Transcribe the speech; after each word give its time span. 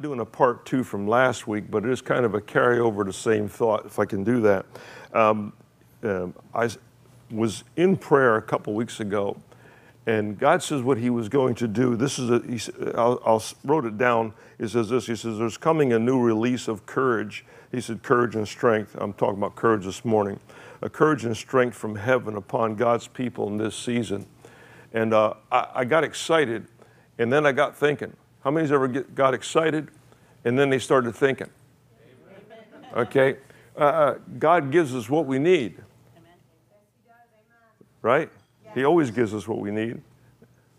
doing 0.00 0.20
a 0.20 0.24
part 0.24 0.64
two 0.64 0.84
from 0.84 1.06
last 1.06 1.46
week, 1.46 1.70
but 1.70 1.84
it 1.84 1.90
is 1.90 2.00
kind 2.00 2.24
of 2.24 2.34
a 2.34 2.40
carryover 2.40 2.98
to 2.98 3.04
the 3.04 3.12
same 3.12 3.48
thought, 3.48 3.86
if 3.86 3.98
I 3.98 4.04
can 4.04 4.24
do 4.24 4.40
that. 4.42 4.66
Um, 5.12 5.52
um, 6.02 6.34
I 6.54 6.68
was 7.30 7.64
in 7.76 7.96
prayer 7.96 8.36
a 8.36 8.42
couple 8.42 8.74
weeks 8.74 9.00
ago, 9.00 9.36
and 10.06 10.38
God 10.38 10.62
says 10.62 10.82
what 10.82 10.98
He 10.98 11.10
was 11.10 11.28
going 11.28 11.54
to 11.56 11.68
do. 11.68 11.96
This 11.96 12.18
is 12.18 12.30
a, 12.30 12.40
he, 12.40 12.60
I'll, 12.94 13.20
I'll 13.24 13.42
wrote 13.64 13.84
it 13.84 13.98
down. 13.98 14.32
He 14.58 14.68
says 14.68 14.88
this. 14.88 15.06
He 15.06 15.16
says, 15.16 15.38
"There's 15.38 15.58
coming 15.58 15.92
a 15.92 15.98
new 15.98 16.20
release 16.20 16.68
of 16.68 16.86
courage." 16.86 17.44
He 17.72 17.80
said, 17.80 18.02
"Courage 18.02 18.34
and 18.36 18.46
strength." 18.46 18.96
I'm 18.98 19.12
talking 19.12 19.36
about 19.38 19.56
courage 19.56 19.84
this 19.84 20.04
morning. 20.04 20.40
A 20.80 20.88
courage 20.88 21.24
and 21.24 21.36
strength 21.36 21.76
from 21.76 21.96
heaven 21.96 22.36
upon 22.36 22.76
God's 22.76 23.08
people 23.08 23.48
in 23.48 23.58
this 23.58 23.74
season. 23.74 24.26
And 24.94 25.12
uh, 25.12 25.34
I, 25.52 25.68
I 25.74 25.84
got 25.84 26.04
excited, 26.04 26.66
and 27.18 27.32
then 27.32 27.44
I 27.44 27.52
got 27.52 27.76
thinking. 27.76 28.16
How 28.42 28.50
many's 28.50 28.72
ever 28.72 28.88
get, 28.88 29.14
got 29.14 29.34
excited 29.34 29.88
and 30.44 30.58
then 30.58 30.70
they 30.70 30.78
started 30.78 31.14
thinking? 31.14 31.50
Okay? 32.96 33.36
Uh, 33.76 33.80
uh, 33.80 34.18
God 34.38 34.70
gives 34.70 34.94
us 34.94 35.08
what 35.08 35.26
we 35.26 35.38
need. 35.38 35.78
Right? 38.02 38.30
He 38.74 38.84
always 38.84 39.10
gives 39.10 39.34
us 39.34 39.48
what 39.48 39.58
we 39.58 39.70
need. 39.70 40.00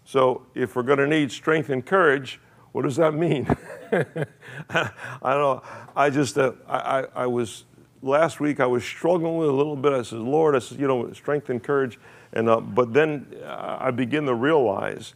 So 0.05 0.45
if 0.55 0.75
we're 0.75 0.83
going 0.83 0.99
to 0.99 1.07
need 1.07 1.31
strength 1.31 1.69
and 1.69 1.85
courage, 1.85 2.39
what 2.71 2.83
does 2.83 2.95
that 2.95 3.13
mean? 3.13 3.47
I 3.91 4.91
don't 5.23 5.23
know. 5.23 5.61
I 5.95 6.09
just, 6.09 6.37
uh, 6.37 6.53
I, 6.67 7.05
I, 7.15 7.25
was, 7.27 7.65
last 8.01 8.39
week 8.39 8.59
I 8.59 8.65
was 8.65 8.83
struggling 8.83 9.37
with 9.37 9.49
a 9.49 9.53
little 9.53 9.75
bit. 9.75 9.93
I 9.93 10.01
said, 10.01 10.19
Lord, 10.19 10.55
I 10.55 10.59
said, 10.59 10.79
you 10.79 10.87
know, 10.87 11.11
strength 11.13 11.49
and 11.49 11.61
courage. 11.61 11.99
And, 12.33 12.47
uh, 12.47 12.59
but 12.59 12.93
then 12.93 13.27
uh, 13.43 13.77
I 13.79 13.91
begin 13.91 14.25
to 14.25 14.33
realize 14.35 15.13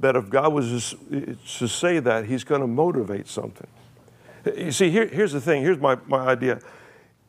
that 0.00 0.16
if 0.16 0.30
God 0.30 0.52
was 0.52 0.94
to 1.58 1.68
say 1.68 2.00
that, 2.00 2.24
He's 2.24 2.44
going 2.44 2.62
to 2.62 2.66
motivate 2.66 3.28
something. 3.28 3.66
You 4.56 4.72
see, 4.72 4.90
here, 4.90 5.06
here's 5.06 5.32
the 5.32 5.40
thing. 5.40 5.62
Here's 5.62 5.78
my, 5.78 5.98
my 6.06 6.26
idea. 6.26 6.60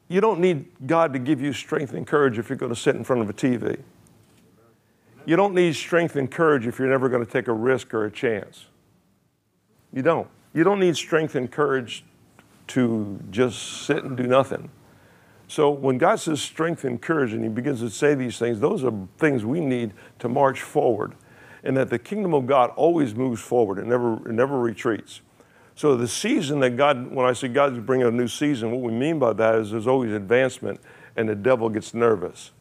You 0.07 0.21
don't 0.21 0.39
need 0.39 0.65
God 0.87 1.13
to 1.13 1.19
give 1.19 1.41
you 1.41 1.53
strength 1.53 1.93
and 1.93 2.07
courage 2.07 2.37
if 2.37 2.49
you're 2.49 2.57
going 2.57 2.73
to 2.73 2.79
sit 2.79 2.95
in 2.95 3.03
front 3.03 3.21
of 3.21 3.29
a 3.29 3.33
TV. 3.33 3.79
You 5.25 5.35
don't 5.35 5.53
need 5.53 5.75
strength 5.75 6.15
and 6.15 6.31
courage 6.31 6.65
if 6.65 6.79
you're 6.79 6.89
never 6.89 7.09
going 7.09 7.23
to 7.25 7.31
take 7.31 7.47
a 7.47 7.53
risk 7.53 7.93
or 7.93 8.05
a 8.05 8.11
chance. 8.11 8.65
You 9.93 10.01
don't. 10.01 10.27
You 10.53 10.63
don't 10.63 10.79
need 10.79 10.95
strength 10.95 11.35
and 11.35 11.51
courage 11.51 12.03
to 12.67 13.19
just 13.29 13.85
sit 13.85 14.03
and 14.03 14.15
do 14.15 14.23
nothing. 14.23 14.69
So 15.47 15.69
when 15.69 15.97
God 15.97 16.15
says 16.15 16.41
strength 16.41 16.85
and 16.85 17.01
courage 17.01 17.33
and 17.33 17.43
He 17.43 17.49
begins 17.49 17.81
to 17.81 17.89
say 17.89 18.15
these 18.15 18.39
things, 18.39 18.61
those 18.61 18.85
are 18.85 18.93
things 19.17 19.43
we 19.43 19.59
need 19.59 19.91
to 20.19 20.29
march 20.29 20.61
forward 20.61 21.13
and 21.63 21.77
that 21.77 21.89
the 21.89 21.99
kingdom 21.99 22.33
of 22.33 22.47
God 22.47 22.71
always 22.75 23.13
moves 23.15 23.41
forward 23.41 23.77
and 23.77 23.87
never, 23.89 24.15
it 24.27 24.33
never 24.33 24.59
retreats. 24.59 25.21
So 25.75 25.95
the 25.95 26.07
season 26.07 26.59
that 26.59 26.71
God, 26.71 27.11
when 27.11 27.25
I 27.25 27.33
say 27.33 27.47
God's 27.47 27.79
bringing 27.79 28.07
a 28.07 28.11
new 28.11 28.27
season, 28.27 28.71
what 28.71 28.81
we 28.81 28.91
mean 28.91 29.19
by 29.19 29.33
that 29.33 29.55
is 29.55 29.71
there's 29.71 29.87
always 29.87 30.11
advancement 30.11 30.79
and 31.15 31.29
the 31.29 31.35
devil 31.35 31.69
gets 31.69 31.93
nervous. 31.93 32.51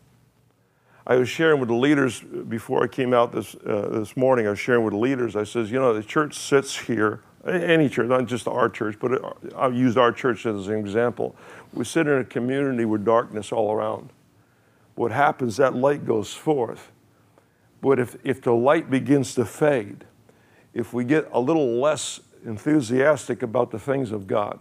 I 1.07 1.17
was 1.17 1.29
sharing 1.29 1.61
with 1.61 1.69
the 1.69 1.75
leaders 1.75 2.21
before 2.21 2.85
I 2.85 2.87
came 2.87 3.13
out 3.15 3.33
this, 3.33 3.55
uh, 3.67 3.89
this 3.91 4.17
morning, 4.17 4.47
I 4.47 4.51
was 4.51 4.59
sharing 4.59 4.85
with 4.85 4.93
the 4.93 4.99
leaders, 4.99 5.35
I 5.35 5.45
says, 5.45 5.71
you 5.71 5.79
know, 5.79 5.93
the 5.93 6.03
church 6.03 6.35
sits 6.35 6.77
here, 6.77 7.23
any 7.47 7.89
church, 7.89 8.09
not 8.09 8.27
just 8.27 8.47
our 8.47 8.69
church, 8.69 8.97
but 9.01 9.13
I've 9.57 9.75
used 9.75 9.97
our 9.97 10.13
church 10.13 10.47
as 10.47 10.69
an 10.69 10.77
example. 10.79 11.35
We 11.73 11.85
sit 11.85 12.07
in 12.07 12.19
a 12.19 12.25
community 12.25 12.85
with 12.85 13.05
darkness 13.05 13.51
all 13.51 13.73
around. 13.73 14.11
What 14.95 15.11
happens, 15.11 15.57
that 15.57 15.75
light 15.75 16.07
goes 16.07 16.35
forth 16.35 16.91
but 17.81 17.99
if, 17.99 18.17
if 18.25 18.43
the 18.43 18.53
light 18.53 18.91
begins 18.91 19.35
to 19.35 19.45
fade, 19.45 20.05
if 20.75 20.93
we 20.93 21.05
get 21.05 21.29
a 21.33 21.41
little 21.41 21.81
less 21.81 22.21
enthusiastic 22.45 23.43
about 23.43 23.71
the 23.71 23.79
things 23.79 24.13
of 24.13 24.27
God, 24.27 24.59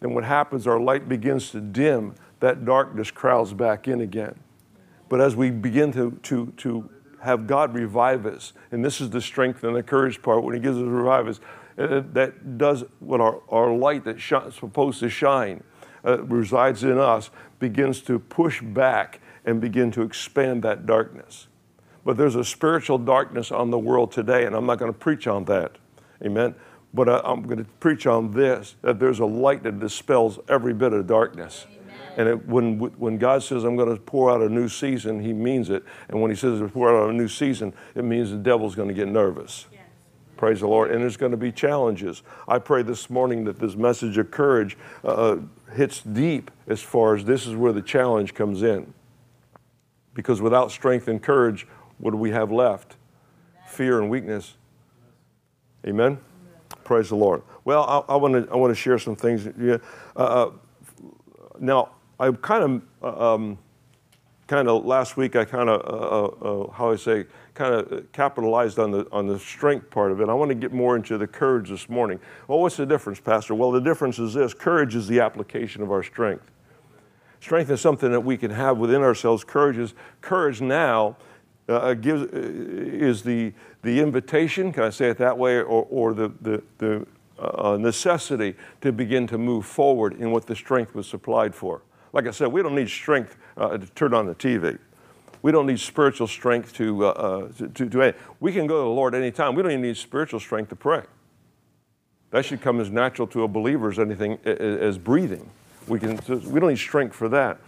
then 0.00 0.14
what 0.14 0.24
happens, 0.24 0.66
our 0.66 0.80
light 0.80 1.08
begins 1.08 1.50
to 1.50 1.60
dim, 1.60 2.14
that 2.40 2.64
darkness 2.64 3.10
crowds 3.10 3.52
back 3.52 3.88
in 3.88 4.00
again. 4.00 4.34
But 5.08 5.20
as 5.20 5.36
we 5.36 5.50
begin 5.50 5.92
to, 5.92 6.12
to, 6.24 6.52
to 6.58 6.90
have 7.22 7.46
God 7.46 7.74
revive 7.74 8.26
us, 8.26 8.52
and 8.70 8.84
this 8.84 9.00
is 9.00 9.10
the 9.10 9.20
strength 9.20 9.64
and 9.64 9.74
the 9.74 9.82
courage 9.82 10.20
part, 10.22 10.42
when 10.42 10.54
He 10.54 10.60
gives 10.60 10.76
us 10.76 10.84
revive 10.84 11.28
us, 11.28 11.40
uh, 11.78 12.02
that 12.12 12.58
does 12.58 12.84
what 13.00 13.20
our, 13.20 13.40
our 13.48 13.74
light 13.74 14.04
that's 14.04 14.20
sh- 14.20 14.32
supposed 14.58 15.00
to 15.00 15.08
shine 15.08 15.62
uh, 16.04 16.22
resides 16.24 16.84
in 16.84 16.98
us 16.98 17.30
begins 17.58 18.00
to 18.02 18.18
push 18.18 18.60
back 18.60 19.20
and 19.44 19.60
begin 19.60 19.90
to 19.90 20.02
expand 20.02 20.62
that 20.62 20.86
darkness. 20.86 21.48
But 22.04 22.16
there's 22.16 22.36
a 22.36 22.44
spiritual 22.44 22.98
darkness 22.98 23.50
on 23.50 23.70
the 23.70 23.78
world 23.78 24.12
today, 24.12 24.44
and 24.44 24.54
I'm 24.54 24.66
not 24.66 24.78
going 24.78 24.92
to 24.92 24.98
preach 24.98 25.26
on 25.26 25.44
that. 25.46 25.72
Amen. 26.22 26.54
But 26.92 27.08
I, 27.08 27.32
am 27.32 27.42
going 27.42 27.58
to 27.58 27.64
preach 27.80 28.06
on 28.06 28.30
this 28.30 28.76
that 28.82 29.00
there's 29.00 29.18
a 29.18 29.26
light 29.26 29.62
that 29.64 29.80
dispels 29.80 30.38
every 30.48 30.74
bit 30.74 30.92
of 30.92 31.06
darkness. 31.06 31.66
Amen. 31.66 32.12
And 32.16 32.28
it, 32.28 32.46
when, 32.46 32.78
when 32.78 33.18
God 33.18 33.42
says, 33.42 33.64
I'm 33.64 33.76
going 33.76 33.94
to 33.94 34.00
pour 34.00 34.30
out 34.30 34.42
a 34.42 34.48
new 34.48 34.68
season, 34.68 35.20
He 35.20 35.32
means 35.32 35.70
it. 35.70 35.82
And 36.08 36.20
when 36.20 36.30
He 36.30 36.36
says 36.36 36.60
to 36.60 36.68
pour 36.68 36.96
out 36.96 37.10
a 37.10 37.12
new 37.12 37.26
season, 37.26 37.72
it 37.94 38.04
means 38.04 38.30
the 38.30 38.36
devil's 38.36 38.74
going 38.74 38.88
to 38.88 38.94
get 38.94 39.08
nervous. 39.08 39.66
Yes. 39.72 39.82
Praise 40.36 40.60
the 40.60 40.68
Lord. 40.68 40.92
And 40.92 41.02
there's 41.02 41.16
going 41.16 41.32
to 41.32 41.38
be 41.38 41.50
challenges. 41.50 42.22
I 42.46 42.58
pray 42.58 42.82
this 42.82 43.10
morning 43.10 43.44
that 43.44 43.58
this 43.58 43.74
message 43.74 44.18
of 44.18 44.30
courage 44.30 44.76
uh, 45.02 45.08
uh 45.08 45.38
hits 45.74 46.02
deep 46.02 46.52
as 46.68 46.80
far 46.80 47.16
as 47.16 47.24
this 47.24 47.46
is 47.46 47.56
where 47.56 47.72
the 47.72 47.82
challenge 47.82 48.34
comes 48.34 48.62
in. 48.62 48.94
Because 50.12 50.40
without 50.40 50.70
strength 50.70 51.08
and 51.08 51.20
courage, 51.20 51.66
what 51.98 52.10
do 52.10 52.16
we 52.16 52.30
have 52.30 52.50
left? 52.50 52.96
Fear 53.66 54.00
and 54.00 54.10
weakness. 54.10 54.54
Amen? 55.86 56.18
Praise 56.84 57.08
the 57.08 57.16
Lord. 57.16 57.42
Well, 57.64 57.84
I, 58.08 58.12
I 58.12 58.16
want 58.16 58.34
to 58.34 58.52
I 58.52 58.56
want 58.56 58.70
to 58.70 58.74
share 58.74 58.98
some 58.98 59.16
things. 59.16 59.48
Yeah. 59.58 59.78
Uh, 60.16 60.18
uh 60.18 60.50
now, 61.58 61.90
I 62.18 62.30
kind 62.32 62.64
of 62.64 62.82
uh, 63.02 63.34
um, 63.34 63.58
kind 64.46 64.68
of 64.68 64.84
last 64.84 65.16
week 65.16 65.36
I 65.36 65.44
kind 65.44 65.68
of 65.68 65.80
uh, 65.80 66.48
uh, 66.48 66.64
uh, 66.64 66.70
how 66.72 66.92
I 66.92 66.96
say 66.96 67.26
kind 67.54 67.74
of 67.74 68.12
capitalized 68.12 68.78
on 68.78 68.90
the 68.90 69.06
on 69.12 69.26
the 69.26 69.38
strength 69.38 69.90
part 69.90 70.12
of 70.12 70.20
it. 70.20 70.28
I 70.28 70.34
want 70.34 70.50
to 70.50 70.54
get 70.54 70.72
more 70.72 70.96
into 70.96 71.16
the 71.16 71.26
courage 71.26 71.70
this 71.70 71.88
morning. 71.88 72.20
Well, 72.48 72.60
what's 72.60 72.76
the 72.76 72.86
difference, 72.86 73.20
Pastor? 73.20 73.54
Well, 73.54 73.70
the 73.70 73.80
difference 73.80 74.18
is 74.18 74.34
this: 74.34 74.52
courage 74.52 74.94
is 74.94 75.08
the 75.08 75.20
application 75.20 75.82
of 75.82 75.90
our 75.90 76.02
strength. 76.02 76.50
Strength 77.40 77.70
is 77.70 77.80
something 77.80 78.10
that 78.10 78.20
we 78.20 78.36
can 78.36 78.50
have 78.50 78.78
within 78.78 79.02
ourselves. 79.02 79.44
Courage 79.44 79.76
is 79.76 79.94
courage 80.20 80.60
now 80.60 81.16
uh, 81.68 81.76
uh, 81.76 81.94
gives, 81.94 82.22
uh, 82.22 82.28
is 82.32 83.22
the, 83.22 83.52
the 83.82 84.00
invitation, 84.00 84.72
can 84.72 84.82
I 84.82 84.90
say 84.90 85.08
it 85.08 85.18
that 85.18 85.38
way, 85.38 85.56
or, 85.56 85.86
or 85.88 86.12
the, 86.12 86.30
the, 86.42 86.62
the 86.78 87.06
uh, 87.38 87.76
necessity 87.78 88.54
to 88.82 88.92
begin 88.92 89.26
to 89.26 89.38
move 89.38 89.64
forward 89.64 90.20
in 90.20 90.30
what 90.30 90.46
the 90.46 90.54
strength 90.54 90.94
was 90.94 91.06
supplied 91.06 91.54
for. 91.54 91.82
Like 92.12 92.26
I 92.26 92.32
said, 92.32 92.48
we 92.48 92.62
don't 92.62 92.74
need 92.74 92.90
strength 92.90 93.36
uh, 93.56 93.78
to 93.78 93.86
turn 93.94 94.12
on 94.12 94.26
the 94.26 94.34
TV. 94.34 94.78
We 95.40 95.52
don't 95.52 95.66
need 95.66 95.80
spiritual 95.80 96.26
strength 96.26 96.74
to, 96.74 97.06
uh, 97.06 97.48
to, 97.52 97.68
to, 97.68 97.88
to, 97.88 98.14
we 98.40 98.52
can 98.52 98.66
go 98.66 98.82
to 98.82 98.84
the 98.84 98.94
Lord 98.94 99.14
anytime. 99.14 99.54
We 99.54 99.62
don't 99.62 99.72
even 99.72 99.82
need 99.82 99.96
spiritual 99.96 100.40
strength 100.40 100.68
to 100.68 100.76
pray. 100.76 101.02
That 102.30 102.44
should 102.44 102.60
come 102.60 102.80
as 102.80 102.90
natural 102.90 103.28
to 103.28 103.44
a 103.44 103.48
believer 103.48 103.90
as 103.90 103.98
anything 103.98 104.38
as 104.44 104.98
breathing. 104.98 105.48
We, 105.86 105.98
can, 105.98 106.18
we 106.28 106.60
don't 106.60 106.70
need 106.70 106.78
strength 106.78 107.14
for 107.14 107.28
that. 107.28 107.58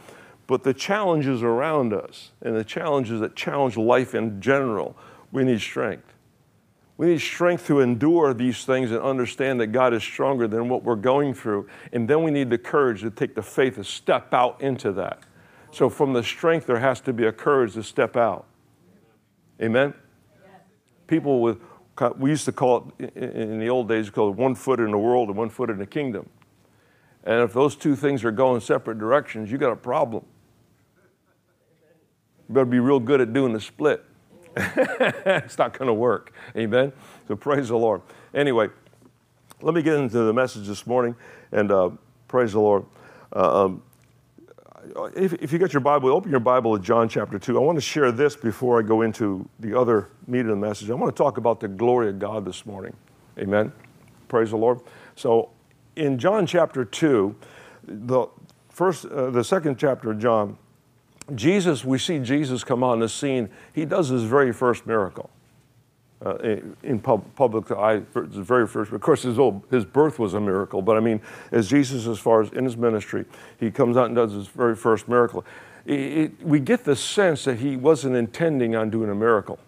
But 0.46 0.62
the 0.62 0.74
challenges 0.74 1.42
around 1.42 1.92
us 1.92 2.30
and 2.40 2.56
the 2.56 2.64
challenges 2.64 3.20
that 3.20 3.34
challenge 3.34 3.76
life 3.76 4.14
in 4.14 4.40
general, 4.40 4.96
we 5.32 5.44
need 5.44 5.60
strength. 5.60 6.14
We 6.98 7.08
need 7.08 7.20
strength 7.20 7.66
to 7.66 7.80
endure 7.80 8.32
these 8.32 8.64
things 8.64 8.90
and 8.90 9.00
understand 9.00 9.60
that 9.60 9.68
God 9.68 9.92
is 9.92 10.02
stronger 10.02 10.48
than 10.48 10.68
what 10.68 10.82
we're 10.82 10.94
going 10.94 11.34
through. 11.34 11.68
And 11.92 12.08
then 12.08 12.22
we 12.22 12.30
need 12.30 12.48
the 12.48 12.58
courage 12.58 13.02
to 13.02 13.10
take 13.10 13.34
the 13.34 13.42
faith 13.42 13.74
to 13.74 13.84
step 13.84 14.32
out 14.32 14.60
into 14.62 14.92
that. 14.92 15.22
So, 15.72 15.90
from 15.90 16.14
the 16.14 16.22
strength, 16.22 16.66
there 16.66 16.78
has 16.78 17.00
to 17.02 17.12
be 17.12 17.26
a 17.26 17.32
courage 17.32 17.74
to 17.74 17.82
step 17.82 18.16
out. 18.16 18.46
Amen? 19.60 19.92
People 21.06 21.42
with, 21.42 21.58
we 22.16 22.30
used 22.30 22.46
to 22.46 22.52
call 22.52 22.92
it 22.98 23.14
in 23.14 23.58
the 23.58 23.68
old 23.68 23.88
days, 23.88 24.08
called 24.08 24.36
one 24.36 24.54
foot 24.54 24.80
in 24.80 24.90
the 24.90 24.98
world 24.98 25.28
and 25.28 25.36
one 25.36 25.50
foot 25.50 25.68
in 25.68 25.78
the 25.78 25.86
kingdom. 25.86 26.28
And 27.24 27.42
if 27.42 27.52
those 27.52 27.76
two 27.76 27.94
things 27.94 28.24
are 28.24 28.30
going 28.30 28.60
separate 28.60 28.98
directions, 28.98 29.50
you 29.50 29.58
got 29.58 29.72
a 29.72 29.76
problem. 29.76 30.24
You 32.48 32.54
better 32.54 32.64
be 32.64 32.78
real 32.78 33.00
good 33.00 33.20
at 33.20 33.32
doing 33.32 33.52
the 33.52 33.60
split. 33.60 34.04
it's 34.56 35.58
not 35.58 35.76
going 35.78 35.88
to 35.88 35.94
work. 35.94 36.32
Amen? 36.56 36.92
So 37.28 37.36
praise 37.36 37.68
the 37.68 37.76
Lord. 37.76 38.02
Anyway, 38.34 38.68
let 39.60 39.74
me 39.74 39.82
get 39.82 39.94
into 39.94 40.18
the 40.18 40.32
message 40.32 40.66
this 40.66 40.86
morning 40.86 41.14
and 41.52 41.70
uh, 41.70 41.90
praise 42.28 42.52
the 42.52 42.60
Lord. 42.60 42.84
Uh, 43.34 43.64
um, 43.64 43.82
if, 45.16 45.32
if, 45.34 45.52
you 45.52 45.58
got 45.58 45.72
your 45.72 45.80
Bible, 45.80 46.10
open 46.10 46.30
your 46.30 46.40
Bible 46.40 46.76
to 46.76 46.82
John 46.82 47.08
chapter 47.08 47.38
2. 47.38 47.56
I 47.56 47.60
want 47.60 47.76
to 47.76 47.82
share 47.82 48.12
this 48.12 48.36
before 48.36 48.78
I 48.78 48.82
go 48.82 49.02
into 49.02 49.48
the 49.58 49.78
other 49.78 50.10
meat 50.26 50.40
of 50.40 50.46
the 50.46 50.56
message. 50.56 50.90
I 50.90 50.94
want 50.94 51.14
to 51.14 51.22
talk 51.22 51.38
about 51.38 51.60
the 51.60 51.68
glory 51.68 52.08
of 52.08 52.18
God 52.18 52.44
this 52.44 52.64
morning. 52.64 52.94
Amen? 53.38 53.72
Praise 54.28 54.50
the 54.50 54.56
Lord. 54.56 54.80
So, 55.16 55.50
in 55.96 56.18
John 56.18 56.46
chapter 56.46 56.84
2, 56.84 57.34
the 57.84 58.26
first, 58.68 59.06
uh, 59.06 59.30
the 59.30 59.42
second 59.42 59.78
chapter 59.78 60.12
of 60.12 60.18
John, 60.18 60.56
Jesus, 61.34 61.84
we 61.84 61.98
see 61.98 62.18
Jesus 62.20 62.62
come 62.64 62.84
on 62.84 63.00
the 63.00 63.08
scene. 63.08 63.48
He 63.72 63.84
does 63.84 64.08
his 64.08 64.22
very 64.22 64.52
first 64.52 64.86
miracle. 64.86 65.30
uh, 66.24 66.36
in, 66.36 66.76
in 66.82 66.98
pub, 66.98 67.24
public 67.34 67.70
eye, 67.70 68.00
the 68.14 68.42
very 68.42 68.66
first. 68.66 68.92
Of 68.92 69.00
course, 69.00 69.22
his, 69.22 69.38
old, 69.38 69.62
his 69.70 69.84
birth 69.84 70.18
was 70.18 70.34
a 70.34 70.40
miracle, 70.40 70.80
but 70.80 70.96
I 70.96 71.00
mean, 71.00 71.20
as 71.52 71.68
Jesus, 71.68 72.06
as 72.06 72.18
far 72.18 72.42
as 72.42 72.50
in 72.52 72.64
his 72.64 72.76
ministry, 72.76 73.24
he 73.58 73.70
comes 73.70 73.96
out 73.96 74.06
and 74.06 74.16
does 74.16 74.32
his 74.32 74.48
very 74.48 74.74
first 74.74 75.08
miracle. 75.08 75.44
It, 75.84 76.00
it, 76.00 76.42
we 76.42 76.58
get 76.58 76.84
the 76.84 76.96
sense 76.96 77.44
that 77.44 77.58
he 77.58 77.76
wasn't 77.76 78.16
intending 78.16 78.74
on 78.74 78.90
doing 78.90 79.10
a 79.10 79.14
miracle. 79.14 79.58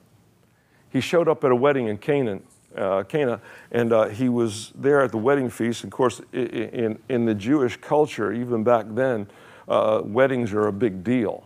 He 0.91 1.01
showed 1.01 1.29
up 1.29 1.45
at 1.45 1.51
a 1.51 1.57
wedding 1.57 1.89
in 1.89 1.99
Canaan, 1.99 2.43
uh, 2.75 3.03
Cana, 3.03 3.41
and 3.71 3.93
uh, 3.93 4.09
he 4.09 4.29
was 4.29 4.73
there 4.75 5.03
at 5.03 5.13
the 5.13 5.19
wedding 5.19 5.51
feast. 5.51 5.85
Of 5.85 5.91
course, 5.91 6.23
in, 6.33 6.99
in 7.11 7.27
the 7.27 7.35
Jewish 7.35 7.77
culture, 7.77 8.33
even 8.33 8.65
back 8.65 8.87
then, 8.89 9.29
uh, 9.69 10.01
weddings 10.03 10.53
are 10.55 10.67
a 10.67 10.73
big 10.73 11.05
deal. 11.05 11.45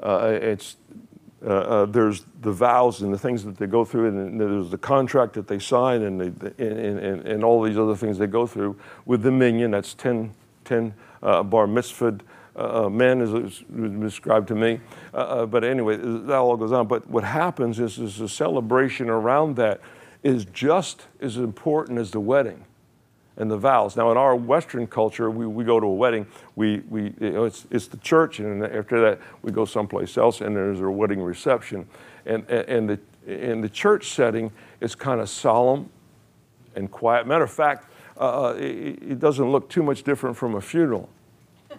Uh, 0.00 0.38
it's 0.40 0.76
uh, 1.44 1.48
uh, 1.48 1.86
there's 1.86 2.24
the 2.40 2.52
vows 2.52 3.02
and 3.02 3.12
the 3.12 3.18
things 3.18 3.44
that 3.44 3.58
they 3.58 3.66
go 3.66 3.84
through, 3.84 4.08
and 4.08 4.40
there's 4.40 4.70
the 4.70 4.78
contract 4.78 5.34
that 5.34 5.46
they 5.46 5.58
sign, 5.58 6.02
and, 6.02 6.18
they, 6.18 6.64
and, 6.64 6.98
and, 6.98 7.26
and, 7.26 7.44
all 7.44 7.60
these 7.60 7.76
other 7.76 7.94
things 7.94 8.16
they 8.16 8.26
go 8.26 8.46
through 8.46 8.78
with 9.04 9.22
the 9.22 9.30
minyan. 9.30 9.72
That's 9.72 9.92
10, 9.92 10.32
10 10.64 10.94
uh, 11.22 11.42
bar 11.42 11.66
mitzvah 11.66 12.18
uh, 12.56 12.88
men, 12.88 13.20
as 13.20 13.34
it 13.34 13.42
was 13.42 13.62
described 14.00 14.48
to 14.48 14.54
me. 14.54 14.80
Uh, 15.12 15.44
but 15.44 15.64
anyway, 15.64 15.98
that 15.98 16.34
all 16.34 16.56
goes 16.56 16.72
on. 16.72 16.86
But 16.86 17.10
what 17.10 17.24
happens 17.24 17.78
is, 17.78 17.98
is 17.98 18.20
a 18.22 18.28
celebration 18.28 19.10
around 19.10 19.56
that 19.56 19.82
is 20.22 20.46
just 20.46 21.08
as 21.20 21.36
important 21.36 21.98
as 21.98 22.10
the 22.10 22.20
wedding 22.20 22.64
and 23.36 23.50
the 23.50 23.56
vows. 23.56 23.96
Now, 23.96 24.10
in 24.10 24.16
our 24.16 24.36
Western 24.36 24.86
culture, 24.86 25.30
we, 25.30 25.46
we 25.46 25.64
go 25.64 25.80
to 25.80 25.86
a 25.86 25.92
wedding, 25.92 26.26
we, 26.54 26.78
we, 26.88 27.14
you 27.20 27.30
know, 27.30 27.44
it's, 27.44 27.66
it's 27.70 27.88
the 27.88 27.96
church, 27.98 28.38
and 28.38 28.64
after 28.64 29.00
that, 29.00 29.20
we 29.42 29.50
go 29.50 29.64
someplace 29.64 30.16
else, 30.16 30.40
and 30.40 30.54
there's 30.54 30.80
a 30.80 30.90
wedding 30.90 31.20
reception. 31.20 31.86
And, 32.26 32.48
and, 32.48 32.88
the, 32.88 33.00
in 33.26 33.60
the 33.60 33.68
church 33.68 34.10
setting, 34.10 34.52
it's 34.80 34.94
kind 34.94 35.20
of 35.20 35.28
solemn 35.28 35.90
and 36.76 36.90
quiet. 36.90 37.26
Matter 37.26 37.44
of 37.44 37.52
fact, 37.52 37.90
uh, 38.18 38.50
uh 38.50 38.54
it, 38.54 39.02
it 39.02 39.18
doesn't 39.18 39.50
look 39.50 39.68
too 39.68 39.82
much 39.82 40.04
different 40.04 40.36
from 40.36 40.54
a 40.54 40.60
funeral. 40.60 41.08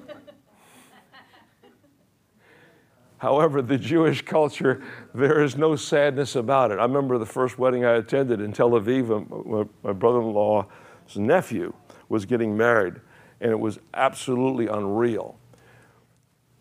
However, 3.18 3.62
the 3.62 3.78
Jewish 3.78 4.22
culture, 4.24 4.84
there 5.13 5.42
is 5.42 5.56
no 5.56 5.78
sadness 5.78 6.36
about 6.36 6.72
it. 6.72 6.80
I 6.80 6.84
remember 6.84 7.18
the 7.18 7.25
first 7.25 7.57
wedding 7.57 7.86
I 7.86 7.94
attended 7.94 8.42
in 8.42 8.52
Tel 8.52 8.72
Aviv, 8.72 9.69
my 9.84 9.94
brother 9.94 10.19
in 10.19 10.34
law 10.34 10.68
nephew 11.16 11.74
was 12.10 12.25
getting 12.25 12.56
married, 12.57 12.96
and 13.42 13.52
it 13.52 13.60
was 13.60 13.80
absolutely 13.94 14.68
unreal. 14.68 15.38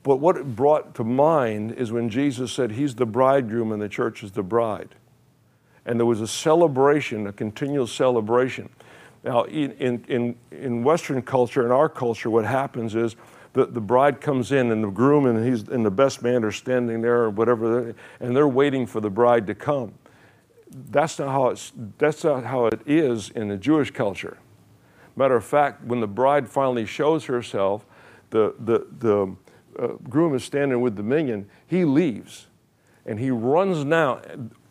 But 0.02 0.16
what 0.16 0.36
it 0.36 0.54
brought 0.54 0.94
to 0.96 1.04
mind 1.04 1.72
is 1.72 1.90
when 1.90 2.10
Jesus 2.10 2.52
said, 2.52 2.72
He's 2.72 2.94
the 2.94 3.06
bridegroom 3.06 3.72
and 3.72 3.80
the 3.80 3.88
church 3.88 4.22
is 4.22 4.32
the 4.32 4.42
bride. 4.42 4.94
And 5.86 5.98
there 5.98 6.06
was 6.06 6.20
a 6.20 6.26
celebration, 6.26 7.26
a 7.26 7.32
continual 7.32 7.86
celebration. 7.86 8.68
Now, 9.22 9.44
in, 9.44 10.04
in, 10.08 10.36
in 10.50 10.84
Western 10.84 11.22
culture, 11.22 11.64
in 11.64 11.72
our 11.72 11.88
culture, 11.88 12.28
what 12.28 12.44
happens 12.44 12.94
is 12.94 13.16
the, 13.54 13.66
the 13.66 13.80
bride 13.80 14.20
comes 14.20 14.52
in 14.52 14.70
and 14.70 14.84
the 14.84 14.90
groom 14.90 15.24
and, 15.26 15.46
he's, 15.46 15.68
and 15.68 15.84
the 15.84 15.90
best 15.90 16.22
man 16.22 16.44
are 16.44 16.52
standing 16.52 17.00
there 17.00 17.22
or 17.22 17.30
whatever, 17.30 17.94
and 18.20 18.36
they're 18.36 18.48
waiting 18.48 18.86
for 18.86 19.00
the 19.00 19.10
bride 19.10 19.46
to 19.46 19.54
come 19.54 19.94
that's 20.90 21.18
not 21.18 21.28
how 21.28 21.48
it's 21.48 21.72
that's 21.98 22.24
not 22.24 22.44
how 22.44 22.66
it 22.66 22.80
is 22.86 23.30
in 23.30 23.48
the 23.48 23.56
Jewish 23.56 23.90
culture. 23.90 24.38
Matter 25.16 25.36
of 25.36 25.44
fact, 25.44 25.84
when 25.84 26.00
the 26.00 26.08
bride 26.08 26.48
finally 26.48 26.86
shows 26.86 27.26
herself, 27.26 27.86
the 28.30 28.54
the 28.58 28.86
the 28.98 29.36
uh, 29.78 29.86
groom 30.08 30.34
is 30.34 30.44
standing 30.44 30.80
with 30.80 30.96
the 30.96 31.02
minyan, 31.02 31.48
He 31.66 31.84
leaves, 31.84 32.48
and 33.06 33.18
he 33.18 33.30
runs 33.30 33.84
now. 33.84 34.20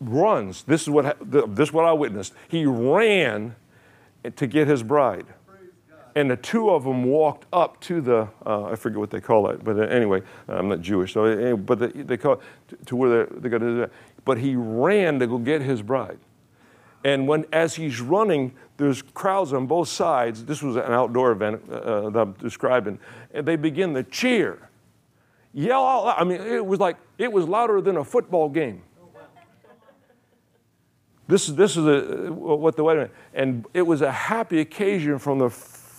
Runs. 0.00 0.64
This 0.64 0.82
is 0.82 0.90
what 0.90 1.16
this 1.20 1.68
is 1.68 1.72
what 1.72 1.86
I 1.86 1.92
witnessed. 1.92 2.34
He 2.48 2.66
ran 2.66 3.56
to 4.36 4.46
get 4.46 4.68
his 4.68 4.82
bride. 4.82 5.26
And 6.16 6.30
the 6.30 6.36
two 6.36 6.70
of 6.70 6.84
them 6.84 7.04
walked 7.04 7.46
up 7.52 7.80
to 7.80 8.00
the, 8.00 8.28
uh, 8.46 8.64
I 8.66 8.76
forget 8.76 8.98
what 8.98 9.10
they 9.10 9.20
call 9.20 9.48
it, 9.50 9.64
but 9.64 9.78
anyway, 9.90 10.22
I'm 10.46 10.68
not 10.68 10.80
Jewish, 10.80 11.12
so, 11.12 11.56
but 11.56 11.80
they, 11.80 11.88
they 11.88 12.16
call 12.16 12.34
it 12.34 12.86
to, 12.86 12.96
where 12.96 13.26
they, 13.26 13.48
got 13.48 13.58
to 13.58 13.90
but 14.24 14.38
he 14.38 14.54
ran 14.54 15.18
to 15.18 15.26
go 15.26 15.38
get 15.38 15.60
his 15.60 15.82
bride. 15.82 16.18
And 17.04 17.28
when, 17.28 17.44
as 17.52 17.74
he's 17.74 18.00
running, 18.00 18.52
there's 18.76 19.02
crowds 19.02 19.52
on 19.52 19.66
both 19.66 19.88
sides. 19.88 20.44
This 20.44 20.62
was 20.62 20.76
an 20.76 20.90
outdoor 20.90 21.32
event 21.32 21.62
uh, 21.68 21.74
uh, 21.74 22.10
that 22.10 22.18
I'm 22.18 22.32
describing. 22.34 22.98
And 23.34 23.46
they 23.46 23.56
begin 23.56 23.92
to 23.94 24.02
cheer, 24.02 24.70
yell 25.52 25.84
out 25.84 26.04
loud. 26.04 26.16
I 26.18 26.24
mean, 26.24 26.40
it 26.40 26.64
was 26.64 26.80
like, 26.80 26.96
it 27.18 27.30
was 27.30 27.46
louder 27.46 27.80
than 27.80 27.98
a 27.98 28.04
football 28.04 28.48
game. 28.48 28.82
This 31.26 31.48
is, 31.48 31.54
this 31.56 31.76
is 31.76 31.86
a, 31.86 32.32
what 32.32 32.76
the 32.76 32.84
wedding, 32.84 33.08
and 33.32 33.66
it 33.72 33.82
was 33.82 34.02
a 34.02 34.12
happy 34.12 34.60
occasion 34.60 35.18
from 35.18 35.38
the 35.38 35.48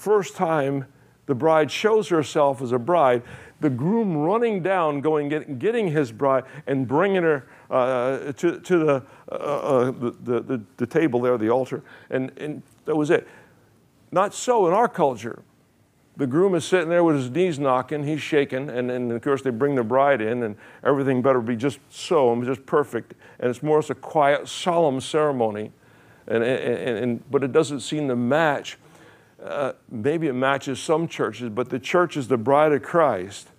first 0.06 0.36
time 0.36 0.86
the 1.26 1.34
bride 1.34 1.72
shows 1.72 2.10
herself 2.10 2.62
as 2.62 2.72
a 2.72 2.78
bride 2.78 3.24
the 3.60 3.70
groom 3.70 4.16
running 4.16 4.62
down, 4.62 5.02
going, 5.02 5.30
get, 5.30 5.58
getting 5.58 5.88
his 5.88 6.12
bride 6.12 6.44
and 6.68 6.88
bringing 6.88 7.24
her 7.24 7.48
uh, 7.72 8.32
to, 8.34 8.60
to 8.60 8.78
the, 8.78 9.04
uh, 9.32 9.36
uh, 9.36 9.92
the, 9.92 10.42
the, 10.42 10.62
the, 10.78 10.86
table 10.86 11.20
there, 11.22 11.38
the 11.38 11.50
altar, 11.50 11.82
and, 12.12 12.32
and 12.38 12.62
that 12.84 12.96
was 12.96 13.10
it. 13.10 13.28
Not 14.12 14.36
so 14.36 14.68
in 14.68 14.74
our 14.74 14.88
culture. 14.88 15.42
The 16.18 16.28
groom 16.28 16.54
is 16.54 16.64
sitting 16.64 16.90
there 16.90 17.04
with 17.04 17.16
his 17.16 17.30
knees 17.32 17.58
knocking, 17.58 18.04
he's 18.04 18.22
shaking, 18.22 18.70
and, 18.70 18.92
and 18.92 19.12
of 19.12 19.22
course 19.22 19.42
they 19.42 19.50
bring 19.50 19.74
the 19.74 19.84
bride 19.84 20.22
in, 20.22 20.44
and 20.44 20.56
everything 20.84 21.22
better 21.24 21.42
be 21.42 21.56
just 21.56 21.80
so, 21.90 22.32
and 22.32 22.46
just 22.46 22.66
perfect. 22.68 23.16
And 23.40 23.50
it's 23.50 23.64
more 23.64 23.80
as 23.80 23.90
a 23.90 23.96
quiet, 23.96 24.48
solemn 24.48 25.02
ceremony, 25.02 25.72
and, 26.28 26.44
and, 26.44 26.98
and, 26.98 27.32
but 27.32 27.44
it 27.44 27.52
doesn't 27.52 27.80
seem 27.80 28.08
to 28.10 28.16
match 28.16 28.78
uh, 29.46 29.74
maybe 29.90 30.28
it 30.28 30.34
matches 30.34 30.80
some 30.80 31.08
churches, 31.08 31.50
but 31.50 31.70
the 31.70 31.80
church 31.80 32.18
is 32.18 32.28
the 32.28 32.38
bride 32.38 32.72
of 32.72 32.82
Christ. 32.82 33.50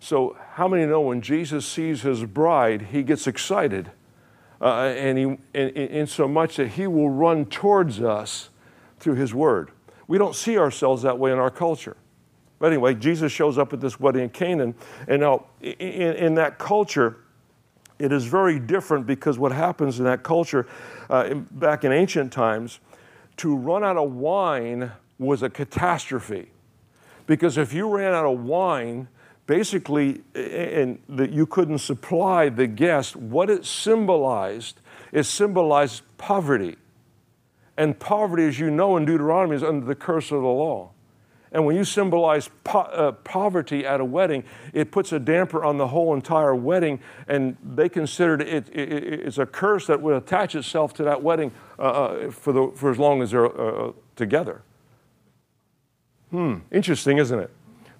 So, 0.00 0.36
how 0.52 0.68
many 0.68 0.86
know 0.86 1.02
when 1.02 1.20
Jesus 1.20 1.66
sees 1.66 2.02
his 2.02 2.24
bride, 2.24 2.82
he 2.92 3.02
gets 3.02 3.26
excited? 3.26 3.90
Uh, 4.60 4.92
and, 4.96 5.18
he, 5.18 5.38
in, 5.54 6.06
so 6.06 6.26
much 6.26 6.56
that 6.56 6.68
he 6.68 6.86
will 6.86 7.10
run 7.10 7.44
towards 7.44 8.00
us 8.00 8.48
through 8.98 9.14
his 9.14 9.34
word. 9.34 9.70
We 10.06 10.18
don't 10.18 10.34
see 10.34 10.58
ourselves 10.58 11.02
that 11.02 11.18
way 11.18 11.30
in 11.30 11.38
our 11.38 11.50
culture. 11.50 11.96
But 12.58 12.68
anyway, 12.68 12.94
Jesus 12.94 13.30
shows 13.30 13.58
up 13.58 13.72
at 13.72 13.80
this 13.80 14.00
wedding 14.00 14.22
in 14.22 14.30
Canaan. 14.30 14.74
And 15.06 15.20
now, 15.20 15.46
in, 15.60 16.14
in 16.14 16.34
that 16.36 16.58
culture, 16.58 17.18
it 17.98 18.12
is 18.12 18.24
very 18.24 18.58
different 18.58 19.06
because 19.06 19.38
what 19.38 19.52
happens 19.52 19.98
in 19.98 20.06
that 20.06 20.22
culture, 20.22 20.66
uh, 21.10 21.34
back 21.34 21.84
in 21.84 21.92
ancient 21.92 22.32
times, 22.32 22.80
to 23.36 23.54
run 23.54 23.84
out 23.84 23.96
of 23.96 24.12
wine 24.12 24.90
was 25.18 25.42
a 25.42 25.50
catastrophe. 25.50 26.50
Because 27.26 27.58
if 27.58 27.72
you 27.72 27.88
ran 27.88 28.14
out 28.14 28.24
of 28.24 28.40
wine, 28.40 29.08
basically, 29.46 30.22
and 30.34 30.98
that 31.08 31.30
you 31.30 31.46
couldn't 31.46 31.78
supply 31.78 32.48
the 32.48 32.66
guest, 32.66 33.16
what 33.16 33.50
it 33.50 33.64
symbolized 33.64 34.80
is 35.12 35.28
symbolized 35.28 36.02
poverty. 36.16 36.76
And 37.76 37.98
poverty, 37.98 38.44
as 38.44 38.58
you 38.58 38.70
know 38.70 38.96
in 38.96 39.04
Deuteronomy, 39.04 39.56
is 39.56 39.62
under 39.62 39.86
the 39.86 39.94
curse 39.94 40.32
of 40.32 40.42
the 40.42 40.48
law. 40.48 40.90
And 41.50 41.64
when 41.64 41.76
you 41.76 41.84
symbolize 41.84 42.50
po- 42.64 42.80
uh, 42.80 43.12
poverty 43.12 43.86
at 43.86 44.00
a 44.00 44.04
wedding, 44.04 44.44
it 44.74 44.90
puts 44.90 45.12
a 45.12 45.18
damper 45.18 45.64
on 45.64 45.78
the 45.78 45.88
whole 45.88 46.14
entire 46.14 46.54
wedding, 46.54 47.00
and 47.26 47.56
they 47.64 47.88
considered 47.88 48.42
it, 48.42 48.68
it, 48.68 48.92
it 48.92 49.20
it's 49.20 49.38
a 49.38 49.46
curse 49.46 49.86
that 49.86 50.00
would 50.02 50.14
attach 50.14 50.54
itself 50.54 50.92
to 50.94 51.04
that 51.04 51.22
wedding 51.22 51.52
uh, 51.78 51.82
uh 51.82 52.30
for, 52.30 52.52
the, 52.52 52.70
for 52.74 52.90
as 52.90 52.98
long 52.98 53.22
as 53.22 53.30
they're 53.30 53.46
uh, 53.46 53.88
uh 53.88 53.92
together. 54.14 54.62
Hmm, 56.30 56.56
interesting, 56.70 57.18
isn't 57.18 57.38
it? 57.38 57.50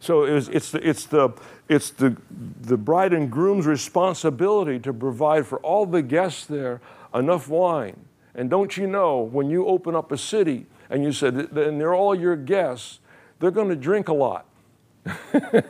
So 0.00 0.24
it 0.24 0.32
was, 0.32 0.48
it's, 0.48 0.70
the, 0.70 0.88
it's, 0.88 1.06
the, 1.06 1.30
it's 1.68 1.90
the, 1.90 2.16
the 2.60 2.76
bride 2.76 3.12
and 3.12 3.30
groom's 3.30 3.66
responsibility 3.66 4.78
to 4.80 4.92
provide 4.92 5.46
for 5.46 5.58
all 5.60 5.86
the 5.86 6.02
guests 6.02 6.46
there 6.46 6.80
enough 7.14 7.48
wine. 7.48 7.96
And 8.34 8.48
don't 8.48 8.76
you 8.76 8.86
know, 8.86 9.18
when 9.18 9.50
you 9.50 9.66
open 9.66 9.96
up 9.96 10.12
a 10.12 10.18
city 10.18 10.66
and 10.90 11.02
you 11.02 11.12
said, 11.12 11.34
and 11.34 11.80
they're 11.80 11.94
all 11.94 12.14
your 12.14 12.36
guests, 12.36 13.00
they're 13.40 13.50
going 13.50 13.68
to 13.68 13.76
drink 13.76 14.08
a 14.08 14.12
lot. 14.12 14.46
I 15.06 15.62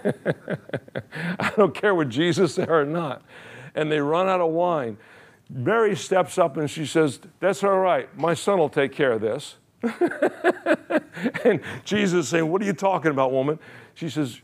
don't 1.57 1.75
care 1.75 1.95
what 1.95 2.09
Jesus 2.09 2.55
said 2.55 2.69
or 2.69 2.85
not. 2.85 3.23
And 3.75 3.91
they 3.91 4.01
run 4.01 4.29
out 4.29 4.41
of 4.41 4.51
wine. 4.51 4.99
Mary 5.49 5.97
steps 5.97 6.37
up 6.37 6.57
and 6.57 6.71
she 6.71 6.85
says, 6.85 7.21
That's 7.41 7.65
all 7.65 7.79
right. 7.79 8.15
My 8.19 8.35
son 8.35 8.59
will 8.59 8.69
take 8.69 8.93
care 8.93 9.13
of 9.13 9.21
this. 9.21 9.57
and 11.45 11.61
Jesus 11.85 12.29
saying, 12.29 12.51
What 12.51 12.63
are 12.63 12.65
you 12.65 12.73
talking 12.73 13.11
about, 13.11 13.33
woman? 13.33 13.59
She 13.95 14.09
says, 14.09 14.41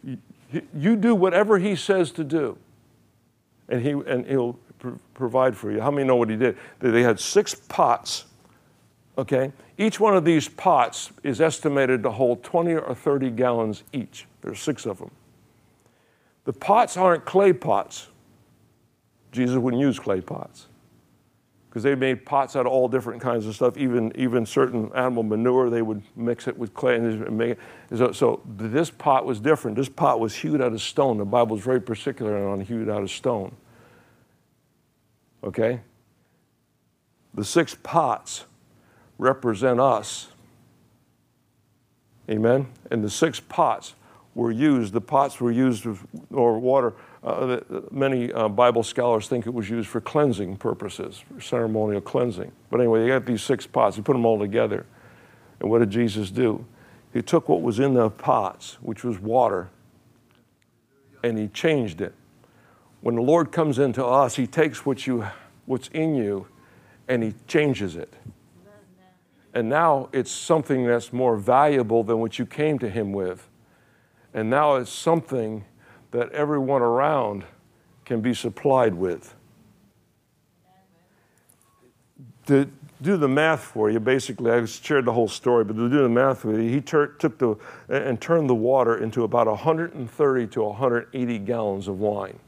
You 0.77 0.97
do 0.97 1.15
whatever 1.15 1.59
he 1.59 1.77
says 1.77 2.11
to 2.13 2.25
do, 2.25 2.57
and, 3.69 3.83
he, 3.83 3.91
and 3.91 4.27
he'll 4.27 4.55
pr- 4.79 4.91
provide 5.15 5.57
for 5.57 5.71
you. 5.71 5.81
How 5.81 5.91
many 5.91 6.07
know 6.07 6.17
what 6.17 6.31
he 6.31 6.37
did? 6.37 6.57
They 6.79 7.03
had 7.03 7.19
six 7.19 7.55
pots, 7.55 8.27
okay? 9.19 9.53
Each 9.77 9.99
one 9.99 10.17
of 10.17 10.25
these 10.25 10.49
pots 10.49 11.11
is 11.25 11.41
estimated 11.41 12.03
to 12.05 12.11
hold 12.11 12.45
20 12.45 12.75
or 12.75 12.95
30 12.95 13.31
gallons 13.31 13.83
each. 13.93 14.27
There's 14.41 14.61
six 14.61 14.87
of 14.87 14.99
them. 14.99 15.11
The 16.45 16.53
pots 16.53 16.97
aren't 16.97 17.25
clay 17.25 17.53
pots. 17.53 18.09
Jesus 19.33 19.57
wouldn't 19.57 19.81
use 19.81 19.99
clay 19.99 20.21
pots 20.21 20.67
because 21.75 21.83
they 21.83 21.97
made 21.97 22.25
pots 22.25 22.55
out 22.55 22.67
of 22.67 22.73
all 22.73 22.87
different 22.87 23.21
kinds 23.21 23.47
of 23.47 23.57
stuff. 23.57 23.77
Even 23.77 24.13
even 24.15 24.47
certain 24.47 24.93
animal 24.95 25.25
manure, 25.25 25.71
they 25.71 25.83
would 25.83 26.05
mix 26.15 26.47
it 26.47 26.57
with 26.57 26.73
clay 26.73 26.95
and 26.95 27.37
make 27.37 27.51
it. 27.51 27.59
So, 27.97 28.13
so 28.13 28.41
this 28.47 28.91
pot 28.91 29.27
was 29.27 29.41
different. 29.41 29.77
This 29.77 29.89
pot 29.89 30.21
was 30.21 30.37
hewed 30.37 30.63
out 30.63 30.73
of 30.73 30.81
stone. 30.81 31.19
The 31.19 31.25
Bible 31.25 31.57
is 31.57 31.65
very 31.65 31.81
particular 31.81 32.49
on 32.49 32.61
hewed 32.61 32.89
out 32.89 33.03
of 33.03 33.11
stone. 33.11 33.57
Okay. 35.43 35.81
The 37.35 37.45
six 37.45 37.75
pots 37.83 38.45
represent 39.19 39.81
us. 39.81 40.29
Amen. 42.31 42.69
And 42.93 43.03
the 43.03 43.11
six 43.11 43.41
pots 43.41 43.95
were 44.37 44.53
used. 44.53 44.93
The 44.93 45.01
pots 45.01 45.41
were 45.41 45.51
used 45.51 45.89
or 46.31 46.61
water 46.61 46.95
uh, 47.25 47.61
many 47.91 48.33
uh, 48.33 48.49
Bible 48.49 48.83
scholars 48.83 49.29
think 49.29 49.47
it 49.47 49.55
was 49.55 49.71
used 49.71 49.89
for 49.89 50.01
cleansing 50.01 50.57
purposes, 50.57 51.25
for 51.33 51.41
ceremonial 51.41 52.01
cleansing. 52.01 52.53
But 52.71 52.81
anyway, 52.81 53.03
they 53.03 53.09
got 53.09 53.25
these 53.25 53.43
six 53.43 53.67
pots. 53.67 53.97
He 53.97 54.03
put 54.03 54.13
them 54.13 54.27
all 54.27 54.39
together. 54.39 54.87
And 55.61 55.71
what 55.71 55.79
did 55.79 55.91
Jesus 55.91 56.31
do? 56.31 56.67
He 57.13 57.23
took 57.23 57.49
what 57.49 57.63
was 57.63 57.79
in 57.79 57.95
the 57.95 58.11
pots, 58.11 58.79
which 58.83 59.05
was 59.05 59.19
water, 59.19 59.71
and 61.23 61.39
he 61.39 61.49
changed 61.49 62.01
it. 62.01 62.15
When 63.01 63.15
the 63.15 63.23
Lord 63.23 63.53
comes 63.53 63.79
into 63.79 64.05
us, 64.05 64.37
he 64.37 64.47
takes 64.47 64.85
what 64.85 65.07
you, 65.07 65.27
what's 65.67 65.89
in 65.89 66.15
you 66.15 66.47
and 67.09 67.23
he 67.23 67.35
changes 67.47 67.97
it. 67.97 68.13
And 69.53 69.69
now 69.69 70.09
it's 70.13 70.33
something 70.33 70.85
that's 70.85 71.13
more 71.13 71.37
valuable 71.37 72.03
than 72.03 72.19
what 72.19 72.39
you 72.39 72.47
came 72.47 72.79
to 72.81 72.89
him 72.91 73.13
with. 73.13 73.49
And 74.33 74.51
now 74.51 74.77
it's 74.77 74.91
something 74.91 75.65
that 76.15 76.31
everyone 76.31 76.81
around 76.81 77.45
can 78.05 78.21
be 78.21 78.33
supplied 78.33 78.95
with. 78.95 79.35
To 82.47 82.71
do 83.03 83.17
the 83.17 83.27
math 83.27 83.61
for 83.61 83.91
you, 83.91 83.99
basically, 83.99 84.53
I 84.53 84.65
shared 84.65 85.07
the 85.07 85.13
whole 85.13 85.27
story, 85.27 85.65
but 85.65 85.75
to 85.75 85.89
do 85.91 86.03
the 86.03 86.09
math 86.09 86.45
with 86.45 86.61
you, 86.61 86.69
he 86.71 86.81
tur- 86.81 87.17
took 87.19 87.39
the 87.39 87.57
and 87.89 88.21
turned 88.21 88.49
the 88.49 88.55
water 88.55 88.99
into 88.99 89.25
about 89.25 89.49
130 89.49 90.47
to 90.47 90.63
180 90.63 91.39
gallons 91.41 91.89
of 91.89 91.99
wine. 91.99 92.39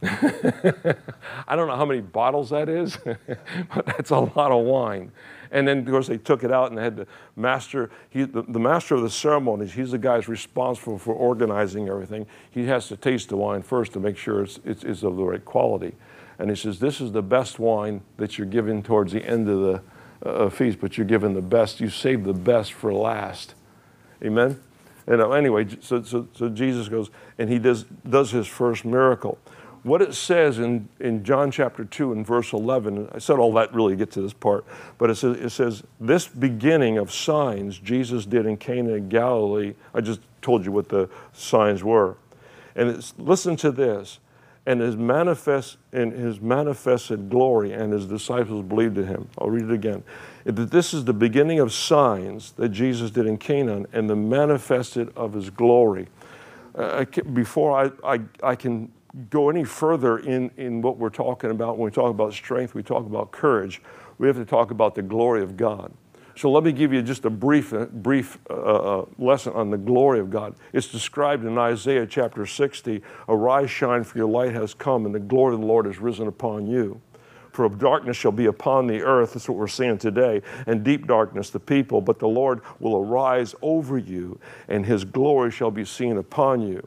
I 0.02 1.56
don't 1.56 1.66
know 1.66 1.76
how 1.76 1.86
many 1.86 2.02
bottles 2.02 2.50
that 2.50 2.68
is, 2.68 2.98
but 3.04 3.84
that's 3.84 4.10
a 4.10 4.20
lot 4.20 4.52
of 4.52 4.64
wine. 4.64 5.10
And 5.50 5.66
then, 5.66 5.78
of 5.78 5.86
course, 5.86 6.06
they 6.08 6.18
took 6.18 6.44
it 6.44 6.52
out 6.52 6.70
and 6.70 6.78
they 6.78 6.82
had 6.82 6.96
the 6.96 7.06
master, 7.36 7.90
he, 8.10 8.24
the, 8.24 8.42
the 8.42 8.58
master 8.58 8.94
of 8.94 9.02
the 9.02 9.10
ceremonies, 9.10 9.72
he's 9.72 9.90
the 9.90 9.98
guy 9.98 10.16
who's 10.16 10.28
responsible 10.28 10.98
for 10.98 11.14
organizing 11.14 11.88
everything. 11.88 12.26
He 12.50 12.66
has 12.66 12.88
to 12.88 12.96
taste 12.96 13.28
the 13.30 13.36
wine 13.36 13.62
first 13.62 13.92
to 13.92 14.00
make 14.00 14.16
sure 14.16 14.42
it's, 14.42 14.60
it's, 14.64 14.84
it's 14.84 15.02
of 15.02 15.16
the 15.16 15.24
right 15.24 15.44
quality. 15.44 15.94
And 16.38 16.50
he 16.50 16.56
says, 16.56 16.78
This 16.78 17.00
is 17.00 17.12
the 17.12 17.22
best 17.22 17.58
wine 17.58 18.02
that 18.16 18.38
you're 18.38 18.46
giving 18.46 18.82
towards 18.82 19.12
the 19.12 19.24
end 19.24 19.48
of 19.48 19.60
the 19.60 20.28
uh, 20.28 20.50
feast, 20.50 20.78
but 20.80 20.96
you're 20.96 21.06
giving 21.06 21.34
the 21.34 21.42
best. 21.42 21.80
You 21.80 21.90
save 21.90 22.24
the 22.24 22.32
best 22.32 22.72
for 22.72 22.92
last. 22.92 23.54
Amen? 24.22 24.60
And 25.06 25.22
uh, 25.22 25.30
anyway, 25.30 25.66
so, 25.80 26.02
so, 26.02 26.28
so 26.34 26.48
Jesus 26.48 26.88
goes 26.88 27.10
and 27.38 27.48
he 27.48 27.58
does, 27.58 27.84
does 28.08 28.30
his 28.30 28.46
first 28.46 28.84
miracle 28.84 29.38
what 29.88 30.02
it 30.02 30.14
says 30.14 30.58
in, 30.58 30.88
in 31.00 31.24
John 31.24 31.50
chapter 31.50 31.84
2 31.84 32.12
and 32.12 32.26
verse 32.26 32.52
11, 32.52 33.08
I 33.12 33.18
said 33.18 33.38
all 33.38 33.52
that 33.54 33.72
really 33.74 33.94
to 33.94 33.96
get 33.96 34.10
to 34.12 34.20
this 34.20 34.32
part, 34.32 34.64
but 34.98 35.10
it 35.10 35.16
says, 35.16 35.36
it 35.38 35.50
says, 35.50 35.82
This 36.00 36.28
beginning 36.28 36.98
of 36.98 37.12
signs 37.12 37.78
Jesus 37.78 38.26
did 38.26 38.46
in 38.46 38.56
Cana 38.56 38.94
in 38.94 39.08
Galilee. 39.08 39.74
I 39.94 40.00
just 40.00 40.20
told 40.42 40.64
you 40.64 40.72
what 40.72 40.88
the 40.88 41.08
signs 41.32 41.82
were. 41.82 42.16
And 42.76 42.90
it's, 42.90 43.14
listen 43.18 43.56
to 43.56 43.72
this. 43.72 44.18
And 44.66 44.82
his 44.82 44.96
manifest 44.96 45.78
in 45.92 46.10
his 46.10 46.42
manifested 46.42 47.30
glory, 47.30 47.72
and 47.72 47.90
his 47.90 48.04
disciples 48.04 48.62
believed 48.62 48.98
in 48.98 49.06
him. 49.06 49.26
I'll 49.38 49.48
read 49.48 49.64
it 49.64 49.72
again. 49.72 50.04
This 50.44 50.92
is 50.92 51.06
the 51.06 51.14
beginning 51.14 51.58
of 51.58 51.72
signs 51.72 52.52
that 52.52 52.68
Jesus 52.68 53.10
did 53.10 53.24
in 53.24 53.38
Canaan 53.38 53.86
and 53.94 54.10
the 54.10 54.16
manifested 54.16 55.10
of 55.16 55.32
his 55.32 55.48
glory. 55.48 56.08
Uh, 56.74 57.06
before 57.32 57.90
I, 58.04 58.16
I, 58.16 58.20
I 58.42 58.54
can 58.54 58.92
go 59.30 59.50
any 59.50 59.64
further 59.64 60.18
in, 60.18 60.50
in 60.56 60.82
what 60.82 60.98
we're 60.98 61.10
talking 61.10 61.50
about, 61.50 61.78
when 61.78 61.86
we 61.86 61.90
talk 61.90 62.10
about 62.10 62.32
strength, 62.32 62.74
we 62.74 62.82
talk 62.82 63.06
about 63.06 63.30
courage, 63.30 63.82
we 64.18 64.26
have 64.26 64.36
to 64.36 64.44
talk 64.44 64.70
about 64.70 64.94
the 64.94 65.02
glory 65.02 65.42
of 65.42 65.56
God. 65.56 65.92
So 66.36 66.50
let 66.52 66.62
me 66.62 66.70
give 66.70 66.92
you 66.92 67.02
just 67.02 67.24
a 67.24 67.30
brief, 67.30 67.72
uh, 67.72 67.86
brief 67.86 68.38
uh, 68.48 68.54
uh, 68.54 69.06
lesson 69.18 69.54
on 69.54 69.70
the 69.70 69.76
glory 69.76 70.20
of 70.20 70.30
God. 70.30 70.54
It's 70.72 70.86
described 70.86 71.44
in 71.44 71.58
Isaiah 71.58 72.06
chapter 72.06 72.46
60 72.46 73.02
Arise, 73.28 73.70
shine, 73.70 74.04
for 74.04 74.18
your 74.18 74.28
light 74.28 74.52
has 74.52 74.72
come, 74.72 75.04
and 75.04 75.12
the 75.12 75.18
glory 75.18 75.54
of 75.54 75.60
the 75.60 75.66
Lord 75.66 75.86
has 75.86 75.98
risen 75.98 76.28
upon 76.28 76.68
you. 76.68 77.00
For 77.50 77.68
darkness 77.68 78.16
shall 78.16 78.30
be 78.30 78.46
upon 78.46 78.86
the 78.86 79.02
earth, 79.02 79.32
that's 79.32 79.48
what 79.48 79.58
we're 79.58 79.66
seeing 79.66 79.98
today, 79.98 80.42
and 80.68 80.84
deep 80.84 81.08
darkness 81.08 81.50
the 81.50 81.58
people, 81.58 82.00
but 82.00 82.20
the 82.20 82.28
Lord 82.28 82.60
will 82.78 82.96
arise 82.96 83.56
over 83.60 83.98
you, 83.98 84.38
and 84.68 84.86
his 84.86 85.04
glory 85.04 85.50
shall 85.50 85.72
be 85.72 85.84
seen 85.84 86.18
upon 86.18 86.60
you. 86.60 86.86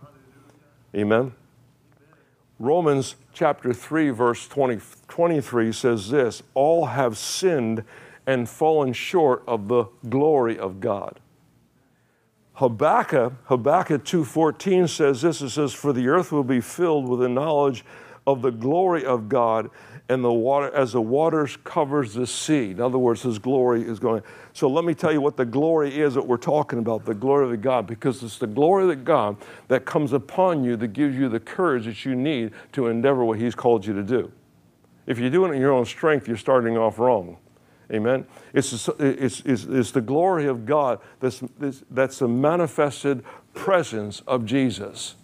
Amen. 0.95 1.33
Romans 2.62 3.15
chapter 3.34 3.74
3, 3.74 4.12
verse 4.12 4.48
20, 4.48 4.80
23 5.08 5.72
says 5.72 6.12
this 6.12 6.44
All 6.53 6.86
have 6.86 7.18
sinned 7.18 7.84
and 8.27 8.48
fallen 8.48 8.94
short 8.94 9.44
of 9.48 9.68
the 9.68 9.86
glory 10.08 10.60
of 10.60 10.80
God. 10.80 11.20
Habakkuk, 12.53 13.34
Habakkuk 13.46 14.03
2.14 14.03 14.88
says 14.88 15.24
this, 15.24 15.41
it 15.41 15.50
says, 15.50 15.74
For 15.74 15.91
the 15.91 16.08
earth 16.08 16.32
will 16.32 16.44
be 16.44 16.62
filled 16.62 17.08
with 17.08 17.22
the 17.22 17.30
knowledge 17.30 17.84
of 18.27 18.44
the 18.44 18.51
glory 18.51 19.03
of 19.03 19.27
God 19.27 19.72
and 20.12 20.22
the 20.22 20.32
water 20.32 20.70
as 20.75 20.91
the 20.91 21.01
waters 21.01 21.58
covers 21.63 22.13
the 22.13 22.27
sea. 22.27 22.72
In 22.72 22.82
other 22.82 22.98
words, 22.98 23.22
his 23.22 23.39
glory 23.39 23.82
is 23.82 23.98
going. 23.98 24.22
So 24.51 24.68
let 24.68 24.84
me 24.84 24.94
tell 24.94 25.13
you 25.13 25.22
what 25.22 25.38
the 25.38 25.46
glory 25.46 25.98
is 25.98 26.15
that 26.15 26.27
we're 26.27 26.36
talking 26.36 26.80
about, 26.80 27.06
the 27.06 27.13
glory 27.13 27.53
of 27.53 27.62
God, 27.62 27.88
because 27.88 28.22
it's 28.22 28.38
the 28.38 28.46
glory 28.46 28.91
of 28.91 29.06
God 29.06 29.38
that 29.70 29.86
comes 29.86 30.12
upon 30.12 30.65
you 30.65 30.75
that 30.75 30.89
gives 30.89 31.15
you 31.15 31.30
the 31.30 31.39
courage 31.39 31.86
that 31.86 32.03
you 32.03 32.13
need 32.13 32.51
to 32.74 32.88
endeavor 32.88 33.24
what 33.24 33.39
he's 33.39 33.56
called 33.56 33.86
you 33.86 33.94
to 33.94 34.03
do. 34.03 34.30
If 35.08 35.18
you're 35.18 35.30
doing 35.30 35.53
it 35.53 35.56
in 35.56 35.62
your 35.62 35.72
own 35.72 35.86
strength, 35.86 36.27
you're 36.27 36.36
starting 36.36 36.77
off 36.77 37.00
wrong. 37.00 37.38
Amen. 37.89 38.25
It's, 38.53 38.89
it's, 39.00 39.39
it's, 39.46 39.65
it's 39.65 39.91
the 39.91 40.01
glory 40.01 40.46
of 40.46 40.65
God 40.65 41.00
that's, 41.22 41.41
that's 41.89 42.20
the 42.20 42.27
manifested 42.27 43.24
presence 43.53 44.20
of 44.27 44.46
Jesus. 44.46 45.15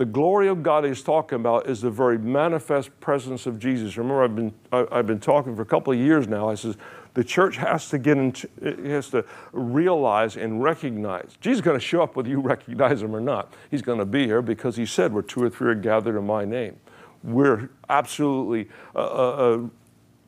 The 0.00 0.06
glory 0.06 0.48
of 0.48 0.62
God 0.62 0.84
he's 0.84 1.02
talking 1.02 1.36
about 1.36 1.68
is 1.68 1.82
the 1.82 1.90
very 1.90 2.16
manifest 2.16 2.98
presence 3.00 3.44
of 3.44 3.58
Jesus. 3.58 3.98
Remember, 3.98 4.24
I've 4.24 4.34
been, 4.34 4.54
I've 4.72 5.06
been 5.06 5.20
talking 5.20 5.54
for 5.54 5.60
a 5.60 5.66
couple 5.66 5.92
of 5.92 5.98
years 5.98 6.26
now. 6.26 6.48
I 6.48 6.54
says, 6.54 6.78
the 7.12 7.22
church 7.22 7.58
has 7.58 7.90
to 7.90 7.98
get 7.98 8.16
into, 8.16 8.48
has 8.86 9.10
to 9.10 9.26
realize 9.52 10.38
and 10.38 10.62
recognize. 10.62 11.36
Jesus 11.42 11.58
is 11.58 11.60
going 11.60 11.78
to 11.78 11.84
show 11.84 12.02
up 12.02 12.16
whether 12.16 12.30
you 12.30 12.40
recognize 12.40 13.02
him 13.02 13.14
or 13.14 13.20
not. 13.20 13.52
He's 13.70 13.82
going 13.82 13.98
to 13.98 14.06
be 14.06 14.24
here 14.24 14.40
because 14.40 14.74
he 14.74 14.86
said, 14.86 15.12
where 15.12 15.22
two 15.22 15.42
or 15.42 15.50
three 15.50 15.70
are 15.70 15.74
gathered 15.74 16.16
in 16.16 16.24
my 16.26 16.46
name. 16.46 16.78
We're 17.22 17.68
absolutely 17.90 18.70
uh, 18.96 19.00
uh, 19.00 19.68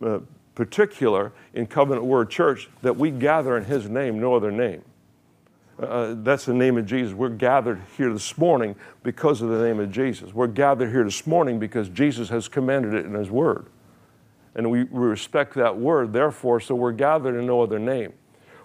uh, 0.02 0.07
uh 0.07 0.21
particular 0.55 1.33
in 1.55 1.67
Covenant 1.67 2.05
Word 2.05 2.29
Church 2.29 2.69
that 2.83 2.99
we 2.99 3.11
gather 3.11 3.57
in 3.57 3.64
his 3.64 3.88
name, 3.88 4.21
no 4.21 4.35
other 4.35 4.52
name. 4.52 4.83
Uh, 5.83 6.15
that's 6.19 6.45
the 6.45 6.55
name 6.55 6.79
of 6.79 6.87
Jesus. 6.87 7.12
We're 7.12 7.29
gathered 7.29 7.81
here 7.97 8.12
this 8.12 8.39
morning 8.39 8.77
because 9.03 9.43
of 9.43 9.49
the 9.49 9.62
name 9.62 9.81
of 9.81 9.91
Jesus. 9.91 10.33
We're 10.33 10.47
gathered 10.47 10.91
here 10.91 11.03
this 11.03 11.27
morning 11.27 11.59
because 11.59 11.89
Jesus 11.89 12.29
has 12.29 12.47
commanded 12.47 12.95
it 12.95 13.05
in 13.05 13.15
His 13.15 13.31
Word. 13.31 13.67
And 14.55 14.71
we, 14.71 14.85
we 14.85 15.07
respect 15.07 15.55
that 15.55 15.79
word, 15.79 16.12
therefore, 16.12 16.61
so 16.61 16.75
we're 16.75 16.93
gathered 16.93 17.37
in 17.39 17.47
no 17.47 17.62
other 17.62 17.79
name. 17.79 18.12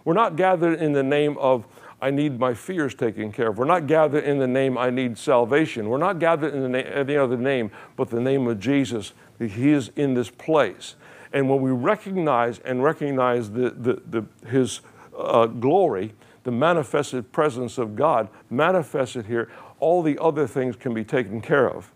We're 0.03 0.13
not 0.13 0.35
gathered 0.35 0.79
in 0.79 0.93
the 0.93 1.03
name 1.03 1.37
of, 1.37 1.65
I 2.01 2.11
need 2.11 2.39
my 2.39 2.53
fears 2.53 2.93
taken 2.93 3.31
care 3.31 3.47
of. 3.47 3.57
We're 3.57 3.65
not 3.65 3.87
gathered 3.87 4.23
in 4.23 4.37
the 4.37 4.47
name, 4.47 4.77
I 4.77 4.89
need 4.89 5.17
salvation. 5.17 5.89
We're 5.89 5.97
not 5.97 6.19
gathered 6.19 6.53
in 6.53 6.61
the 6.61 6.69
na- 6.69 6.77
any 6.79 7.15
other 7.15 7.37
name 7.37 7.71
but 7.95 8.09
the 8.09 8.19
name 8.19 8.47
of 8.47 8.59
Jesus. 8.59 9.13
He 9.39 9.71
is 9.71 9.91
in 9.95 10.13
this 10.13 10.29
place. 10.29 10.95
And 11.33 11.49
when 11.49 11.61
we 11.61 11.71
recognize 11.71 12.59
and 12.59 12.83
recognize 12.83 13.49
the, 13.51 13.71
the, 13.71 14.01
the, 14.05 14.25
His 14.49 14.81
uh, 15.17 15.47
glory, 15.47 16.13
the 16.47 16.51
manifested 16.51 17.29
presence 17.33 17.77
of 17.77 17.93
God 17.93 18.29
manifested 18.49 19.25
here, 19.25 19.49
all 19.81 20.01
the 20.01 20.17
other 20.17 20.47
things 20.47 20.77
can 20.77 20.93
be 20.93 21.03
taken 21.03 21.41
care 21.41 21.69
of. 21.69 21.91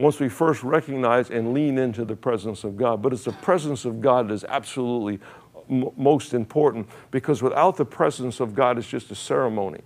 Once 0.00 0.18
we 0.18 0.28
first 0.28 0.64
recognize 0.64 1.30
and 1.30 1.54
lean 1.54 1.78
into 1.78 2.04
the 2.04 2.16
presence 2.16 2.64
of 2.64 2.76
God. 2.76 3.00
But 3.00 3.12
it's 3.12 3.22
the 3.22 3.30
presence 3.34 3.84
of 3.84 4.00
God 4.00 4.26
that 4.26 4.34
is 4.34 4.42
absolutely 4.42 5.20
m- 5.70 5.92
most 5.96 6.34
important 6.34 6.88
because 7.12 7.40
without 7.40 7.76
the 7.76 7.84
presence 7.84 8.40
of 8.40 8.52
God, 8.52 8.78
it's 8.78 8.88
just 8.88 9.12
a 9.12 9.14
ceremony. 9.14 9.82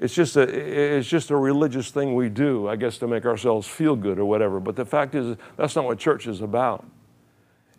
It's 0.00 0.12
just 0.12 0.36
a, 0.36 0.42
it's 0.42 1.06
just 1.06 1.30
a 1.30 1.36
religious 1.36 1.92
thing 1.92 2.16
we 2.16 2.28
do, 2.28 2.66
I 2.66 2.74
guess, 2.74 2.98
to 2.98 3.06
make 3.06 3.24
ourselves 3.24 3.68
feel 3.68 3.94
good 3.94 4.18
or 4.18 4.24
whatever. 4.24 4.58
But 4.58 4.74
the 4.74 4.84
fact 4.84 5.14
is, 5.14 5.36
that's 5.56 5.76
not 5.76 5.84
what 5.84 6.00
church 6.00 6.26
is 6.26 6.40
about. 6.40 6.84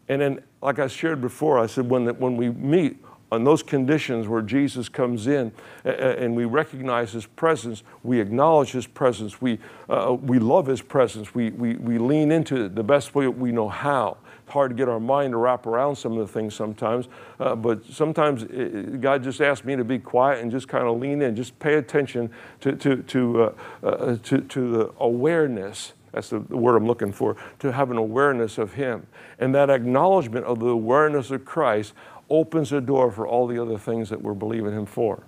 And 0.08 0.22
then, 0.22 0.44
like 0.62 0.80
I 0.80 0.88
shared 0.88 1.20
before, 1.20 1.60
I 1.60 1.68
said 1.68 1.90
when, 1.90 2.08
when 2.20 2.38
we 2.38 2.50
meet, 2.52 3.04
on 3.32 3.44
those 3.44 3.62
conditions 3.62 4.28
where 4.28 4.42
Jesus 4.42 4.88
comes 4.88 5.28
in 5.28 5.52
and 5.84 6.36
we 6.36 6.46
recognize 6.46 7.12
his 7.12 7.26
presence, 7.26 7.84
we 8.04 8.22
acknowledge 8.22 8.72
his 8.72 8.88
presence, 8.88 9.42
we, 9.42 9.60
uh, 9.90 10.16
we 10.22 10.40
love 10.40 10.66
his 10.66 10.82
presence, 10.82 11.36
we, 11.36 11.50
we, 11.52 11.76
we 11.76 11.98
lean 11.98 12.32
into 12.32 12.66
it 12.66 12.76
the 12.76 12.84
best 12.84 13.16
way 13.16 13.28
we 13.28 13.52
know 13.52 13.68
how. 13.68 14.18
It's 14.44 14.54
hard 14.54 14.72
to 14.72 14.76
get 14.76 14.88
our 14.88 15.02
mind 15.02 15.34
to 15.34 15.38
wrap 15.38 15.66
around 15.66 15.98
some 15.98 16.18
of 16.18 16.26
the 16.26 16.32
things 16.32 16.56
sometimes, 16.56 17.10
uh, 17.42 17.54
but 17.54 17.86
sometimes 17.86 18.44
it, 18.44 19.02
God 19.02 19.24
just 19.24 19.42
asks 19.42 19.66
me 19.66 19.76
to 19.76 19.84
be 19.84 20.00
quiet 20.00 20.42
and 20.42 20.50
just 20.50 20.70
kind 20.70 20.88
of 20.88 20.98
lean 20.98 21.22
in, 21.22 21.36
just 21.36 21.60
pay 21.60 21.74
attention 21.74 22.30
to, 22.62 22.72
to, 22.78 23.04
to, 23.04 23.44
uh, 23.44 23.54
uh, 23.84 24.18
to, 24.24 24.40
to 24.40 24.72
the 24.72 24.94
awareness 25.00 25.94
that's 26.14 26.30
the 26.30 26.40
word 26.40 26.78
I'm 26.78 26.88
looking 26.88 27.12
for, 27.12 27.36
to 27.60 27.72
have 27.72 27.92
an 27.92 27.98
awareness 27.98 28.58
of 28.58 28.74
Him. 28.74 29.06
And 29.38 29.54
that 29.54 29.70
acknowledgement 29.70 30.46
of 30.46 30.60
the 30.60 30.68
awareness 30.68 31.30
of 31.30 31.46
Christ 31.46 31.94
opens 32.30 32.70
the 32.70 32.82
door 32.82 33.12
for 33.12 33.28
all 33.28 33.48
the 33.48 33.62
other 33.62 33.78
things 33.78 34.10
that 34.10 34.22
we're 34.22 34.34
believing 34.34 34.74
Him 34.74 34.86
for. 34.86 35.24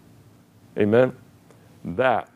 Amen? 0.77 1.15
That, 1.84 2.29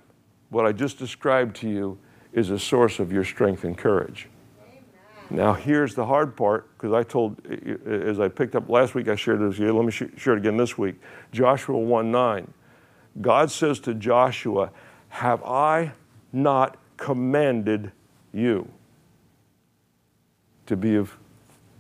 what 0.50 0.66
I 0.66 0.72
just 0.72 0.98
described 0.98 1.56
to 1.58 1.70
you, 1.70 1.98
is 2.34 2.50
a 2.50 2.60
source 2.60 3.00
of 3.00 3.12
your 3.12 3.24
strength 3.24 3.64
and 3.64 3.78
courage. 3.78 4.28
Amen. 4.60 4.84
Now, 5.30 5.54
here's 5.54 5.94
the 5.94 6.06
hard 6.06 6.36
part, 6.36 6.68
because 6.76 6.92
I 6.92 7.04
told, 7.04 7.46
as 7.86 8.20
I 8.20 8.28
picked 8.28 8.56
up 8.56 8.70
last 8.70 8.96
week, 8.96 9.08
I 9.08 9.16
shared 9.16 9.40
this 9.40 9.60
with 9.60 9.60
you. 9.60 9.74
Let 9.74 9.86
me 9.86 9.92
share 10.18 10.34
it 10.34 10.40
again 10.40 10.58
this 10.58 10.78
week. 10.78 10.96
Joshua 11.32 11.78
1 11.78 12.12
9. 12.12 12.54
God 13.22 13.52
says 13.52 13.80
to 13.82 13.94
Joshua, 13.94 14.72
Have 15.10 15.44
I 15.44 15.92
not 16.32 16.78
commanded 16.98 17.92
you 18.34 18.68
to 20.66 20.76
be 20.76 20.96
of 20.96 21.16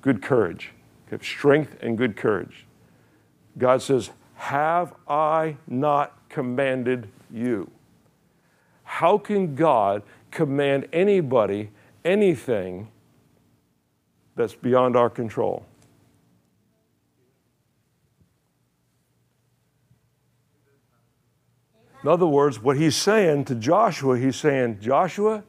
good 0.01 0.21
courage, 0.21 0.71
have 1.09 1.23
strength 1.23 1.77
and 1.81 1.97
good 1.97 2.15
courage? 2.15 2.67
God 3.57 3.81
says, 3.81 4.11
Have 4.35 4.93
I 5.07 5.57
not 5.67 6.17
commanded 6.29 7.09
you? 7.31 7.69
How 8.83 9.17
can 9.17 9.55
God 9.55 10.03
command 10.31 10.87
anybody 10.91 11.69
anything 12.03 12.89
that's 14.35 14.55
beyond 14.55 14.95
our 14.95 15.09
control? 15.09 15.65
In 22.03 22.09
other 22.09 22.27
words, 22.27 22.61
what 22.61 22.75
he's 22.75 22.97
saying 22.97 23.45
to 23.45 23.55
Joshua, 23.55 24.19
he's 24.19 24.35
saying, 24.35 24.79
Joshua, 24.81 25.43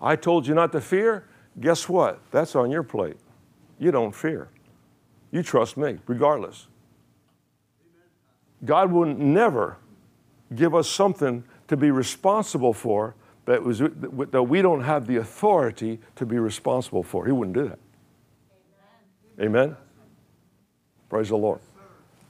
I 0.00 0.14
told 0.14 0.46
you 0.46 0.54
not 0.54 0.70
to 0.72 0.80
fear. 0.80 1.26
Guess 1.58 1.88
what? 1.88 2.20
That's 2.30 2.54
on 2.54 2.70
your 2.70 2.84
plate. 2.84 3.16
You 3.78 3.90
don't 3.90 4.14
fear. 4.14 4.48
You 5.32 5.42
trust 5.42 5.76
me, 5.76 5.98
regardless. 6.06 6.68
God 8.64 8.90
will 8.90 9.06
never 9.06 9.76
give 10.54 10.74
us 10.74 10.88
something 10.88 11.44
to 11.68 11.76
be 11.76 11.90
responsible 11.90 12.72
for 12.72 13.14
that, 13.46 13.62
was, 13.62 13.78
that 13.78 14.42
we 14.42 14.60
don't 14.60 14.82
have 14.82 15.06
the 15.06 15.16
authority 15.16 16.00
to 16.16 16.26
be 16.26 16.38
responsible 16.38 17.02
for. 17.02 17.26
He 17.26 17.32
wouldn't 17.32 17.54
do 17.54 17.68
that. 17.68 17.78
Amen? 19.38 19.64
Amen? 19.64 19.76
Praise 21.08 21.28
the 21.28 21.36
Lord. 21.36 21.60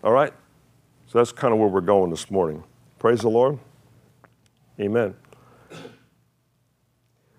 All 0.04 0.12
right? 0.12 0.32
So 1.06 1.18
that's 1.18 1.32
kind 1.32 1.54
of 1.54 1.60
where 1.60 1.68
we're 1.68 1.80
going 1.80 2.10
this 2.10 2.30
morning. 2.30 2.62
Praise 2.98 3.20
the 3.20 3.30
Lord. 3.30 3.58
Amen. 4.78 5.14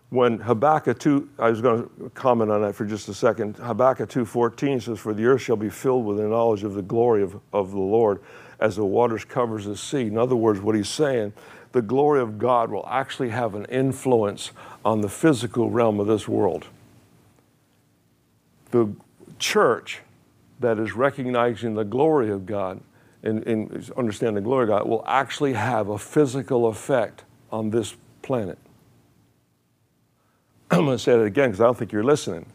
When 0.10 0.40
Habakkuk 0.40 1.00
2, 1.00 1.30
I 1.38 1.50
was 1.50 1.62
going 1.62 1.84
to 1.84 2.10
comment 2.12 2.50
on 2.50 2.62
that 2.62 2.74
for 2.74 2.86
just 2.86 3.10
a 3.10 3.14
second. 3.14 3.58
Habakkuk 3.58 4.10
2.14 4.10 4.82
says, 4.82 5.00
For 5.00 5.14
the 5.14 5.26
earth 5.26 5.42
shall 5.42 5.58
be 5.58 5.70
filled 5.70 6.06
with 6.06 6.18
the 6.18 6.24
knowledge 6.24 6.64
of 6.64 6.76
the 6.76 6.82
glory 6.82 7.22
of, 7.22 7.40
of 7.52 7.72
the 7.72 7.80
Lord 7.80 8.22
as 8.60 8.76
the 8.76 8.86
waters 8.86 9.26
covers 9.26 9.66
the 9.66 9.78
sea. 9.78 10.04
In 10.08 10.18
other 10.18 10.36
words, 10.36 10.60
what 10.60 10.76
he's 10.76 10.90
saying, 10.90 11.34
the 11.72 11.82
glory 11.82 12.22
of 12.22 12.38
God 12.38 12.72
will 12.72 12.88
actually 12.90 13.30
have 13.30 13.56
an 13.56 13.66
influence 13.66 14.52
on 14.84 15.02
the 15.02 15.10
physical 15.10 15.70
realm 15.70 16.00
of 16.00 16.08
this 16.08 16.28
world. 16.28 16.66
The 18.72 18.94
church 19.40 20.02
that 20.60 20.80
is 20.80 20.94
recognizing 20.94 21.76
the 21.76 21.84
glory 21.84 22.32
of 22.32 22.46
God 22.46 22.82
and, 23.24 23.46
and 23.46 23.92
understanding 23.98 24.36
the 24.36 24.42
glory 24.42 24.64
of 24.64 24.70
God 24.70 24.88
will 24.88 25.04
actually 25.08 25.54
have 25.54 25.90
a 25.90 25.98
physical 25.98 26.68
effect 26.68 27.24
on 27.52 27.70
this 27.70 27.96
planet. 28.22 28.58
I'm 30.72 30.86
going 30.86 30.98
to 30.98 31.04
say 31.04 31.14
it 31.14 31.26
again 31.26 31.50
because 31.50 31.62
I 31.62 31.66
don't 31.66 31.78
think 31.78 31.92
you're 31.92 32.04
listening. 32.04 32.46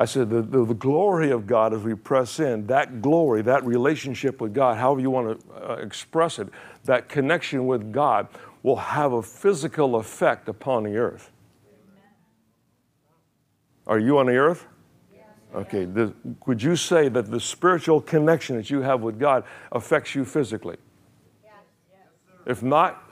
I 0.00 0.06
said, 0.06 0.30
the, 0.30 0.40
the, 0.40 0.64
the, 0.64 0.74
glory 0.74 1.30
of 1.30 1.46
God 1.46 1.74
as 1.74 1.82
we 1.82 1.94
press 1.94 2.40
in, 2.40 2.66
that 2.68 3.02
glory, 3.02 3.42
that 3.42 3.66
relationship 3.66 4.40
with 4.40 4.54
God, 4.54 4.78
however 4.78 5.02
you 5.02 5.10
want 5.10 5.38
to 5.38 5.72
uh, 5.72 5.74
express 5.74 6.38
it, 6.38 6.48
that 6.86 7.10
connection 7.10 7.66
with 7.66 7.92
God 7.92 8.26
will 8.62 8.76
have 8.76 9.12
a 9.12 9.22
physical 9.22 9.96
effect 9.96 10.48
upon 10.48 10.84
the 10.84 10.96
earth. 10.96 11.30
Are 13.86 13.98
you 13.98 14.18
on 14.18 14.24
the 14.24 14.36
earth? 14.36 14.66
Okay, 15.54 15.84
the, 15.84 16.14
would 16.46 16.62
you 16.62 16.76
say 16.76 17.10
that 17.10 17.30
the 17.30 17.40
spiritual 17.40 18.00
connection 18.00 18.56
that 18.56 18.70
you 18.70 18.80
have 18.80 19.02
with 19.02 19.18
God 19.18 19.44
affects 19.70 20.14
you 20.14 20.24
physically? 20.24 20.78
If 22.46 22.62
not, 22.62 23.04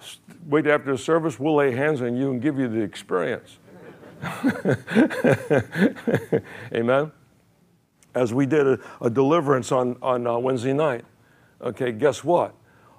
wait 0.46 0.66
after 0.66 0.92
the 0.92 0.98
service, 0.98 1.38
we'll 1.38 1.57
lay 1.57 1.72
hands 1.72 2.01
on 2.01 2.16
you 2.16 2.31
and 2.31 2.40
give 2.40 2.59
you 2.59 2.66
the 2.66 2.81
experience. 2.81 3.59
Amen. 6.72 7.12
As 8.14 8.35
we 8.35 8.46
did 8.46 8.66
a, 8.66 8.78
a 9.00 9.11
deliverance 9.11 9.70
on, 9.70 9.96
on 10.02 10.26
uh, 10.26 10.38
Wednesday 10.38 10.72
night, 10.72 11.04
okay, 11.61 11.92
guess 11.92 12.24
what? 12.24 12.54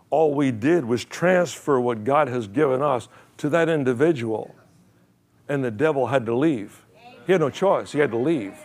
All 0.10 0.34
we 0.34 0.52
did 0.52 0.86
was 0.86 1.06
transfer 1.06 1.80
what 1.80 2.04
God 2.04 2.28
has 2.30 2.48
given 2.48 2.82
us 2.82 3.08
to 3.38 3.50
that 3.50 3.70
individual, 3.70 4.56
and 5.48 5.64
the 5.64 5.72
devil 5.72 6.08
had 6.08 6.26
to 6.26 6.36
leave. 6.36 6.86
He 7.26 7.32
had 7.32 7.42
no 7.42 7.50
choice, 7.50 7.92
he 7.92 8.00
had 8.00 8.12
to 8.12 8.18
leave. 8.18 8.56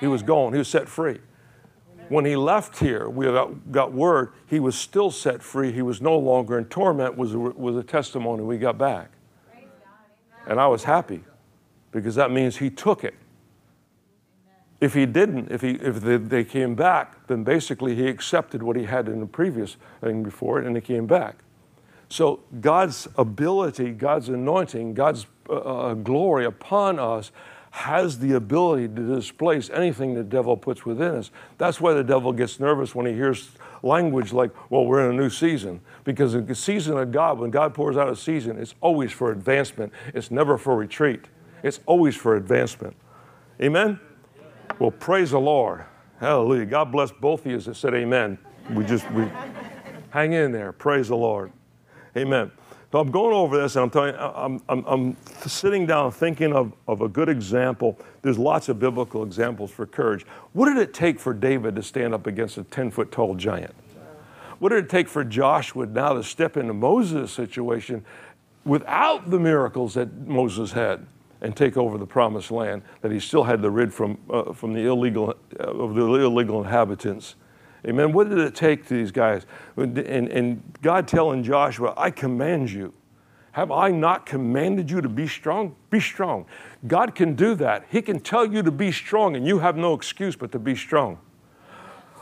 He 0.00 0.06
was 0.06 0.22
gone, 0.22 0.52
he 0.52 0.58
was 0.58 0.68
set 0.68 0.88
free. 0.88 1.20
When 2.08 2.26
he 2.26 2.36
left 2.36 2.78
here, 2.78 3.08
we 3.08 3.24
got, 3.70 3.92
word 3.92 4.32
he 4.46 4.60
was 4.60 4.76
still 4.76 5.10
set 5.10 5.42
free. 5.42 5.72
He 5.72 5.80
was 5.80 6.02
no 6.02 6.18
longer 6.18 6.58
in 6.58 6.66
torment, 6.66 7.16
was 7.16 7.32
a, 7.32 7.38
was 7.38 7.76
a 7.76 7.82
testimony 7.82 8.42
we 8.42 8.58
got 8.58 8.76
back. 8.76 9.10
And 10.46 10.60
I 10.60 10.66
was 10.66 10.84
happy 10.84 11.24
because 11.94 12.16
that 12.16 12.32
means 12.32 12.56
he 12.56 12.68
took 12.68 13.04
it. 13.04 13.14
If 14.80 14.92
he 14.92 15.06
didn't, 15.06 15.50
if, 15.50 15.62
he, 15.62 15.70
if 15.70 16.00
they, 16.00 16.16
they 16.16 16.44
came 16.44 16.74
back, 16.74 17.26
then 17.28 17.44
basically 17.44 17.94
he 17.94 18.08
accepted 18.08 18.62
what 18.62 18.76
he 18.76 18.84
had 18.84 19.08
in 19.08 19.20
the 19.20 19.26
previous 19.26 19.76
thing 20.00 20.24
before 20.24 20.60
it 20.60 20.66
and 20.66 20.74
he 20.74 20.82
came 20.82 21.06
back. 21.06 21.36
So 22.08 22.40
God's 22.60 23.08
ability, 23.16 23.92
God's 23.92 24.28
anointing, 24.28 24.94
God's 24.94 25.26
uh, 25.48 25.54
uh, 25.54 25.94
glory 25.94 26.44
upon 26.44 26.98
us 26.98 27.30
has 27.70 28.18
the 28.18 28.32
ability 28.32 28.88
to 28.88 29.14
displace 29.14 29.70
anything 29.70 30.14
the 30.14 30.22
devil 30.22 30.56
puts 30.56 30.84
within 30.84 31.14
us. 31.14 31.30
That's 31.58 31.80
why 31.80 31.94
the 31.94 32.04
devil 32.04 32.32
gets 32.32 32.60
nervous 32.60 32.94
when 32.94 33.06
he 33.06 33.12
hears 33.12 33.50
language 33.82 34.32
like, 34.32 34.50
well, 34.70 34.84
we're 34.84 35.08
in 35.08 35.14
a 35.14 35.16
new 35.16 35.30
season. 35.30 35.80
Because 36.02 36.34
the 36.34 36.54
season 36.54 36.98
of 36.98 37.10
God, 37.10 37.38
when 37.38 37.50
God 37.50 37.72
pours 37.72 37.96
out 37.96 38.08
a 38.08 38.16
season, 38.16 38.58
it's 38.58 38.74
always 38.80 39.12
for 39.12 39.32
advancement, 39.32 39.92
it's 40.12 40.30
never 40.30 40.58
for 40.58 40.76
retreat. 40.76 41.24
It's 41.64 41.80
always 41.86 42.14
for 42.14 42.36
advancement. 42.36 42.94
Amen? 43.60 43.98
Well, 44.78 44.90
praise 44.90 45.30
the 45.30 45.40
Lord. 45.40 45.84
Hallelujah. 46.20 46.66
God 46.66 46.92
bless 46.92 47.10
both 47.10 47.46
of 47.46 47.50
you 47.50 47.58
that 47.58 47.74
said 47.74 47.94
amen. 47.94 48.38
We 48.70 48.84
just, 48.84 49.10
we 49.12 49.26
hang 50.10 50.34
in 50.34 50.52
there. 50.52 50.72
Praise 50.72 51.08
the 51.08 51.16
Lord. 51.16 51.50
Amen. 52.18 52.50
So 52.92 53.00
I'm 53.00 53.10
going 53.10 53.34
over 53.34 53.60
this 53.60 53.76
and 53.76 53.84
I'm 53.84 53.90
telling 53.90 54.14
you, 54.14 54.20
I'm, 54.20 54.62
I'm, 54.68 54.84
I'm 54.84 55.16
sitting 55.46 55.86
down 55.86 56.12
thinking 56.12 56.52
of, 56.52 56.74
of 56.86 57.00
a 57.00 57.08
good 57.08 57.30
example. 57.30 57.98
There's 58.20 58.38
lots 58.38 58.68
of 58.68 58.78
biblical 58.78 59.24
examples 59.24 59.70
for 59.70 59.86
courage. 59.86 60.26
What 60.52 60.66
did 60.66 60.76
it 60.76 60.92
take 60.92 61.18
for 61.18 61.32
David 61.32 61.76
to 61.76 61.82
stand 61.82 62.12
up 62.12 62.26
against 62.26 62.58
a 62.58 62.64
10 62.64 62.90
foot 62.90 63.10
tall 63.10 63.34
giant? 63.36 63.74
What 64.58 64.68
did 64.68 64.84
it 64.84 64.90
take 64.90 65.08
for 65.08 65.24
Joshua 65.24 65.86
now 65.86 66.12
to 66.12 66.22
step 66.22 66.58
into 66.58 66.74
Moses' 66.74 67.32
situation 67.32 68.04
without 68.66 69.30
the 69.30 69.40
miracles 69.40 69.94
that 69.94 70.14
Moses 70.28 70.72
had? 70.72 71.06
And 71.40 71.56
take 71.56 71.76
over 71.76 71.98
the 71.98 72.06
promised 72.06 72.50
land, 72.50 72.82
that 73.02 73.12
he 73.12 73.20
still 73.20 73.44
had 73.44 73.62
to 73.62 73.70
rid 73.70 73.92
from, 73.92 74.18
uh, 74.30 74.52
from 74.52 74.72
the 74.72 74.86
illegal, 74.86 75.34
uh, 75.60 75.64
of 75.64 75.94
the 75.94 76.02
illegal 76.02 76.62
inhabitants. 76.62 77.36
Amen. 77.86 78.12
What 78.12 78.30
did 78.30 78.38
it 78.38 78.54
take 78.54 78.86
to 78.86 78.94
these 78.94 79.12
guys? 79.12 79.44
And, 79.76 79.98
and 79.98 80.62
God 80.80 81.06
telling 81.06 81.42
Joshua, 81.42 81.92
I 81.96 82.10
command 82.10 82.70
you. 82.70 82.94
Have 83.52 83.70
I 83.70 83.90
not 83.90 84.26
commanded 84.26 84.90
you 84.90 85.00
to 85.00 85.08
be 85.08 85.28
strong? 85.28 85.76
Be 85.90 86.00
strong. 86.00 86.46
God 86.88 87.14
can 87.14 87.34
do 87.34 87.54
that. 87.56 87.84
He 87.88 88.02
can 88.02 88.18
tell 88.18 88.44
you 88.44 88.62
to 88.62 88.72
be 88.72 88.90
strong, 88.90 89.36
and 89.36 89.46
you 89.46 89.60
have 89.60 89.76
no 89.76 89.94
excuse 89.94 90.34
but 90.34 90.50
to 90.52 90.58
be 90.58 90.74
strong. 90.74 91.18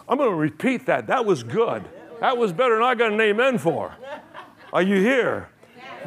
I'm 0.08 0.18
going 0.18 0.30
to 0.30 0.36
repeat 0.36 0.84
that. 0.86 1.06
That 1.06 1.24
was 1.24 1.42
good. 1.42 1.84
That 2.20 2.36
was 2.36 2.52
better 2.52 2.74
than 2.74 2.84
I 2.84 2.94
got 2.94 3.12
an 3.12 3.20
amen 3.20 3.58
for. 3.58 3.96
Are 4.72 4.82
you 4.82 4.96
here? 4.96 5.48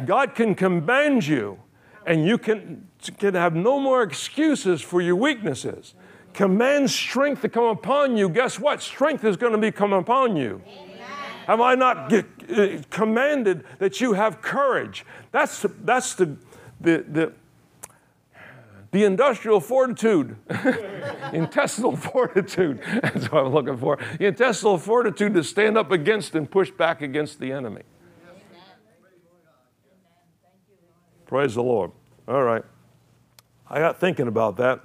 God 0.05 0.35
can 0.35 0.53
command 0.53 1.25
you, 1.25 1.59
and 2.05 2.27
you 2.27 2.37
can 2.37 2.87
can 3.17 3.33
have 3.33 3.55
no 3.55 3.79
more 3.79 4.03
excuses 4.03 4.81
for 4.81 5.01
your 5.01 5.15
weaknesses. 5.15 5.93
Command 6.33 6.91
strength 6.91 7.41
to 7.41 7.49
come 7.49 7.65
upon 7.65 8.17
you. 8.17 8.27
Guess 8.27 8.59
what? 8.59 8.81
Strength 8.81 9.23
is 9.23 9.37
going 9.37 9.53
to 9.53 9.57
be 9.57 9.71
coming 9.71 9.99
upon 9.99 10.35
you. 10.35 10.61
Have 11.47 11.61
I 11.61 11.75
not 11.75 12.09
get, 12.09 12.25
uh, 12.49 12.81
commanded 12.89 13.63
that 13.79 14.01
you 14.01 14.13
have 14.13 14.41
courage? 14.41 15.05
That's, 15.31 15.65
that's 15.83 16.15
the, 16.15 16.35
the, 16.81 17.05
the, 17.07 17.33
the 18.91 19.03
industrial 19.03 19.59
fortitude, 19.59 20.37
intestinal 21.33 21.95
fortitude. 21.95 22.81
That's 23.03 23.29
what 23.29 23.45
I'm 23.45 23.53
looking 23.53 23.77
for. 23.77 23.99
The 24.17 24.27
intestinal 24.27 24.77
fortitude 24.77 25.33
to 25.33 25.43
stand 25.43 25.77
up 25.77 25.91
against 25.91 26.33
and 26.33 26.49
push 26.49 26.71
back 26.71 27.01
against 27.01 27.39
the 27.41 27.51
enemy. 27.51 27.81
Praise 31.25 31.55
the 31.55 31.63
Lord. 31.63 31.91
All 32.27 32.43
right. 32.43 32.63
I 33.75 33.79
got 33.79 33.99
thinking 33.99 34.29
about 34.29 34.55
that. 34.57 34.79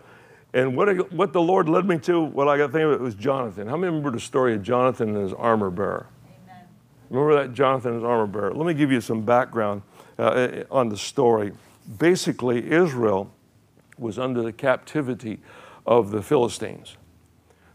And 0.53 0.77
what, 0.77 1.13
what 1.13 1.33
the 1.33 1.41
Lord 1.41 1.69
led 1.69 1.87
me 1.87 1.97
to, 2.01 2.21
what 2.21 2.49
I 2.49 2.59
got 2.59 2.73
thinking 2.73 2.89
about 2.89 3.01
it 3.01 3.03
was 3.03 3.15
Jonathan. 3.15 3.69
How 3.69 3.77
many 3.77 3.87
remember 3.87 4.11
the 4.11 4.19
story 4.19 4.53
of 4.53 4.65
Jonathan 4.65 5.11
and 5.15 5.23
his 5.23 5.33
armor 5.33 5.71
bearer? 5.71 6.09
Amen. 6.45 6.65
Remember 7.09 7.41
that 7.41 7.55
Jonathan 7.55 7.93
and 7.93 8.01
his 8.01 8.05
armor 8.05 8.27
bearer? 8.27 8.53
Let 8.53 8.67
me 8.67 8.75
give 8.75 8.91
you 8.91 9.01
some 9.01 9.23
background 9.23 9.83
uh, 10.19 10.65
on 10.73 10.89
the 10.89 10.97
story. 10.97 11.53
Basically, 11.99 12.69
Israel 12.69 13.33
was 13.97 14.19
under 14.19 14.43
the 14.43 14.53
captivity 14.53 15.39
of 15.87 16.11
the 16.11 16.21
Philistines. 16.21 16.97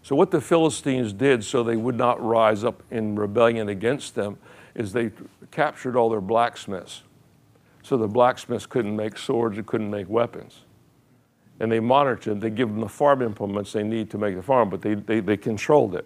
So, 0.04 0.18
what 0.18 0.32
the 0.32 0.42
Philistines 0.42 1.14
did 1.14 1.46
so 1.46 1.64
they 1.64 1.78
would 1.78 1.96
not 1.96 2.22
rise 2.22 2.66
up 2.66 2.84
in 2.92 3.16
rebellion 3.16 3.70
against 3.70 4.16
them 4.16 4.38
is 4.76 4.92
they 4.92 5.12
captured 5.50 5.96
all 5.96 6.10
their 6.10 6.20
blacksmiths. 6.20 7.04
So 7.84 7.96
the 7.96 8.08
blacksmiths 8.08 8.66
couldn't 8.66 8.96
make 8.96 9.18
swords, 9.18 9.56
they 9.56 9.64
couldn't 9.64 9.90
make 9.90 10.10
weapons. 10.10 10.65
And 11.60 11.72
they 11.72 11.80
monitor 11.80 12.32
monitored, 12.32 12.42
they 12.42 12.50
give 12.50 12.70
them 12.70 12.82
the 12.82 12.90
farm 12.90 13.22
implements 13.22 13.72
they 13.72 13.84
need 13.84 14.10
to 14.12 14.18
make 14.18 14.36
the 14.36 14.44
farm, 14.44 14.70
but 14.70 14.82
they, 14.82 14.96
they, 14.96 15.22
they 15.22 15.38
controlled 15.38 15.96
it. 15.96 16.06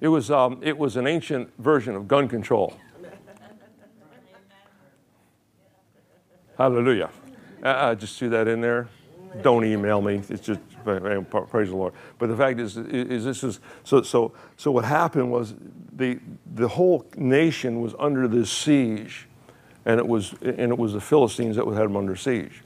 It 0.00 0.08
was, 0.08 0.30
um, 0.30 0.60
it 0.62 0.78
was 0.78 0.96
an 0.96 1.06
ancient 1.06 1.50
version 1.58 1.94
of 1.94 2.08
gun 2.08 2.28
control. 2.28 2.74
Hallelujah. 6.56 7.10
Uh, 7.62 7.94
just 7.94 8.16
see 8.16 8.28
that 8.28 8.48
in 8.48 8.60
there. 8.60 8.88
Don't 9.42 9.64
email 9.64 10.00
me. 10.00 10.22
It's 10.28 10.40
just 10.40 10.60
praise 10.84 11.68
the 11.68 11.76
Lord. 11.76 11.92
But 12.18 12.28
the 12.28 12.36
fact 12.36 12.60
is, 12.60 12.76
is 12.76 13.24
this 13.24 13.44
is 13.44 13.60
so. 13.84 14.02
So 14.02 14.32
so 14.56 14.70
what 14.70 14.84
happened 14.84 15.30
was 15.30 15.54
the 15.92 16.18
the 16.54 16.68
whole 16.68 17.06
nation 17.16 17.80
was 17.80 17.94
under 17.98 18.26
this 18.26 18.50
siege, 18.50 19.28
and 19.84 19.98
it 19.98 20.06
was 20.06 20.34
and 20.40 20.72
it 20.72 20.78
was 20.78 20.94
the 20.94 21.00
Philistines 21.00 21.56
that 21.56 21.66
had 21.66 21.84
them 21.84 21.96
under 21.96 22.16
siege. 22.16 22.62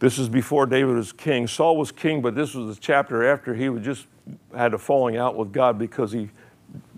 This 0.00 0.18
is 0.18 0.30
before 0.30 0.64
David 0.66 0.96
was 0.96 1.12
king. 1.12 1.46
Saul 1.46 1.76
was 1.76 1.92
king, 1.92 2.22
but 2.22 2.34
this 2.34 2.54
was 2.54 2.74
the 2.74 2.80
chapter 2.80 3.22
after 3.30 3.54
he 3.54 3.68
just 3.80 4.06
had 4.56 4.72
a 4.72 4.78
falling 4.78 5.18
out 5.18 5.36
with 5.36 5.52
God 5.52 5.78
because 5.78 6.10
he 6.10 6.30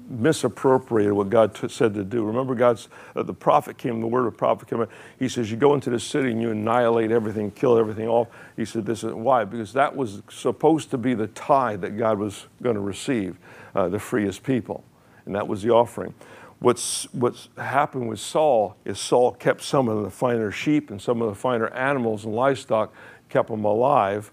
misappropriated 0.09 1.13
what 1.13 1.29
God 1.29 1.55
t- 1.55 1.69
said 1.69 1.95
to 1.95 2.05
do. 2.05 2.25
Remember, 2.25 2.55
God's 2.55 2.89
uh, 3.17 3.25
the 3.25 3.35
prophet 3.35 3.77
came, 3.77 4.01
the 4.01 4.07
word 4.07 4.27
of 4.27 4.35
the 4.35 4.39
prophet 4.39 4.69
came. 4.69 4.87
He 5.19 5.29
says, 5.29 5.51
"You 5.51 5.57
go 5.57 5.75
into 5.75 5.91
the 5.91 5.99
city 5.99 6.31
and 6.31 6.41
you 6.41 6.51
annihilate 6.51 7.11
everything, 7.11 7.51
kill 7.51 7.77
everything 7.77 8.07
off." 8.09 8.29
He 8.57 8.65
said, 8.65 8.87
"This 8.87 9.03
is 9.03 9.13
why 9.13 9.45
because 9.45 9.73
that 9.73 9.97
was 9.97 10.23
supposed 10.31 10.91
to 10.91 10.99
be 10.99 11.15
the 11.15 11.29
tithe 11.29 11.81
that 11.81 11.99
God 11.99 12.19
was 12.19 12.47
going 12.63 12.77
to 12.77 12.81
receive, 12.81 13.37
uh, 13.75 13.89
the 13.89 13.99
freest 13.99 14.45
people, 14.45 14.85
and 15.27 15.35
that 15.35 15.49
was 15.49 15.63
the 15.63 15.71
offering." 15.71 16.15
What's 16.63 17.13
what's 17.13 17.49
happened 17.57 18.09
with 18.09 18.21
Saul 18.21 18.77
is 18.85 19.01
Saul 19.01 19.33
kept 19.33 19.63
some 19.63 19.89
of 19.89 20.05
the 20.05 20.11
finer 20.11 20.53
sheep 20.53 20.91
and 20.91 21.03
some 21.03 21.21
of 21.21 21.29
the 21.29 21.35
finer 21.35 21.67
animals 21.71 22.25
and 22.25 22.37
livestock, 22.37 22.95
kept 23.29 23.49
them 23.49 23.65
alive, 23.65 24.31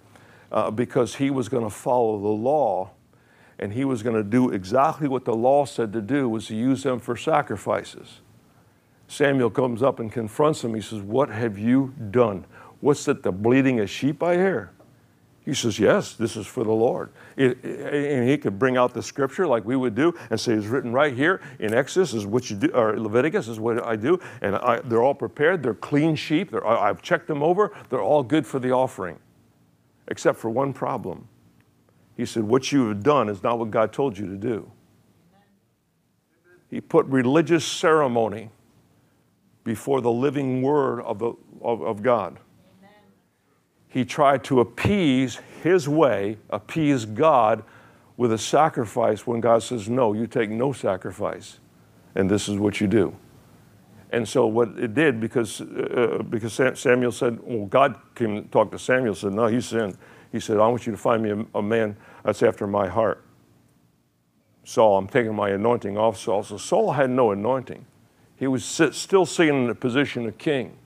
uh, 0.51 0.69
because 0.69 1.15
he 1.15 1.31
was 1.31 1.49
going 1.49 1.63
to 1.63 1.71
follow 1.71 2.19
the 2.19 2.27
law 2.27 2.91
and 3.57 3.73
he 3.73 3.83
was 3.83 4.03
going 4.03 4.15
to 4.15 4.23
do 4.23 4.51
exactly 4.51 5.07
what 5.07 5.25
the 5.25 5.33
law 5.33 5.65
said 5.65 5.91
to 5.93 6.01
do 6.01 6.29
was 6.29 6.45
to 6.47 6.55
use 6.55 6.83
them 6.83 6.99
for 6.99 7.17
sacrifices. 7.17 8.21
Samuel 9.07 9.49
comes 9.49 9.81
up 9.81 9.99
and 9.99 10.11
confronts 10.11 10.63
him. 10.63 10.75
He 10.75 10.81
says 10.81 11.01
what 11.01 11.29
have 11.29 11.57
you 11.57 11.95
done? 12.11 12.45
What's 12.79 13.05
that 13.05 13.23
the 13.23 13.31
bleating 13.31 13.79
of 13.79 13.89
sheep 13.89 14.21
i 14.21 14.35
hear 14.35 14.69
he 15.43 15.53
says 15.53 15.79
yes 15.79 16.13
this 16.13 16.35
is 16.35 16.45
for 16.45 16.63
the 16.63 16.71
lord 16.71 17.09
it, 17.37 17.63
and 17.63 18.29
he 18.29 18.37
could 18.37 18.59
bring 18.59 18.77
out 18.77 18.93
the 18.93 19.03
scripture 19.03 19.47
like 19.47 19.65
we 19.65 19.75
would 19.75 19.95
do 19.95 20.13
and 20.29 20.39
say 20.39 20.53
it's 20.53 20.67
written 20.67 20.91
right 20.91 21.15
here 21.15 21.41
in 21.59 21.73
exodus 21.73 22.13
is 22.13 22.25
what 22.25 22.49
you 22.49 22.55
do 22.55 22.67
or 22.69 22.99
leviticus 22.99 23.47
is 23.47 23.59
what 23.59 23.83
i 23.85 23.95
do 23.95 24.19
and 24.41 24.55
I, 24.55 24.81
they're 24.81 25.03
all 25.03 25.15
prepared 25.15 25.63
they're 25.63 25.73
clean 25.73 26.15
sheep 26.15 26.51
they're, 26.51 26.65
i've 26.65 27.01
checked 27.01 27.27
them 27.27 27.41
over 27.41 27.71
they're 27.89 28.01
all 28.01 28.23
good 28.23 28.45
for 28.45 28.59
the 28.59 28.71
offering 28.71 29.17
except 30.07 30.37
for 30.37 30.49
one 30.49 30.73
problem 30.73 31.27
he 32.19 32.25
said, 32.25 32.43
What 32.43 32.73
you 32.73 32.89
have 32.89 33.01
done 33.01 33.29
is 33.29 33.41
not 33.43 33.59
what 33.59 33.71
God 33.71 33.93
told 33.93 34.17
you 34.17 34.27
to 34.27 34.35
do. 34.35 34.69
He 36.69 36.81
put 36.81 37.05
religious 37.05 37.63
ceremony 37.63 38.49
before 39.63 40.01
the 40.01 40.11
living 40.11 40.61
word 40.61 40.99
of, 41.03 41.19
the, 41.19 41.31
of, 41.61 41.81
of 41.81 42.03
God. 42.03 42.37
He 43.89 44.05
tried 44.05 44.43
to 44.45 44.61
appease 44.61 45.39
his 45.61 45.89
way, 45.89 46.37
appease 46.49 47.05
God 47.05 47.63
with 48.15 48.31
a 48.31 48.37
sacrifice 48.37 49.27
when 49.27 49.41
God 49.41 49.63
says, 49.63 49.89
No, 49.89 50.13
you 50.13 50.27
take 50.27 50.49
no 50.49 50.71
sacrifice, 50.71 51.59
and 52.15 52.29
this 52.29 52.47
is 52.47 52.57
what 52.57 52.79
you 52.79 52.87
do. 52.87 53.15
And 54.11 54.27
so 54.27 54.47
what 54.47 54.69
it 54.77 54.93
did, 54.93 55.19
because, 55.19 55.61
uh, 55.61 56.23
because 56.29 56.53
Samuel 56.79 57.11
said, 57.11 57.39
well, 57.43 57.67
God 57.67 57.99
came 58.15 58.47
talked 58.49 58.71
to 58.71 58.79
Samuel, 58.79 59.13
said, 59.13 59.33
no, 59.33 59.47
he 59.47 59.61
sinned. 59.61 59.97
He 60.31 60.39
said, 60.39 60.57
I 60.57 60.67
want 60.67 60.85
you 60.85 60.91
to 60.91 60.97
find 60.97 61.21
me 61.21 61.29
a, 61.29 61.59
a 61.59 61.61
man 61.61 61.95
that's 62.23 62.41
after 62.41 62.65
my 62.65 62.87
heart. 62.87 63.23
Saul, 64.63 64.97
I'm 64.97 65.07
taking 65.07 65.35
my 65.35 65.49
anointing 65.49 65.97
off 65.97 66.17
Saul. 66.17 66.43
So 66.43 66.57
Saul 66.57 66.93
had 66.93 67.09
no 67.09 67.31
anointing. 67.31 67.85
He 68.35 68.47
was 68.47 68.65
sit, 68.65 68.93
still 68.93 69.25
sitting 69.25 69.55
in 69.55 69.67
the 69.67 69.75
position 69.75 70.25
of 70.25 70.37
king. 70.37 70.77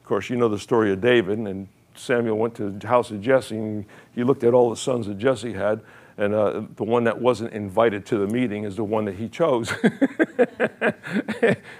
Of 0.00 0.06
course, 0.06 0.30
you 0.30 0.36
know 0.36 0.48
the 0.48 0.58
story 0.58 0.92
of 0.92 1.00
David, 1.00 1.38
and 1.38 1.68
Samuel 1.98 2.38
went 2.38 2.54
to 2.56 2.70
the 2.70 2.86
house 2.86 3.10
of 3.10 3.20
Jesse, 3.20 3.56
and 3.56 3.84
he 4.14 4.24
looked 4.24 4.44
at 4.44 4.54
all 4.54 4.70
the 4.70 4.76
sons 4.76 5.06
that 5.06 5.18
Jesse 5.18 5.52
had, 5.52 5.80
and 6.16 6.34
uh, 6.34 6.62
the 6.76 6.84
one 6.84 7.04
that 7.04 7.20
wasn't 7.20 7.52
invited 7.52 8.04
to 8.06 8.18
the 8.18 8.26
meeting 8.26 8.64
is 8.64 8.76
the 8.76 8.84
one 8.84 9.04
that 9.04 9.14
he 9.14 9.28
chose. 9.28 9.70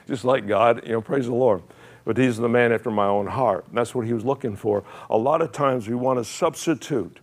Just 0.06 0.24
like 0.24 0.46
God, 0.46 0.86
you 0.86 0.92
know, 0.92 1.00
praise 1.00 1.26
the 1.26 1.34
Lord. 1.34 1.62
But 2.04 2.16
he's 2.16 2.36
the 2.36 2.48
man 2.48 2.72
after 2.72 2.90
my 2.90 3.06
own 3.06 3.26
heart. 3.26 3.66
And 3.68 3.76
that's 3.76 3.94
what 3.94 4.06
he 4.06 4.12
was 4.12 4.24
looking 4.24 4.54
for. 4.54 4.84
A 5.10 5.18
lot 5.18 5.42
of 5.42 5.52
times 5.52 5.88
we 5.88 5.96
want 5.96 6.20
to 6.20 6.24
substitute 6.24 7.18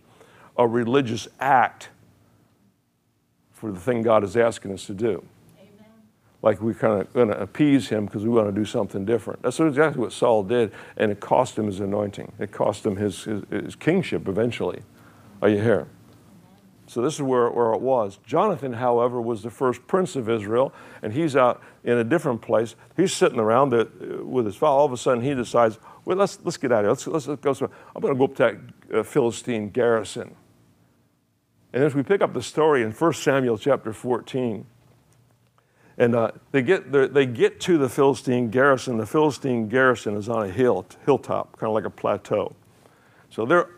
a 0.58 0.68
religious 0.68 1.26
act 1.40 1.88
for 3.50 3.72
the 3.72 3.80
thing 3.80 4.02
God 4.02 4.22
is 4.22 4.36
asking 4.36 4.72
us 4.72 4.86
to 4.86 4.94
do. 4.94 5.24
Like 6.46 6.60
we're 6.60 6.74
kind 6.74 7.00
of 7.00 7.12
going 7.12 7.26
to 7.26 7.40
appease 7.40 7.88
him 7.88 8.06
because 8.06 8.22
we 8.22 8.28
want 8.28 8.46
to 8.46 8.52
do 8.52 8.64
something 8.64 9.04
different. 9.04 9.42
That's 9.42 9.58
exactly 9.58 10.00
what 10.00 10.12
Saul 10.12 10.44
did, 10.44 10.70
and 10.96 11.10
it 11.10 11.18
cost 11.18 11.58
him 11.58 11.66
his 11.66 11.80
anointing. 11.80 12.30
It 12.38 12.52
cost 12.52 12.86
him 12.86 12.94
his, 12.94 13.24
his, 13.24 13.42
his 13.50 13.74
kingship 13.74 14.28
eventually. 14.28 14.82
Are 15.42 15.48
you 15.48 15.60
here? 15.60 15.88
So 16.86 17.02
this 17.02 17.14
is 17.14 17.22
where, 17.22 17.50
where 17.50 17.72
it 17.72 17.80
was. 17.80 18.20
Jonathan, 18.24 18.74
however, 18.74 19.20
was 19.20 19.42
the 19.42 19.50
first 19.50 19.88
prince 19.88 20.14
of 20.14 20.30
Israel, 20.30 20.72
and 21.02 21.12
he's 21.12 21.34
out 21.34 21.60
in 21.82 21.98
a 21.98 22.04
different 22.04 22.42
place. 22.42 22.76
He's 22.96 23.12
sitting 23.12 23.40
around 23.40 23.70
the, 23.70 24.22
with 24.22 24.46
his 24.46 24.54
father. 24.54 24.78
All 24.78 24.86
of 24.86 24.92
a 24.92 24.96
sudden, 24.96 25.24
he 25.24 25.34
decides, 25.34 25.80
well, 26.04 26.16
let's, 26.16 26.38
let's 26.44 26.58
get 26.58 26.70
out 26.70 26.84
of 26.84 27.02
here. 27.02 27.12
Let's, 27.12 27.26
let's, 27.26 27.44
let's 27.44 27.58
go. 27.58 27.70
I'm 27.96 28.00
going 28.00 28.14
to 28.14 28.18
go 28.18 28.24
up 28.26 28.36
to 28.36 28.42
that 28.92 28.98
uh, 29.00 29.02
Philistine 29.02 29.70
garrison. 29.70 30.36
And 31.72 31.82
as 31.82 31.96
we 31.96 32.04
pick 32.04 32.22
up 32.22 32.34
the 32.34 32.42
story 32.42 32.84
in 32.84 32.92
1 32.92 33.12
Samuel 33.14 33.58
chapter 33.58 33.92
14, 33.92 34.64
and 35.98 36.14
uh, 36.14 36.30
they, 36.52 36.62
get 36.62 36.92
they 36.92 37.26
get 37.26 37.60
to 37.60 37.78
the 37.78 37.88
Philistine 37.88 38.50
garrison. 38.50 38.98
The 38.98 39.06
Philistine 39.06 39.68
garrison 39.68 40.16
is 40.16 40.28
on 40.28 40.44
a 40.44 40.50
hill, 40.50 40.86
hilltop, 41.04 41.58
kind 41.58 41.68
of 41.68 41.74
like 41.74 41.84
a 41.84 41.90
plateau. 41.90 42.54
So, 43.30 43.46
they're, 43.46 43.68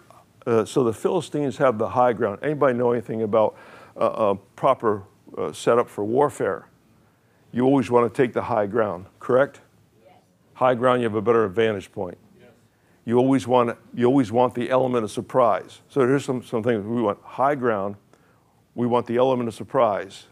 uh, 0.47 0.65
so 0.65 0.85
the 0.85 0.93
Philistines 0.93 1.57
have 1.59 1.79
the 1.79 1.89
high 1.89 2.13
ground. 2.13 2.41
Anybody 2.43 2.77
know 2.77 2.93
anything 2.93 3.23
about 3.23 3.57
uh, 3.97 4.35
a 4.35 4.35
proper 4.57 5.05
uh, 5.37 5.53
setup 5.53 5.89
for 5.89 6.05
warfare? 6.05 6.69
You 7.53 7.65
always 7.65 7.91
want 7.91 8.13
to 8.13 8.23
take 8.23 8.35
the 8.35 8.43
high 8.43 8.67
ground, 8.67 9.07
correct? 9.21 9.61
Yes. 10.05 10.15
High 10.55 10.75
ground, 10.75 11.01
you 11.01 11.09
have 11.09 11.17
a 11.17 11.23
better 11.23 11.47
vantage 11.49 11.91
point 11.93 12.19
you 13.09 13.17
always 13.17 13.47
want, 13.47 13.75
you 13.95 14.05
always 14.05 14.31
want 14.31 14.55
the 14.55 14.69
element 14.69 15.03
of 15.03 15.11
surprise. 15.11 15.81
So 15.89 16.07
here's 16.07 16.27
some, 16.27 16.43
some 16.43 16.63
things 16.63 16.85
we 16.85 17.01
want 17.01 17.19
high 17.23 17.55
ground, 17.55 17.97
we 18.75 18.87
want 18.87 19.07
the 19.07 19.17
element 19.17 19.49
of 19.49 19.55
surprise 19.55 20.27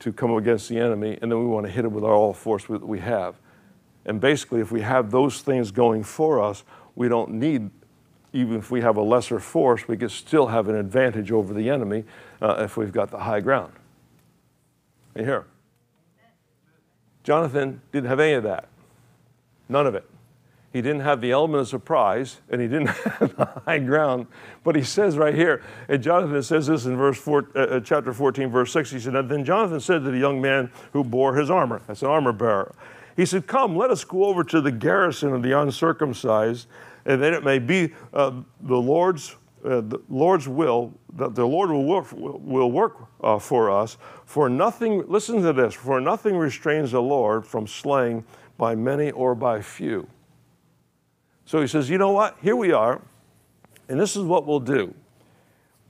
to 0.00 0.12
come 0.12 0.32
against 0.36 0.68
the 0.68 0.78
enemy, 0.78 1.18
and 1.20 1.30
then 1.30 1.38
we 1.38 1.46
want 1.46 1.66
to 1.66 1.72
hit 1.72 1.84
it 1.84 1.90
with 1.90 2.04
all 2.04 2.32
the 2.32 2.38
force 2.38 2.64
that 2.66 2.86
we 2.86 3.00
have. 3.00 3.36
And 4.06 4.20
basically, 4.20 4.60
if 4.60 4.70
we 4.70 4.80
have 4.82 5.10
those 5.10 5.40
things 5.40 5.70
going 5.70 6.04
for 6.04 6.42
us, 6.42 6.64
we 6.94 7.08
don't 7.08 7.32
need, 7.32 7.70
even 8.32 8.56
if 8.56 8.70
we 8.70 8.80
have 8.80 8.96
a 8.96 9.02
lesser 9.02 9.38
force, 9.38 9.86
we 9.86 9.96
can 9.96 10.08
still 10.08 10.46
have 10.46 10.68
an 10.68 10.76
advantage 10.76 11.30
over 11.32 11.52
the 11.52 11.68
enemy 11.68 12.04
uh, 12.40 12.56
if 12.60 12.76
we've 12.76 12.92
got 12.92 13.10
the 13.10 13.18
high 13.18 13.40
ground. 13.40 13.72
You 15.16 15.24
hear? 15.24 15.46
Jonathan 17.24 17.82
didn't 17.92 18.08
have 18.08 18.20
any 18.20 18.34
of 18.34 18.44
that. 18.44 18.68
None 19.68 19.86
of 19.86 19.94
it. 19.94 20.08
He 20.72 20.82
didn't 20.82 21.00
have 21.00 21.20
the 21.20 21.30
element 21.30 21.62
of 21.62 21.68
surprise, 21.68 22.40
and 22.50 22.60
he 22.60 22.68
didn't 22.68 22.88
have 22.88 23.36
the 23.36 23.62
high 23.64 23.78
ground. 23.78 24.26
But 24.64 24.76
he 24.76 24.82
says 24.82 25.16
right 25.16 25.34
here, 25.34 25.62
and 25.88 26.02
Jonathan 26.02 26.42
says 26.42 26.66
this 26.66 26.84
in 26.84 26.96
verse 26.96 27.18
four, 27.18 27.48
uh, 27.54 27.60
uh 27.60 27.80
chapter 27.80 28.12
14, 28.12 28.50
verse 28.50 28.72
6. 28.72 28.90
He 28.90 29.00
said, 29.00 29.28
Then 29.28 29.44
Jonathan 29.44 29.80
said 29.80 30.04
to 30.04 30.10
the 30.10 30.18
young 30.18 30.40
man 30.40 30.70
who 30.92 31.02
bore 31.02 31.34
his 31.36 31.50
armor, 31.50 31.80
that's 31.86 32.02
an 32.02 32.08
armor 32.08 32.32
bearer, 32.32 32.74
he 33.16 33.24
said, 33.24 33.46
Come, 33.46 33.76
let 33.76 33.90
us 33.90 34.04
go 34.04 34.24
over 34.24 34.44
to 34.44 34.60
the 34.60 34.70
garrison 34.70 35.32
of 35.32 35.42
the 35.42 35.58
uncircumcised, 35.58 36.68
and 37.04 37.22
that 37.22 37.32
it 37.32 37.42
may 37.42 37.58
be 37.58 37.94
uh, 38.12 38.32
the 38.60 38.76
Lord's 38.76 39.36
uh, 39.64 39.80
the 39.80 40.00
Lord's 40.08 40.46
will, 40.46 40.94
that 41.16 41.34
the 41.34 41.44
Lord 41.44 41.70
will 41.70 41.84
work, 41.84 42.06
will 42.12 42.70
work 42.70 42.96
uh, 43.22 43.40
for 43.40 43.70
us. 43.70 43.98
For 44.24 44.48
nothing, 44.48 45.04
listen 45.08 45.42
to 45.42 45.52
this, 45.52 45.74
for 45.74 46.00
nothing 46.00 46.36
restrains 46.36 46.92
the 46.92 47.02
Lord 47.02 47.44
from 47.44 47.66
slaying 47.66 48.24
by 48.56 48.76
many 48.76 49.10
or 49.10 49.34
by 49.34 49.60
few. 49.60 50.06
So 51.48 51.60
he 51.60 51.66
says, 51.66 51.88
you 51.88 51.96
know 51.96 52.12
what? 52.12 52.36
Here 52.42 52.54
we 52.54 52.72
are, 52.72 53.00
and 53.88 53.98
this 53.98 54.14
is 54.14 54.22
what 54.22 54.46
we'll 54.46 54.60
do. 54.60 54.94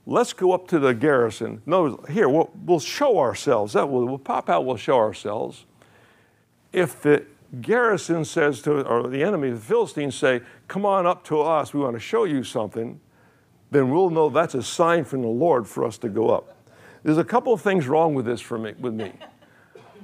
Let's 0.05 0.33
go 0.33 0.53
up 0.53 0.67
to 0.69 0.79
the 0.79 0.93
garrison. 0.93 1.61
No, 1.65 1.97
here, 2.09 2.29
we'll, 2.29 2.49
we'll 2.65 2.79
show 2.79 3.19
ourselves. 3.19 3.73
That 3.73 3.89
will, 3.89 4.05
we'll 4.05 4.17
pop 4.17 4.49
out, 4.49 4.65
we'll 4.65 4.77
show 4.77 4.97
ourselves. 4.97 5.65
If 6.71 7.01
the 7.01 7.25
garrison 7.61 8.23
says 8.23 8.61
to, 8.61 8.83
or 8.87 9.09
the 9.09 9.21
enemy, 9.21 9.51
the 9.51 9.59
Philistines 9.59 10.15
say, 10.15 10.41
come 10.69 10.85
on 10.85 11.05
up 11.05 11.23
to 11.25 11.41
us, 11.41 11.73
we 11.73 11.81
want 11.81 11.95
to 11.95 11.99
show 11.99 12.23
you 12.23 12.43
something 12.43 12.99
then 13.71 13.91
we'll 13.91 14.09
know 14.09 14.29
that's 14.29 14.55
a 14.55 14.63
sign 14.63 15.03
from 15.03 15.21
the 15.21 15.27
Lord 15.27 15.67
for 15.67 15.85
us 15.85 15.97
to 15.99 16.09
go 16.09 16.29
up. 16.29 16.55
There's 17.03 17.17
a 17.17 17.23
couple 17.23 17.53
of 17.53 17.61
things 17.61 17.87
wrong 17.87 18.13
with 18.13 18.25
this 18.25 18.41
for 18.41 18.57
me, 18.57 18.73
with 18.79 18.93
me. 18.93 19.13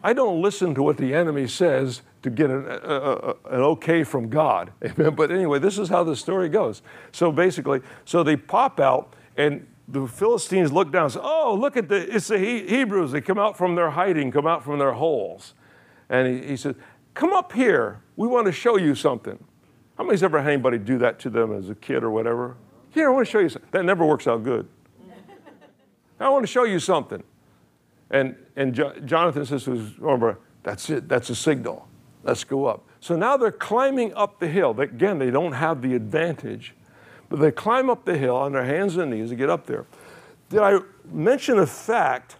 I 0.05 0.13
don't 0.13 0.39
listen 0.39 0.75
to 0.75 0.83
what 0.83 0.97
the 0.97 1.15
enemy 1.15 1.47
says 1.47 2.03
to 2.21 2.29
get 2.29 2.51
an, 2.51 2.67
an 2.67 3.33
okay 3.43 4.03
from 4.03 4.29
God. 4.29 4.71
Amen. 4.85 5.15
But 5.15 5.31
anyway, 5.31 5.57
this 5.57 5.79
is 5.79 5.89
how 5.89 6.03
the 6.03 6.15
story 6.15 6.47
goes. 6.47 6.83
So 7.11 7.31
basically, 7.31 7.81
so 8.05 8.21
they 8.21 8.37
pop 8.37 8.79
out 8.79 9.15
and 9.35 9.65
the 9.87 10.05
Philistines 10.05 10.71
look 10.71 10.91
down 10.91 11.05
and 11.05 11.13
say, 11.13 11.21
Oh, 11.23 11.57
look 11.59 11.75
at 11.75 11.89
the, 11.89 12.15
it's 12.15 12.27
the 12.27 12.37
Hebrews. 12.37 13.13
They 13.13 13.21
come 13.21 13.39
out 13.39 13.57
from 13.57 13.73
their 13.73 13.89
hiding, 13.89 14.31
come 14.31 14.45
out 14.45 14.63
from 14.63 14.77
their 14.77 14.91
holes. 14.91 15.55
And 16.07 16.27
he, 16.27 16.49
he 16.49 16.55
said, 16.55 16.75
Come 17.15 17.33
up 17.33 17.53
here. 17.53 18.01
We 18.15 18.27
want 18.27 18.45
to 18.45 18.51
show 18.51 18.77
you 18.77 18.93
something. 18.93 19.43
How 19.97 20.03
many's 20.03 20.21
ever 20.21 20.39
had 20.39 20.53
anybody 20.53 20.77
do 20.77 20.99
that 20.99 21.17
to 21.21 21.31
them 21.31 21.51
as 21.51 21.71
a 21.71 21.75
kid 21.75 22.03
or 22.03 22.11
whatever? 22.11 22.57
Here, 22.91 23.09
I 23.09 23.11
want 23.11 23.25
to 23.25 23.31
show 23.31 23.39
you 23.39 23.49
something. 23.49 23.71
That 23.71 23.85
never 23.85 24.05
works 24.05 24.27
out 24.27 24.43
good. 24.43 24.67
I 26.19 26.29
want 26.29 26.43
to 26.43 26.51
show 26.51 26.63
you 26.63 26.79
something. 26.79 27.23
And, 28.11 28.35
and 28.55 28.73
jo- 28.73 28.93
Jonathan 29.05 29.45
says 29.45 29.63
to 29.65 29.71
his 29.71 29.91
armor, 30.03 30.39
That's 30.63 30.89
it, 30.89 31.07
that's 31.07 31.29
a 31.29 31.35
signal. 31.35 31.87
Let's 32.23 32.43
go 32.43 32.65
up. 32.65 32.83
So 32.99 33.15
now 33.15 33.37
they're 33.37 33.51
climbing 33.51 34.13
up 34.15 34.39
the 34.39 34.47
hill. 34.47 34.79
Again, 34.79 35.19
they 35.19 35.29
don't 35.29 35.51
have 35.51 35.81
the 35.81 35.93
advantage, 35.93 36.73
but 37.29 37.39
they 37.39 37.51
climb 37.51 37.89
up 37.89 38.05
the 38.05 38.17
hill 38.17 38.35
on 38.35 38.53
their 38.53 38.65
hands 38.65 38.97
and 38.97 39.11
knees 39.11 39.29
to 39.29 39.35
get 39.35 39.49
up 39.49 39.67
there. 39.67 39.85
Did 40.49 40.61
I 40.61 40.79
mention 41.11 41.57
the 41.57 41.67
fact 41.67 42.37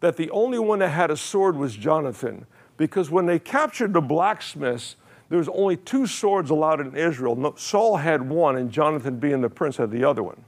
that 0.00 0.16
the 0.16 0.30
only 0.30 0.58
one 0.58 0.80
that 0.80 0.88
had 0.88 1.10
a 1.10 1.16
sword 1.16 1.56
was 1.56 1.76
Jonathan? 1.76 2.46
Because 2.76 3.10
when 3.10 3.26
they 3.26 3.38
captured 3.38 3.92
the 3.92 4.00
blacksmiths, 4.00 4.96
there 5.28 5.38
was 5.38 5.48
only 5.48 5.76
two 5.76 6.06
swords 6.06 6.50
allowed 6.50 6.80
in 6.80 6.96
Israel. 6.96 7.54
Saul 7.56 7.96
had 7.96 8.28
one, 8.28 8.56
and 8.56 8.70
Jonathan, 8.70 9.18
being 9.18 9.40
the 9.40 9.50
prince, 9.50 9.76
had 9.76 9.90
the 9.90 10.04
other 10.04 10.22
one. 10.22 10.44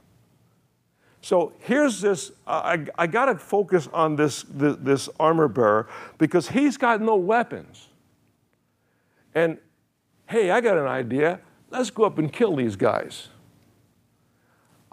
So 1.21 1.53
here's 1.59 2.01
this 2.01 2.31
I, 2.47 2.85
I 2.97 3.07
got 3.07 3.25
to 3.25 3.35
focus 3.35 3.87
on 3.93 4.15
this, 4.15 4.43
this, 4.43 4.75
this 4.79 5.09
armor 5.19 5.47
bearer 5.47 5.87
because 6.17 6.49
he's 6.49 6.77
got 6.77 7.01
no 7.01 7.15
weapons. 7.15 7.89
And 9.33 9.57
hey, 10.27 10.51
I 10.51 10.61
got 10.61 10.77
an 10.77 10.87
idea. 10.87 11.39
Let's 11.69 11.89
go 11.89 12.03
up 12.03 12.17
and 12.17 12.31
kill 12.31 12.55
these 12.55 12.75
guys. 12.75 13.29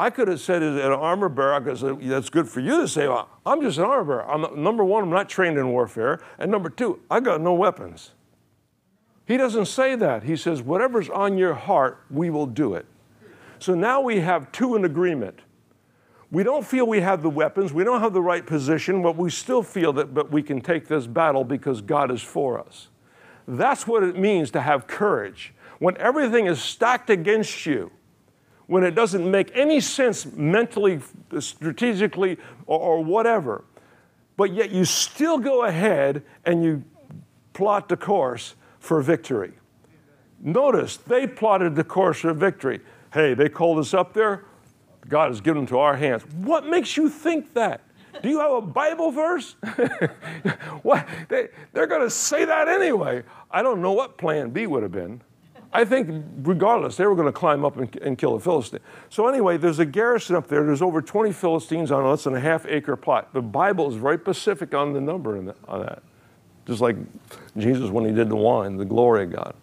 I 0.00 0.10
could 0.10 0.28
have 0.28 0.40
said, 0.40 0.62
as 0.62 0.76
an 0.76 0.92
armor 0.92 1.28
bearer, 1.28 1.74
said, 1.74 2.00
that's 2.02 2.30
good 2.30 2.48
for 2.48 2.60
you 2.60 2.80
to 2.82 2.86
say, 2.86 3.08
well, 3.08 3.28
I'm 3.44 3.60
just 3.60 3.78
an 3.78 3.84
armor 3.84 4.04
bearer. 4.04 4.30
I'm, 4.30 4.62
number 4.62 4.84
one, 4.84 5.02
I'm 5.02 5.10
not 5.10 5.28
trained 5.28 5.58
in 5.58 5.70
warfare. 5.70 6.20
And 6.38 6.52
number 6.52 6.70
two, 6.70 7.00
I 7.10 7.18
got 7.18 7.40
no 7.40 7.52
weapons. 7.54 8.12
He 9.26 9.36
doesn't 9.36 9.66
say 9.66 9.96
that. 9.96 10.22
He 10.22 10.36
says, 10.36 10.62
whatever's 10.62 11.08
on 11.10 11.36
your 11.36 11.54
heart, 11.54 12.04
we 12.10 12.30
will 12.30 12.46
do 12.46 12.74
it. 12.74 12.86
So 13.58 13.74
now 13.74 14.00
we 14.00 14.20
have 14.20 14.52
two 14.52 14.76
in 14.76 14.84
agreement. 14.84 15.40
We 16.30 16.42
don't 16.42 16.66
feel 16.66 16.86
we 16.86 17.00
have 17.00 17.22
the 17.22 17.30
weapons, 17.30 17.72
we 17.72 17.84
don't 17.84 18.00
have 18.00 18.12
the 18.12 18.20
right 18.20 18.44
position, 18.44 19.02
but 19.02 19.16
we 19.16 19.30
still 19.30 19.62
feel 19.62 19.92
that 19.94 20.12
but 20.12 20.30
we 20.30 20.42
can 20.42 20.60
take 20.60 20.86
this 20.86 21.06
battle 21.06 21.42
because 21.42 21.80
God 21.80 22.10
is 22.10 22.22
for 22.22 22.58
us. 22.58 22.88
That's 23.46 23.86
what 23.86 24.02
it 24.02 24.18
means 24.18 24.50
to 24.50 24.60
have 24.60 24.86
courage. 24.86 25.54
When 25.78 25.96
everything 25.96 26.46
is 26.46 26.60
stacked 26.60 27.08
against 27.08 27.64
you, 27.64 27.90
when 28.66 28.84
it 28.84 28.94
doesn't 28.94 29.28
make 29.28 29.50
any 29.54 29.80
sense 29.80 30.26
mentally, 30.26 31.00
strategically, 31.40 32.36
or, 32.66 32.78
or 32.78 33.04
whatever, 33.04 33.64
but 34.36 34.52
yet 34.52 34.70
you 34.70 34.84
still 34.84 35.38
go 35.38 35.64
ahead 35.64 36.22
and 36.44 36.62
you 36.62 36.84
plot 37.54 37.88
the 37.88 37.96
course 37.96 38.54
for 38.78 39.00
victory. 39.00 39.52
Notice 40.40 40.98
they 40.98 41.26
plotted 41.26 41.74
the 41.74 41.84
course 41.84 42.20
for 42.20 42.34
victory. 42.34 42.80
Hey, 43.14 43.32
they 43.32 43.48
called 43.48 43.78
us 43.78 43.94
up 43.94 44.12
there. 44.12 44.44
God 45.06 45.28
has 45.28 45.40
given 45.40 45.62
them 45.62 45.66
to 45.68 45.78
our 45.78 45.96
hands. 45.96 46.22
What 46.34 46.66
makes 46.66 46.96
you 46.96 47.08
think 47.08 47.54
that? 47.54 47.82
Do 48.22 48.28
you 48.28 48.40
have 48.40 48.52
a 48.52 48.60
Bible 48.60 49.10
verse? 49.10 49.52
what? 50.82 51.06
They, 51.28 51.48
they're 51.72 51.86
going 51.86 52.02
to 52.02 52.10
say 52.10 52.44
that 52.44 52.68
anyway. 52.68 53.22
I 53.50 53.62
don't 53.62 53.80
know 53.80 53.92
what 53.92 54.18
plan 54.18 54.50
B 54.50 54.66
would 54.66 54.82
have 54.82 54.92
been. 54.92 55.20
I 55.72 55.84
think, 55.84 56.24
regardless, 56.38 56.96
they 56.96 57.06
were 57.06 57.14
going 57.14 57.26
to 57.26 57.32
climb 57.32 57.64
up 57.64 57.76
and, 57.76 57.94
and, 57.98 58.16
kill 58.16 58.34
the 58.36 58.42
Philistine. 58.42 58.80
So, 59.10 59.28
anyway, 59.28 59.58
there's 59.58 59.78
a 59.78 59.84
garrison 59.84 60.34
up 60.34 60.48
there. 60.48 60.64
There's 60.64 60.80
over 60.80 61.02
20 61.02 61.30
Philistines 61.32 61.92
on 61.92 62.02
a 62.04 62.08
less 62.08 62.24
than 62.24 62.34
a 62.34 62.40
half 62.40 62.64
acre 62.66 62.96
plot. 62.96 63.34
The 63.34 63.42
Bible 63.42 63.90
is 63.90 63.96
very 63.96 64.16
specific 64.16 64.72
on 64.72 64.94
the 64.94 65.00
number 65.00 65.40
the, 65.40 65.54
on 65.68 65.80
that 65.82 66.02
just 66.68 66.82
like 66.82 66.96
Jesus 67.56 67.90
when 67.90 68.04
he 68.04 68.12
did 68.12 68.28
the 68.28 68.36
wine, 68.36 68.76
the 68.76 68.84
glory 68.84 69.24
of 69.24 69.32
God. 69.32 69.54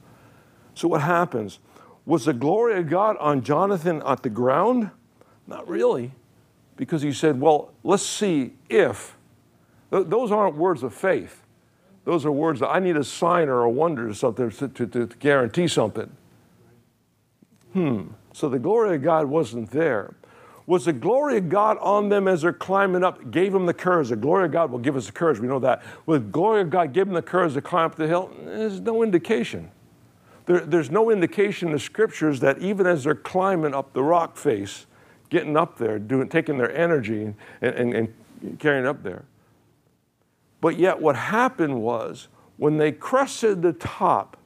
So, 0.74 0.88
what 0.88 1.02
happens? 1.02 1.60
Was 2.06 2.26
the 2.26 2.34
glory 2.34 2.78
of 2.80 2.90
God 2.90 3.16
on 3.18 3.44
Jonathan 3.44 4.02
at 4.06 4.24
the 4.24 4.30
ground? 4.30 4.90
Not 5.48 5.68
really, 5.68 6.12
because 6.76 7.02
he 7.02 7.14
said, 7.14 7.40
Well, 7.40 7.72
let's 7.84 8.04
see 8.04 8.54
if. 8.70 9.16
Th- 9.92 10.08
those 10.08 10.32
aren't 10.32 10.56
words 10.56 10.84
of 10.84 10.94
faith. 10.94 11.44
Those 12.04 12.26
are 12.26 12.32
words 12.32 12.60
that 12.60 12.70
I 12.70 12.80
need 12.80 12.98
a 12.98 13.04
sign 13.04 13.50
or 13.50 13.64
a 13.64 13.70
wonder 13.70 14.10
or 14.10 14.14
something 14.14 14.52
to, 14.52 14.68
to, 14.68 14.88
to 14.88 15.08
guarantee 15.18 15.68
something. 15.68 16.12
Hmm. 17.74 18.08
So 18.34 18.50
the 18.50 18.60
glory 18.60 18.96
of 18.96 19.04
God 19.04 19.28
wasn't 19.28 19.72
there 19.72 20.16
was 20.68 20.86
the 20.86 20.94
glory 20.94 21.38
of 21.38 21.50
God 21.50 21.78
on 21.80 22.10
them 22.10 22.28
as 22.28 22.42
they're 22.42 22.54
climbing 22.54 23.04
up, 23.04 23.30
gave 23.30 23.54
them 23.54 23.66
the 23.66 23.74
courage. 23.74 24.10
The 24.10 24.16
glory 24.16 24.46
of 24.46 24.52
God 24.52 24.72
will 24.72 24.80
give 24.80 24.96
us 24.96 25.06
the 25.06 25.12
courage, 25.12 25.40
we 25.40 25.48
know 25.48 25.60
that. 25.60 25.84
Will 26.06 26.20
the 26.20 26.26
glory 26.26 26.62
of 26.62 26.70
God 26.70 26.92
give 26.92 27.08
them 27.08 27.14
the 27.14 27.22
courage 27.22 27.54
to 27.54 27.62
climb 27.62 27.86
up 27.86 27.96
the 27.96 28.08
hill? 28.08 28.32
There's 28.44 28.80
no 28.80 29.04
indication. 29.04 29.70
There, 30.48 30.62
there's 30.62 30.90
no 30.90 31.12
indication 31.12 31.70
in 31.70 31.74
the 31.74 31.80
scriptures 31.80 32.40
that 32.40 32.60
even 32.60 32.88
as 32.88 33.04
they're 33.04 33.16
climbing 33.16 33.74
up 33.74 33.94
the 33.94 34.04
rock 34.04 34.38
face, 34.38 34.86
getting 35.30 35.58
up 35.58 35.78
there, 35.78 36.00
doing, 36.00 36.30
taking 36.30 36.58
their 36.58 36.76
energy 36.76 37.24
and, 37.24 37.36
and, 37.62 37.94
and 37.94 38.60
carrying 38.60 38.86
up 38.86 39.04
there. 39.04 39.26
But 40.62 40.78
yet, 40.78 41.02
what 41.02 41.16
happened 41.16 41.82
was 41.82 42.28
when 42.58 42.78
they 42.78 42.92
crested 42.92 43.62
the 43.62 43.74
top, 43.74 44.38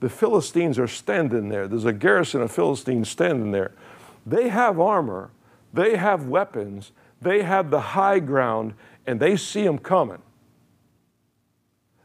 the 0.00 0.08
Philistines 0.08 0.78
are 0.78 0.88
standing 0.88 1.48
there. 1.48 1.68
There's 1.68 1.84
a 1.84 1.92
garrison 1.92 2.42
of 2.42 2.50
Philistines 2.50 3.08
standing 3.08 3.52
there. 3.52 3.72
They 4.26 4.48
have 4.48 4.80
armor, 4.80 5.30
they 5.72 5.96
have 5.96 6.26
weapons, 6.26 6.92
they 7.20 7.42
have 7.42 7.70
the 7.70 7.80
high 7.80 8.18
ground, 8.18 8.74
and 9.06 9.20
they 9.20 9.36
see 9.36 9.62
them 9.62 9.78
coming. 9.78 10.22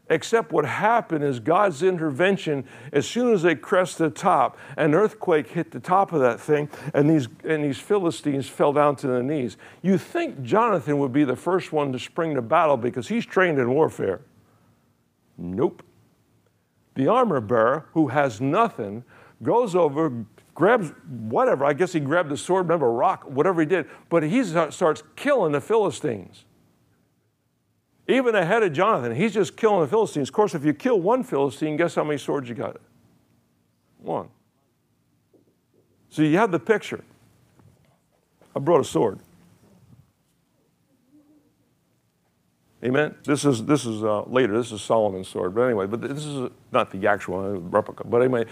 Except 0.10 0.54
what 0.54 0.66
happened 0.66 1.24
is 1.24 1.40
God's 1.40 1.84
intervention, 1.84 2.66
as 2.94 3.06
soon 3.06 3.34
as 3.34 3.42
they 3.42 3.56
crest 3.56 3.98
the 3.98 4.10
top, 4.10 4.58
an 4.78 4.94
earthquake 4.94 5.50
hit 5.50 5.72
the 5.72 5.82
top 5.82 6.14
of 6.14 6.22
that 6.22 6.40
thing, 6.40 6.70
and 6.94 7.10
these, 7.10 7.28
and 7.44 7.64
these 7.64 7.78
Philistines 7.78 8.48
fell 8.48 8.72
down 8.72 8.96
to 8.98 9.08
their 9.08 9.24
knees. 9.24 9.58
You 9.82 9.98
think 9.98 10.44
Jonathan 10.44 10.98
would 11.00 11.12
be 11.12 11.26
the 11.26 11.36
first 11.36 11.74
one 11.74 11.92
to 11.92 12.00
spring 12.00 12.36
to 12.36 12.42
battle 12.42 12.78
because 12.78 13.10
he's 13.10 13.26
trained 13.26 13.60
in 13.60 13.70
warfare. 13.70 14.22
Nope. 15.38 15.84
The 16.96 17.08
armor 17.08 17.42
bearer, 17.42 17.86
who 17.92 18.08
has 18.08 18.42
nothing, 18.42 19.04
goes 19.44 19.76
over, 19.76 20.26
grabs 20.56 20.94
whatever. 21.08 21.64
I 21.64 21.74
guess 21.74 21.94
he 21.94 22.00
grabbed 22.00 22.30
the 22.30 22.38
sword, 22.38 22.66
remember, 22.66 22.92
rock, 22.92 23.24
whatever 23.30 23.62
he 23.62 23.68
did. 23.68 23.88
But 24.10 24.24
he 24.24 24.44
starts 24.44 25.04
killing 25.16 25.52
the 25.52 25.62
Philistines. 25.62 26.46
Even 28.08 28.36
ahead 28.36 28.64
of 28.64 28.72
Jonathan, 28.72 29.14
he's 29.16 29.34
just 29.34 29.58
killing 29.58 29.82
the 29.82 29.88
Philistines. 29.88 30.30
Of 30.30 30.34
course, 30.34 30.56
if 30.56 30.64
you 30.64 30.74
kill 30.74 31.00
one 31.02 31.24
Philistine, 31.24 31.76
guess 31.76 31.96
how 31.96 32.06
many 32.06 32.18
swords 32.18 32.48
you 32.48 32.56
got? 32.56 32.78
One. 34.00 34.30
So 36.10 36.22
you 36.22 36.38
have 36.38 36.52
the 36.52 36.60
picture. 36.60 37.04
I 38.56 38.60
brought 38.60 38.80
a 38.80 38.86
sword. 38.86 39.20
Amen. 42.84 43.16
This 43.24 43.44
is 43.44 43.66
this 43.66 43.86
is 43.86 44.04
uh, 44.04 44.22
later. 44.24 44.56
This 44.56 44.72
is 44.72 44.82
Solomon's 44.82 45.28
sword, 45.28 45.56
but 45.56 45.64
anyway. 45.64 45.88
But 45.88 46.02
this 46.02 46.26
is 46.26 46.50
not 46.72 46.92
the 46.92 47.08
actual 47.08 47.40
uh, 47.40 47.60
replica. 47.60 48.06
But 48.06 48.22
anyway, 48.22 48.46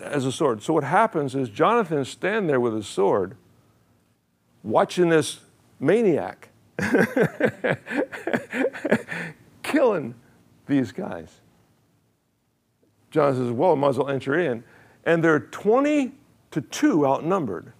as 0.00 0.26
a 0.26 0.32
sword. 0.32 0.62
So 0.62 0.74
what 0.74 0.84
happens 0.84 1.34
is 1.34 1.48
Jonathan 1.48 1.98
is 1.98 2.08
standing 2.08 2.46
there 2.46 2.60
with 2.60 2.74
his 2.74 2.86
sword, 2.86 3.36
watching 4.62 5.08
this 5.08 5.40
maniac 5.80 6.50
killing 9.62 10.14
these 10.66 10.92
guys. 10.92 11.40
John 13.10 13.34
says, 13.34 13.50
"Well, 13.50 13.76
might 13.76 13.88
as 13.90 13.98
well 13.98 14.08
enter 14.08 14.38
in," 14.38 14.64
and 15.04 15.22
they're 15.24 15.40
twenty 15.40 16.12
to 16.50 16.60
two 16.60 17.06
outnumbered. 17.06 17.72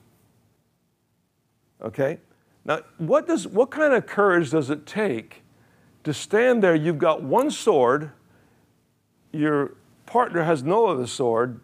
Okay. 1.83 2.19
Now, 2.65 2.81
what 2.99 3.27
does 3.27 3.47
what 3.47 3.71
kind 3.71 3.93
of 3.93 4.07
courage 4.07 4.51
does 4.51 4.71
it 4.71 4.87
take? 4.87 5.43
to 6.07 6.15
stand 6.15 6.63
there, 6.63 6.77
you've 6.77 6.99
got 6.99 7.25
one 7.25 7.51
sword, 7.51 8.13
your 9.33 9.75
partner 10.07 10.45
has 10.45 10.63
no 10.63 10.87
other 10.87 11.09
sword. 11.09 11.59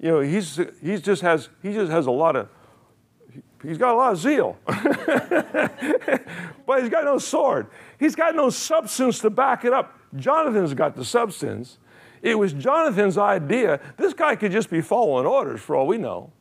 You 0.00 0.08
know, 0.08 0.20
he's, 0.20 0.58
he's 0.82 1.02
just 1.02 1.20
has, 1.20 1.50
he 1.62 1.74
just 1.74 1.92
has 1.92 2.06
a 2.06 2.10
lot 2.10 2.34
of, 2.34 2.48
he's 3.62 3.78
got 3.78 3.94
a 3.94 3.96
lot 3.96 4.12
of 4.12 4.18
zeal. 4.18 4.58
but 6.66 6.80
he's 6.80 6.88
got 6.90 7.04
no 7.04 7.18
sword. 7.18 7.68
He's 7.98 8.14
got 8.14 8.34
no 8.34 8.50
substance 8.50 9.18
to 9.20 9.30
back 9.30 9.64
it 9.64 9.72
up. 9.72 9.98
Jonathan's 10.16 10.74
got 10.74 10.96
the 10.96 11.04
substance. 11.04 11.78
It 12.20 12.38
was 12.38 12.52
Jonathan's 12.52 13.18
idea. 13.18 13.80
This 13.96 14.14
guy 14.14 14.36
could 14.36 14.52
just 14.52 14.70
be 14.70 14.80
following 14.80 15.26
orders 15.26 15.60
for 15.60 15.74
all 15.76 15.86
we 15.86 15.98
know. 15.98 16.32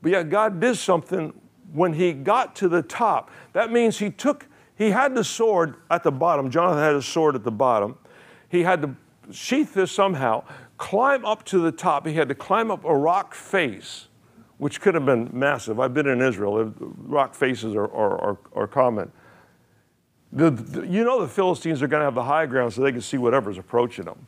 But 0.00 0.12
yet 0.12 0.30
God 0.30 0.60
did 0.60 0.76
something 0.76 1.32
when 1.72 1.92
he 1.92 2.12
got 2.12 2.56
to 2.56 2.68
the 2.68 2.82
top. 2.82 3.30
That 3.52 3.70
means 3.72 3.98
he 3.98 4.10
took 4.10 4.46
he 4.76 4.90
had 4.90 5.14
the 5.16 5.24
sword 5.24 5.74
at 5.90 6.04
the 6.04 6.12
bottom. 6.12 6.50
Jonathan 6.50 6.78
had 6.82 6.94
his 6.94 7.04
sword 7.04 7.34
at 7.34 7.42
the 7.42 7.50
bottom. 7.50 7.98
He 8.48 8.62
had 8.62 8.80
to 8.82 8.96
sheath 9.30 9.74
this 9.74 9.92
somehow, 9.92 10.44
climb 10.76 11.24
up 11.24 11.44
to 11.46 11.58
the 11.58 11.72
top. 11.72 12.06
He 12.06 12.14
had 12.14 12.28
to 12.28 12.34
climb 12.34 12.70
up 12.70 12.84
a 12.84 12.94
rock 12.94 13.34
face, 13.34 14.07
which 14.58 14.80
could 14.80 14.94
have 14.94 15.06
been 15.06 15.30
massive. 15.32 15.80
I've 15.80 15.94
been 15.94 16.08
in 16.08 16.20
Israel. 16.20 16.74
Rock 16.78 17.34
faces 17.34 17.74
are, 17.74 17.90
are, 17.92 18.20
are, 18.20 18.38
are 18.54 18.66
common. 18.66 19.10
The, 20.32 20.50
the, 20.50 20.86
you 20.86 21.04
know 21.04 21.20
the 21.20 21.28
Philistines 21.28 21.80
are 21.80 21.88
going 21.88 22.00
to 22.00 22.04
have 22.04 22.14
the 22.14 22.24
high 22.24 22.46
ground 22.46 22.74
so 22.74 22.82
they 22.82 22.92
can 22.92 23.00
see 23.00 23.16
whatever's 23.16 23.56
approaching 23.56 24.04
them. 24.04 24.26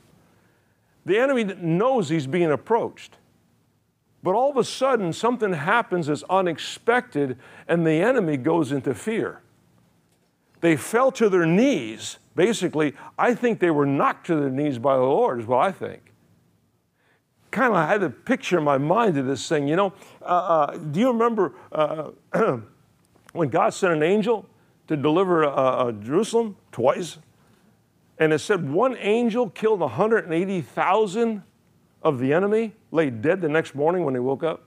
The 1.05 1.19
enemy 1.19 1.45
knows 1.45 2.09
he's 2.09 2.27
being 2.27 2.51
approached. 2.51 3.17
But 4.23 4.35
all 4.35 4.51
of 4.51 4.57
a 4.57 4.65
sudden, 4.65 5.13
something 5.13 5.53
happens 5.53 6.07
that's 6.07 6.23
unexpected, 6.29 7.39
and 7.67 7.87
the 7.87 7.93
enemy 7.93 8.37
goes 8.37 8.71
into 8.71 8.95
fear. 8.95 9.41
They 10.61 10.77
fell 10.77 11.11
to 11.13 11.29
their 11.29 11.47
knees. 11.47 12.19
Basically, 12.35 12.95
I 13.19 13.35
think 13.35 13.61
they 13.61 13.71
were 13.71 13.87
knocked 13.87 14.27
to 14.27 14.37
their 14.37 14.51
knees 14.51 14.79
by 14.79 14.97
the 14.97 15.03
Lord, 15.03 15.41
is 15.41 15.47
what 15.47 15.67
I 15.67 15.73
think. 15.73 16.10
Kind 17.51 17.75
of 17.75 17.89
had 17.89 18.03
a 18.03 18.11
picture 18.11 18.59
in 18.59 18.65
my 18.65 18.79
mind 18.79 19.19
of 19.19 19.27
this 19.27 19.49
thing. 19.49 19.67
You 19.67 19.77
know, 19.77 19.93
uh, 20.23 20.25
uh, 20.25 20.77
do 20.77 21.01
you 21.01 21.09
remember 21.09 21.53
uh, 21.73 22.11
when 23.33 23.49
God 23.49 23.71
sent 23.75 23.93
an 23.93 24.03
angel 24.03 24.47
to 24.87 24.97
deliver 24.97 25.45
uh, 25.45 25.51
uh, 25.51 25.93
Jerusalem 25.93 26.57
twice? 26.71 27.19
And 28.19 28.33
it 28.33 28.39
said 28.39 28.71
one 28.71 28.97
angel 28.99 29.51
killed 29.51 29.81
180,000 29.81 31.43
of 32.03 32.19
the 32.19 32.33
enemy, 32.33 32.73
lay 32.91 33.11
dead 33.11 33.41
the 33.41 33.49
next 33.49 33.75
morning 33.75 34.05
when 34.05 34.15
he 34.15 34.21
woke 34.21 34.43
up. 34.43 34.65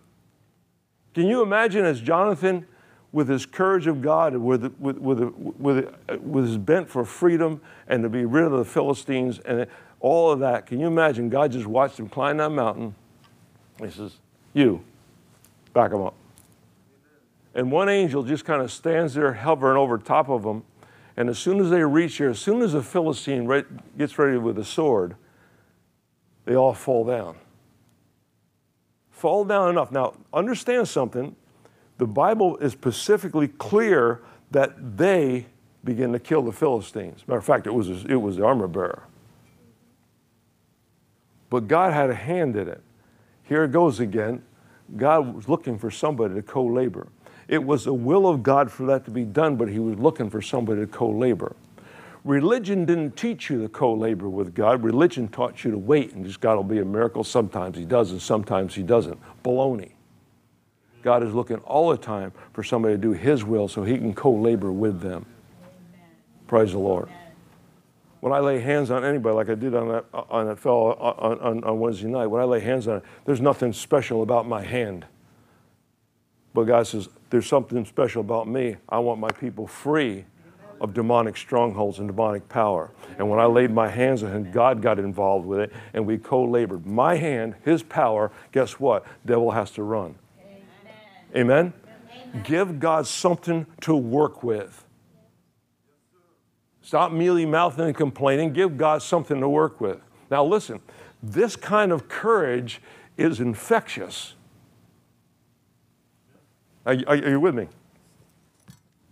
Can 1.13 1.27
you 1.27 1.41
imagine 1.41 1.85
as 1.85 2.01
Jonathan 2.01 2.65
with 3.11 3.29
his 3.29 3.45
courage 3.45 3.85
of 3.85 4.01
God, 4.01 4.35
with, 4.35 4.73
with, 4.79 4.97
with, 4.97 5.19
with, 5.59 5.95
with 6.19 6.47
his 6.47 6.57
bent 6.57 6.89
for 6.89 7.05
freedom 7.05 7.61
and 7.87 8.01
to 8.01 8.09
be 8.09 8.25
rid 8.25 8.43
of 8.43 8.51
the 8.51 8.65
Philistines 8.65 9.39
and 9.39 9.67
all 10.03 10.31
of 10.31 10.39
that. 10.41 10.67
Can 10.67 10.79
you 10.79 10.85
imagine? 10.85 11.29
God 11.29 11.51
just 11.53 11.65
watched 11.65 11.97
him 11.97 12.09
climb 12.09 12.37
that 12.37 12.51
mountain. 12.51 12.93
He 13.79 13.89
says, 13.89 14.17
You, 14.53 14.83
back 15.73 15.91
him 15.91 16.01
up. 16.01 16.13
And 17.55 17.71
one 17.71 17.89
angel 17.89 18.21
just 18.23 18.45
kind 18.45 18.61
of 18.61 18.71
stands 18.71 19.13
there 19.13 19.33
hovering 19.33 19.77
over 19.77 19.97
top 19.97 20.29
of 20.29 20.43
them. 20.43 20.63
And 21.15 21.29
as 21.29 21.39
soon 21.39 21.59
as 21.59 21.69
they 21.69 21.83
reach 21.83 22.17
here, 22.17 22.31
as 22.31 22.39
soon 22.39 22.61
as 22.61 22.73
the 22.73 22.83
Philistine 22.83 23.47
gets 23.97 24.17
ready 24.19 24.37
with 24.37 24.59
a 24.59 24.65
sword, 24.65 25.15
they 26.45 26.55
all 26.55 26.73
fall 26.73 27.05
down. 27.05 27.37
Fall 29.09 29.45
down 29.45 29.69
enough. 29.69 29.91
Now, 29.91 30.15
understand 30.33 30.87
something 30.87 31.35
the 31.97 32.07
Bible 32.07 32.57
is 32.57 32.73
specifically 32.73 33.47
clear 33.47 34.21
that 34.51 34.97
they 34.97 35.45
begin 35.83 36.11
to 36.11 36.19
kill 36.19 36.41
the 36.41 36.51
Philistines. 36.51 37.23
Matter 37.27 37.37
of 37.37 37.45
fact, 37.45 37.67
it 37.67 37.73
was, 37.73 38.05
it 38.05 38.15
was 38.15 38.35
the 38.35 38.43
armor 38.43 38.67
bearer. 38.67 39.03
But 41.53 41.67
God 41.67 41.93
had 41.93 42.09
a 42.09 42.15
hand 42.15 42.55
in 42.55 42.67
it. 42.67 42.81
Here 43.43 43.63
it 43.63 43.71
goes 43.71 43.99
again. 43.99 44.41
God 44.97 45.35
was 45.35 45.47
looking 45.47 45.77
for 45.77 45.91
somebody 45.91 46.33
to 46.33 46.41
co 46.41 46.65
labor. 46.65 47.09
It 47.47 47.63
was 47.63 47.85
the 47.85 47.93
will 47.93 48.27
of 48.27 48.41
God 48.41 48.71
for 48.71 48.87
that 48.87 49.05
to 49.05 49.11
be 49.11 49.23
done, 49.23 49.55
but 49.55 49.67
He 49.67 49.77
was 49.77 49.99
looking 49.99 50.31
for 50.31 50.41
somebody 50.41 50.81
to 50.81 50.87
co 50.87 51.07
labor. 51.07 51.55
Religion 52.23 52.85
didn't 52.85 53.15
teach 53.15 53.51
you 53.51 53.61
to 53.61 53.69
co 53.69 53.93
labor 53.93 54.29
with 54.29 54.55
God. 54.55 54.83
Religion 54.83 55.27
taught 55.27 55.63
you 55.63 55.69
to 55.69 55.77
wait 55.77 56.13
and 56.13 56.25
just 56.25 56.41
God 56.41 56.55
will 56.55 56.63
be 56.63 56.79
a 56.79 56.85
miracle. 56.85 57.23
Sometimes 57.23 57.77
He 57.77 57.85
does, 57.85 58.09
and 58.09 58.19
sometimes 58.19 58.73
He 58.73 58.81
doesn't. 58.81 59.19
Baloney. 59.43 59.91
God 61.03 61.21
is 61.21 61.35
looking 61.35 61.57
all 61.57 61.91
the 61.91 61.97
time 61.97 62.31
for 62.53 62.63
somebody 62.63 62.95
to 62.95 62.97
do 62.97 63.11
His 63.11 63.43
will 63.43 63.67
so 63.67 63.83
He 63.83 63.99
can 63.99 64.15
co 64.15 64.31
labor 64.31 64.71
with 64.71 65.01
them. 65.01 65.27
Praise 66.47 66.71
the 66.71 66.79
Lord. 66.79 67.09
Amen. 67.09 67.22
When 68.23 68.31
I 68.31 68.39
lay 68.39 68.61
hands 68.61 68.89
on 68.89 69.03
anybody, 69.03 69.35
like 69.35 69.49
I 69.49 69.55
did 69.55 69.75
on 69.75 69.89
that, 69.89 70.05
on 70.13 70.45
that 70.47 70.57
fellow 70.57 70.93
on, 70.93 71.39
on, 71.41 71.63
on 71.65 71.79
Wednesday 71.81 72.07
night, 72.07 72.27
when 72.27 72.41
I 72.41 72.45
lay 72.45 72.61
hands 72.61 72.87
on 72.87 72.99
it, 72.99 73.03
there's 73.25 73.41
nothing 73.41 73.73
special 73.73 74.23
about 74.23 74.47
my 74.47 74.63
hand. 74.63 75.05
But 76.53 76.63
God 76.63 76.87
says, 76.87 77.09
there's 77.31 77.47
something 77.47 77.83
special 77.83 78.21
about 78.21 78.47
me. 78.47 78.77
I 78.87 78.99
want 78.99 79.19
my 79.19 79.29
people 79.29 79.67
free 79.67 80.23
of 80.79 80.93
demonic 80.93 81.35
strongholds 81.35 81.99
and 81.99 82.07
demonic 82.07 82.47
power. 82.47 82.91
And 83.17 83.29
when 83.29 83.41
I 83.41 83.45
laid 83.45 83.71
my 83.71 83.89
hands 83.89 84.23
on 84.23 84.31
him, 84.31 84.51
God 84.53 84.81
got 84.81 84.99
involved 84.99 85.45
with 85.45 85.59
it, 85.59 85.73
and 85.93 86.07
we 86.07 86.17
co 86.17 86.45
labored. 86.45 86.85
My 86.85 87.15
hand, 87.15 87.55
his 87.65 87.83
power, 87.83 88.31
guess 88.53 88.79
what? 88.79 89.05
Devil 89.25 89.51
has 89.51 89.69
to 89.71 89.83
run. 89.83 90.15
Amen? 91.35 91.73
Amen? 91.73 91.73
Give 92.45 92.79
God 92.79 93.05
something 93.05 93.65
to 93.81 93.93
work 93.93 94.43
with. 94.43 94.82
Stop 96.83 97.11
mealy 97.11 97.45
mouthing 97.45 97.85
and 97.85 97.95
complaining. 97.95 98.53
Give 98.53 98.77
God 98.77 99.01
something 99.01 99.39
to 99.39 99.49
work 99.49 99.81
with. 99.81 99.99
Now, 100.29 100.43
listen, 100.45 100.79
this 101.23 101.55
kind 101.55 101.91
of 101.91 102.07
courage 102.07 102.81
is 103.17 103.39
infectious. 103.39 104.35
Are, 106.85 106.93
are, 107.07 107.15
are 107.15 107.29
you 107.29 107.39
with 107.39 107.55
me? 107.55 107.67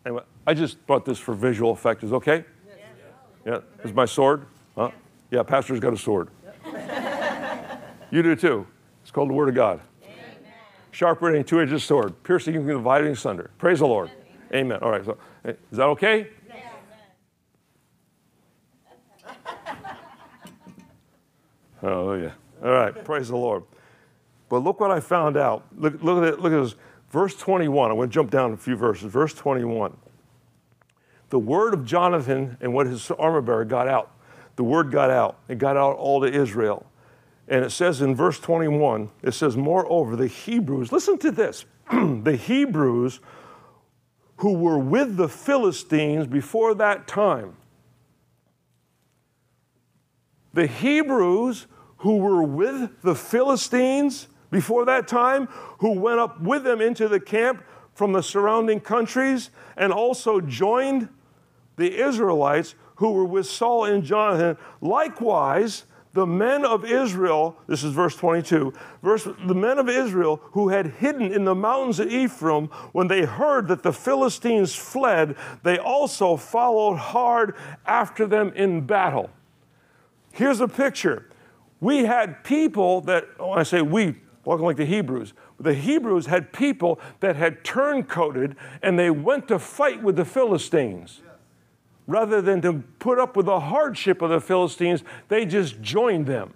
Anyway, 0.06 0.24
I 0.46 0.54
just 0.54 0.86
brought 0.86 1.06
this 1.06 1.18
for 1.18 1.34
visual 1.34 1.72
effect. 1.72 2.04
Is 2.04 2.14
okay? 2.14 2.46
Yeah. 3.46 3.62
This 3.78 3.88
is 3.88 3.94
my 3.94 4.06
sword? 4.06 4.46
Huh? 4.76 4.92
Yeah, 5.32 5.42
Pastor's 5.42 5.80
got 5.80 5.94
a 5.94 5.98
sword. 5.98 6.30
you 8.12 8.22
do 8.22 8.36
too. 8.36 8.68
It's 9.02 9.10
called 9.10 9.30
the 9.30 9.34
Word 9.34 9.50
of 9.50 9.56
God 9.56 9.82
sharper 10.92 11.32
than 11.32 11.42
a 11.42 11.44
two-edged 11.44 11.82
sword, 11.82 12.22
piercing 12.24 12.56
and 12.56 12.68
dividing 12.68 13.12
asunder. 13.12 13.50
Praise 13.58 13.80
the 13.80 13.88
Lord. 13.88 14.12
Amen. 14.54 14.80
All 14.82 14.92
right. 14.92 15.04
So, 15.04 15.18
is 15.46 15.56
that 15.72 15.88
okay? 15.88 16.28
Oh, 21.84 21.88
oh, 21.88 21.90
Hallelujah. 21.90 22.36
All 22.64 22.72
right. 22.72 23.06
Praise 23.06 23.30
the 23.30 23.38
Lord. 23.38 23.64
But 24.50 24.60
look 24.60 24.80
what 24.80 24.92
I 24.92 25.00
found 25.00 25.38
out. 25.38 25.66
Look, 25.78 26.02
look 26.02 26.24
at 26.24 26.34
it. 26.34 26.40
Look 26.40 26.54
at 26.54 26.62
this. 26.62 26.76
Verse 27.10 27.36
21. 27.36 27.92
I'm 27.92 27.98
going 27.98 28.10
to 28.10 28.14
jump 28.14 28.32
down 28.32 28.54
a 28.54 28.58
few 28.58 28.76
verses. 28.76 29.12
Verse 29.12 29.34
21. 29.34 29.96
The 31.30 31.40
word 31.40 31.74
of 31.74 31.86
Jonathan 31.86 32.58
and 32.60 32.74
what 32.74 32.88
his 32.88 33.10
armor 33.12 33.42
bearer 33.42 33.66
got 33.66 33.88
out. 33.88 34.12
The 34.58 34.64
word 34.64 34.92
got 34.92 35.10
out. 35.10 35.40
It 35.48 35.58
got 35.58 35.78
out 35.78 35.96
all 35.96 36.22
to 36.22 36.28
Israel. 36.28 36.86
And 37.48 37.66
it 37.66 37.72
says 37.72 38.02
in 38.02 38.16
verse 38.16 38.40
21, 38.40 39.10
it 39.24 39.34
says, 39.34 39.58
Moreover, 39.58 40.16
the 40.16 40.28
Hebrews, 40.28 40.92
listen 40.92 41.18
to 41.20 41.32
this, 41.32 41.66
the 41.92 42.36
Hebrews 42.36 43.20
who 44.38 44.54
were 44.54 44.78
with 44.78 45.18
the 45.18 45.30
Philistines 45.30 46.28
before 46.28 46.74
that 46.76 47.08
time, 47.08 47.56
the 50.54 50.68
Hebrews 50.68 51.68
who 51.98 52.18
were 52.18 52.44
with 52.44 53.02
the 53.02 53.16
Philistines 53.16 54.28
before 54.50 54.86
that 54.86 55.08
time, 55.08 55.48
who 55.80 55.92
went 55.92 56.20
up 56.20 56.42
with 56.42 56.64
them 56.64 56.82
into 56.82 57.08
the 57.08 57.20
camp 57.20 57.64
from 57.94 58.12
the 58.14 58.24
surrounding 58.24 58.80
countries, 58.80 59.50
and 59.78 59.94
also 59.94 60.42
joined 60.42 61.08
the 61.78 62.02
Israelites 62.02 62.76
who 62.96 63.12
were 63.12 63.26
with 63.26 63.46
Saul 63.46 63.86
and 63.86 64.04
Jonathan, 64.04 64.58
likewise, 64.82 65.86
the 66.14 66.28
men 66.28 66.66
of 66.66 66.84
Israel, 66.84 67.58
this 67.68 67.84
is 67.84 67.94
verse 67.94 68.16
22, 68.16 68.74
verse, 69.02 69.28
the 69.46 69.56
men 69.56 69.80
of 69.80 69.88
Israel 69.88 70.42
who 70.52 70.70
had 70.70 70.88
hidden 70.88 71.32
in 71.34 71.46
the 71.46 71.56
mountains 71.56 72.00
of 72.00 72.12
Ephraim, 72.12 72.68
when 72.92 73.08
they 73.08 73.24
heard 73.24 73.68
that 73.70 73.82
the 73.82 73.94
Philistines 73.94 74.76
fled, 74.76 75.36
they 75.64 75.78
also 75.78 76.36
followed 76.36 76.98
hard 76.98 77.56
after 77.86 78.28
them 78.28 78.52
in 78.56 78.82
battle. 78.86 79.30
Here's 80.32 80.62
a 80.62 80.68
picture. 80.68 81.30
We 81.80 82.06
had 82.06 82.44
people 82.44 83.02
that, 83.02 83.26
oh, 83.40 83.50
when 83.50 83.60
I 83.60 83.64
say 83.64 83.82
we, 83.82 84.16
walking 84.46 84.66
like 84.66 84.78
the 84.78 84.86
Hebrews, 84.86 85.34
the 85.60 85.74
Hebrews 85.74 86.28
had 86.28 86.54
people 86.54 87.00
that 87.20 87.36
had 87.36 87.64
turncoated 87.64 88.56
and 88.82 88.98
they 88.98 89.10
went 89.10 89.48
to 89.50 89.60
fight 89.60 90.02
with 90.02 90.16
the 90.16 90.26
Philistines 90.26 91.22
rather 92.08 92.42
than 92.42 92.62
to 92.62 92.84
put 93.00 93.20
up 93.20 93.36
with 93.36 93.46
the 93.46 93.60
hardship 93.60 94.22
of 94.22 94.30
the 94.30 94.42
Philistines, 94.42 95.04
they 95.28 95.46
just 95.46 95.82
joined 95.82 96.26
them. 96.26 96.54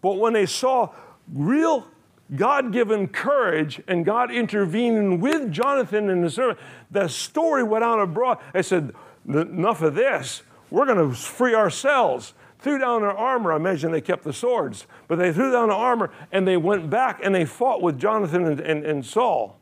But 0.00 0.18
when 0.18 0.32
they 0.32 0.46
saw 0.46 0.90
real 1.32 1.86
God 2.34 2.72
given 2.72 3.08
courage 3.08 3.80
and 3.88 4.04
God 4.04 4.30
intervening 4.30 5.20
with 5.20 5.50
Jonathan 5.50 6.10
and 6.10 6.22
his 6.22 6.34
servant, 6.34 6.58
the 6.90 7.08
story 7.08 7.62
went 7.62 7.84
out 7.84 8.00
abroad. 8.00 8.38
They 8.52 8.62
said, 8.62 8.92
Enough 9.28 9.82
of 9.82 9.96
this. 9.96 10.42
We're 10.70 10.86
going 10.86 11.10
to 11.10 11.14
free 11.16 11.54
ourselves. 11.54 12.34
Threw 12.58 12.78
down 12.78 13.02
their 13.02 13.16
armor. 13.16 13.52
I 13.52 13.56
imagine 13.56 13.92
they 13.92 14.00
kept 14.00 14.24
the 14.24 14.32
swords, 14.32 14.86
but 15.08 15.16
they 15.16 15.32
threw 15.32 15.52
down 15.52 15.68
the 15.68 15.74
armor 15.74 16.10
and 16.32 16.48
they 16.48 16.56
went 16.56 16.90
back 16.90 17.20
and 17.22 17.34
they 17.34 17.44
fought 17.44 17.82
with 17.82 17.98
Jonathan 17.98 18.44
and, 18.44 18.60
and, 18.60 18.84
and 18.84 19.06
Saul. 19.06 19.60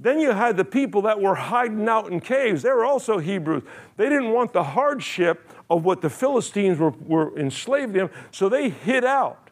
Then 0.00 0.18
you 0.18 0.32
had 0.32 0.56
the 0.56 0.64
people 0.64 1.02
that 1.02 1.20
were 1.20 1.34
hiding 1.34 1.86
out 1.86 2.10
in 2.10 2.20
caves. 2.20 2.62
They 2.62 2.70
were 2.70 2.86
also 2.86 3.18
Hebrews. 3.18 3.62
They 3.98 4.08
didn't 4.08 4.30
want 4.30 4.54
the 4.54 4.64
hardship 4.64 5.46
of 5.68 5.84
what 5.84 6.00
the 6.00 6.08
Philistines 6.08 6.78
were, 6.78 6.90
were 6.90 7.38
enslaved 7.38 7.94
in, 7.94 8.08
so 8.30 8.48
they 8.48 8.70
hid 8.70 9.04
out. 9.04 9.50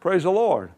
Praise 0.00 0.22
the 0.22 0.30
Lord. 0.30 0.72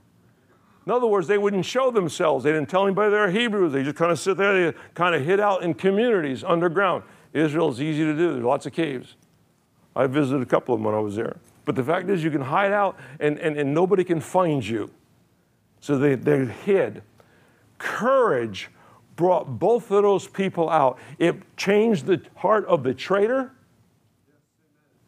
In 0.84 0.92
other 0.92 1.06
words, 1.06 1.28
they 1.28 1.38
wouldn't 1.38 1.64
show 1.64 1.90
themselves. 1.90 2.44
They 2.44 2.52
didn't 2.52 2.68
tell 2.68 2.84
anybody 2.84 3.10
they're 3.10 3.30
Hebrews. 3.30 3.72
They 3.72 3.82
just 3.82 3.96
kind 3.96 4.12
of 4.12 4.18
sit 4.18 4.36
there, 4.36 4.72
they 4.72 4.78
kind 4.94 5.14
of 5.14 5.24
hid 5.24 5.40
out 5.40 5.62
in 5.62 5.74
communities 5.74 6.44
underground. 6.44 7.04
Israel 7.34 7.70
is 7.70 7.82
easy 7.82 8.04
to 8.04 8.14
do, 8.14 8.32
there's 8.32 8.44
lots 8.44 8.64
of 8.64 8.72
caves. 8.72 9.16
I 9.94 10.06
visited 10.06 10.40
a 10.40 10.46
couple 10.46 10.74
of 10.74 10.80
them 10.80 10.86
when 10.86 10.94
I 10.94 11.00
was 11.00 11.16
there. 11.16 11.36
But 11.64 11.76
the 11.76 11.84
fact 11.84 12.08
is, 12.08 12.24
you 12.24 12.30
can 12.30 12.40
hide 12.40 12.72
out 12.72 12.96
and, 13.20 13.38
and, 13.38 13.58
and 13.58 13.74
nobody 13.74 14.04
can 14.04 14.20
find 14.20 14.66
you. 14.66 14.90
So 15.80 15.98
they, 15.98 16.14
they 16.14 16.46
hid 16.46 17.02
courage 17.78 18.70
brought 19.16 19.58
both 19.58 19.90
of 19.90 20.02
those 20.02 20.26
people 20.26 20.70
out. 20.70 20.98
It 21.18 21.56
changed 21.56 22.06
the 22.06 22.22
heart 22.36 22.66
of 22.66 22.82
the 22.82 22.94
traitor 22.94 23.52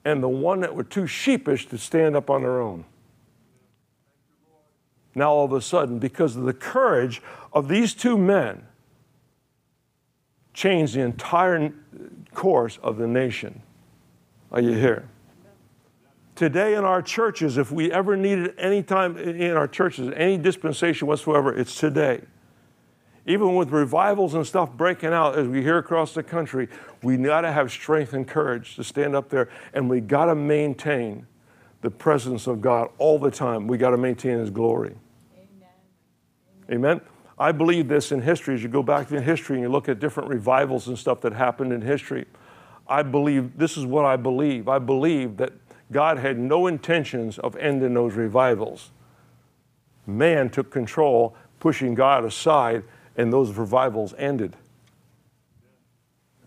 and 0.04 0.22
the 0.22 0.28
one 0.28 0.60
that 0.60 0.74
were 0.74 0.84
too 0.84 1.06
sheepish 1.06 1.66
to 1.68 1.78
stand 1.78 2.14
up 2.14 2.30
on 2.30 2.42
their 2.42 2.60
own. 2.60 2.84
Now, 5.14 5.32
all 5.32 5.44
of 5.46 5.52
a 5.52 5.62
sudden, 5.62 5.98
because 5.98 6.36
of 6.36 6.44
the 6.44 6.52
courage 6.52 7.22
of 7.52 7.68
these 7.68 7.94
two 7.94 8.18
men, 8.18 8.66
changed 10.52 10.94
the 10.94 11.00
entire 11.00 11.72
course 12.36 12.78
of 12.82 12.98
the 12.98 13.06
nation. 13.06 13.62
Are 14.52 14.60
you 14.60 14.72
here? 14.72 15.08
Today 16.34 16.74
in 16.74 16.84
our 16.84 17.02
churches, 17.02 17.56
if 17.56 17.72
we 17.72 17.90
ever 17.90 18.16
needed 18.16 18.54
any 18.58 18.82
time 18.82 19.16
in 19.16 19.52
our 19.52 19.66
churches, 19.66 20.12
any 20.14 20.36
dispensation 20.36 21.08
whatsoever, 21.08 21.52
it's 21.52 21.74
today 21.74 22.20
even 23.26 23.56
with 23.56 23.70
revivals 23.70 24.34
and 24.34 24.46
stuff 24.46 24.70
breaking 24.72 25.12
out 25.12 25.36
as 25.36 25.48
we 25.48 25.60
hear 25.60 25.78
across 25.78 26.14
the 26.14 26.22
country, 26.22 26.68
we 27.02 27.16
got 27.16 27.40
to 27.40 27.50
have 27.50 27.70
strength 27.70 28.12
and 28.12 28.26
courage 28.26 28.76
to 28.76 28.84
stand 28.84 29.16
up 29.16 29.28
there 29.28 29.48
and 29.74 29.90
we 29.90 30.00
got 30.00 30.26
to 30.26 30.34
maintain 30.34 31.26
the 31.82 31.90
presence 31.90 32.46
of 32.46 32.60
God 32.60 32.88
all 32.98 33.18
the 33.18 33.30
time. 33.30 33.66
We 33.66 33.78
got 33.78 33.90
to 33.90 33.96
maintain 33.96 34.38
His 34.38 34.50
glory. 34.50 34.94
Amen. 36.70 36.98
Amen. 36.98 37.00
I 37.38 37.52
believe 37.52 37.88
this 37.88 38.12
in 38.12 38.22
history. 38.22 38.54
As 38.54 38.62
you 38.62 38.68
go 38.68 38.82
back 38.82 39.10
in 39.12 39.22
history 39.22 39.56
and 39.56 39.62
you 39.62 39.68
look 39.68 39.88
at 39.88 39.98
different 39.98 40.28
revivals 40.28 40.88
and 40.88 40.98
stuff 40.98 41.20
that 41.22 41.32
happened 41.32 41.72
in 41.72 41.82
history, 41.82 42.26
I 42.88 43.02
believe 43.02 43.58
this 43.58 43.76
is 43.76 43.84
what 43.84 44.04
I 44.04 44.16
believe. 44.16 44.68
I 44.68 44.78
believe 44.78 45.36
that 45.38 45.52
God 45.92 46.18
had 46.18 46.38
no 46.38 46.66
intentions 46.66 47.38
of 47.38 47.56
ending 47.56 47.94
those 47.94 48.14
revivals. 48.14 48.90
Man 50.06 50.48
took 50.48 50.70
control, 50.70 51.36
pushing 51.60 51.94
God 51.94 52.24
aside, 52.24 52.84
and 53.16 53.32
those 53.32 53.52
revivals 53.52 54.14
ended. 54.16 54.56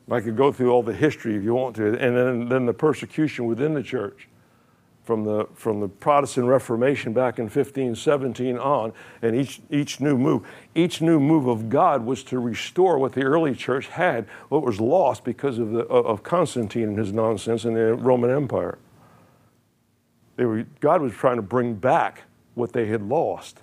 I 0.09 0.21
could 0.21 0.35
go 0.35 0.51
through 0.51 0.71
all 0.71 0.81
the 0.81 0.93
history 0.93 1.35
if 1.35 1.43
you 1.43 1.53
want 1.53 1.75
to, 1.75 1.89
and 1.89 2.17
then, 2.17 2.49
then 2.49 2.65
the 2.65 2.73
persecution 2.73 3.45
within 3.45 3.75
the 3.75 3.83
church 3.83 4.28
from 5.09 5.23
the, 5.23 5.47
from 5.55 5.79
the 5.79 5.87
Protestant 5.87 6.45
Reformation 6.45 7.13
back 7.13 7.39
in 7.39 7.45
1517 7.45 8.59
on, 8.59 8.93
and 9.23 9.35
each, 9.35 9.59
each 9.71 9.99
new 9.99 10.15
move. 10.15 10.47
Each 10.75 11.01
new 11.01 11.19
move 11.19 11.47
of 11.47 11.67
God 11.67 12.05
was 12.05 12.21
to 12.25 12.37
restore 12.37 12.99
what 12.99 13.13
the 13.13 13.23
early 13.23 13.55
church 13.55 13.87
had, 13.87 14.27
what 14.49 14.61
was 14.61 14.79
lost 14.79 15.23
because 15.23 15.57
of, 15.57 15.71
the, 15.71 15.79
of 15.87 16.21
Constantine 16.21 16.89
and 16.89 16.97
his 16.99 17.11
nonsense 17.11 17.65
in 17.65 17.73
the 17.73 17.95
Roman 17.95 18.29
Empire. 18.29 18.77
They 20.35 20.45
were, 20.45 20.67
God 20.79 21.01
was 21.01 21.13
trying 21.13 21.37
to 21.37 21.41
bring 21.41 21.73
back 21.73 22.25
what 22.53 22.71
they 22.71 22.85
had 22.85 23.01
lost. 23.01 23.61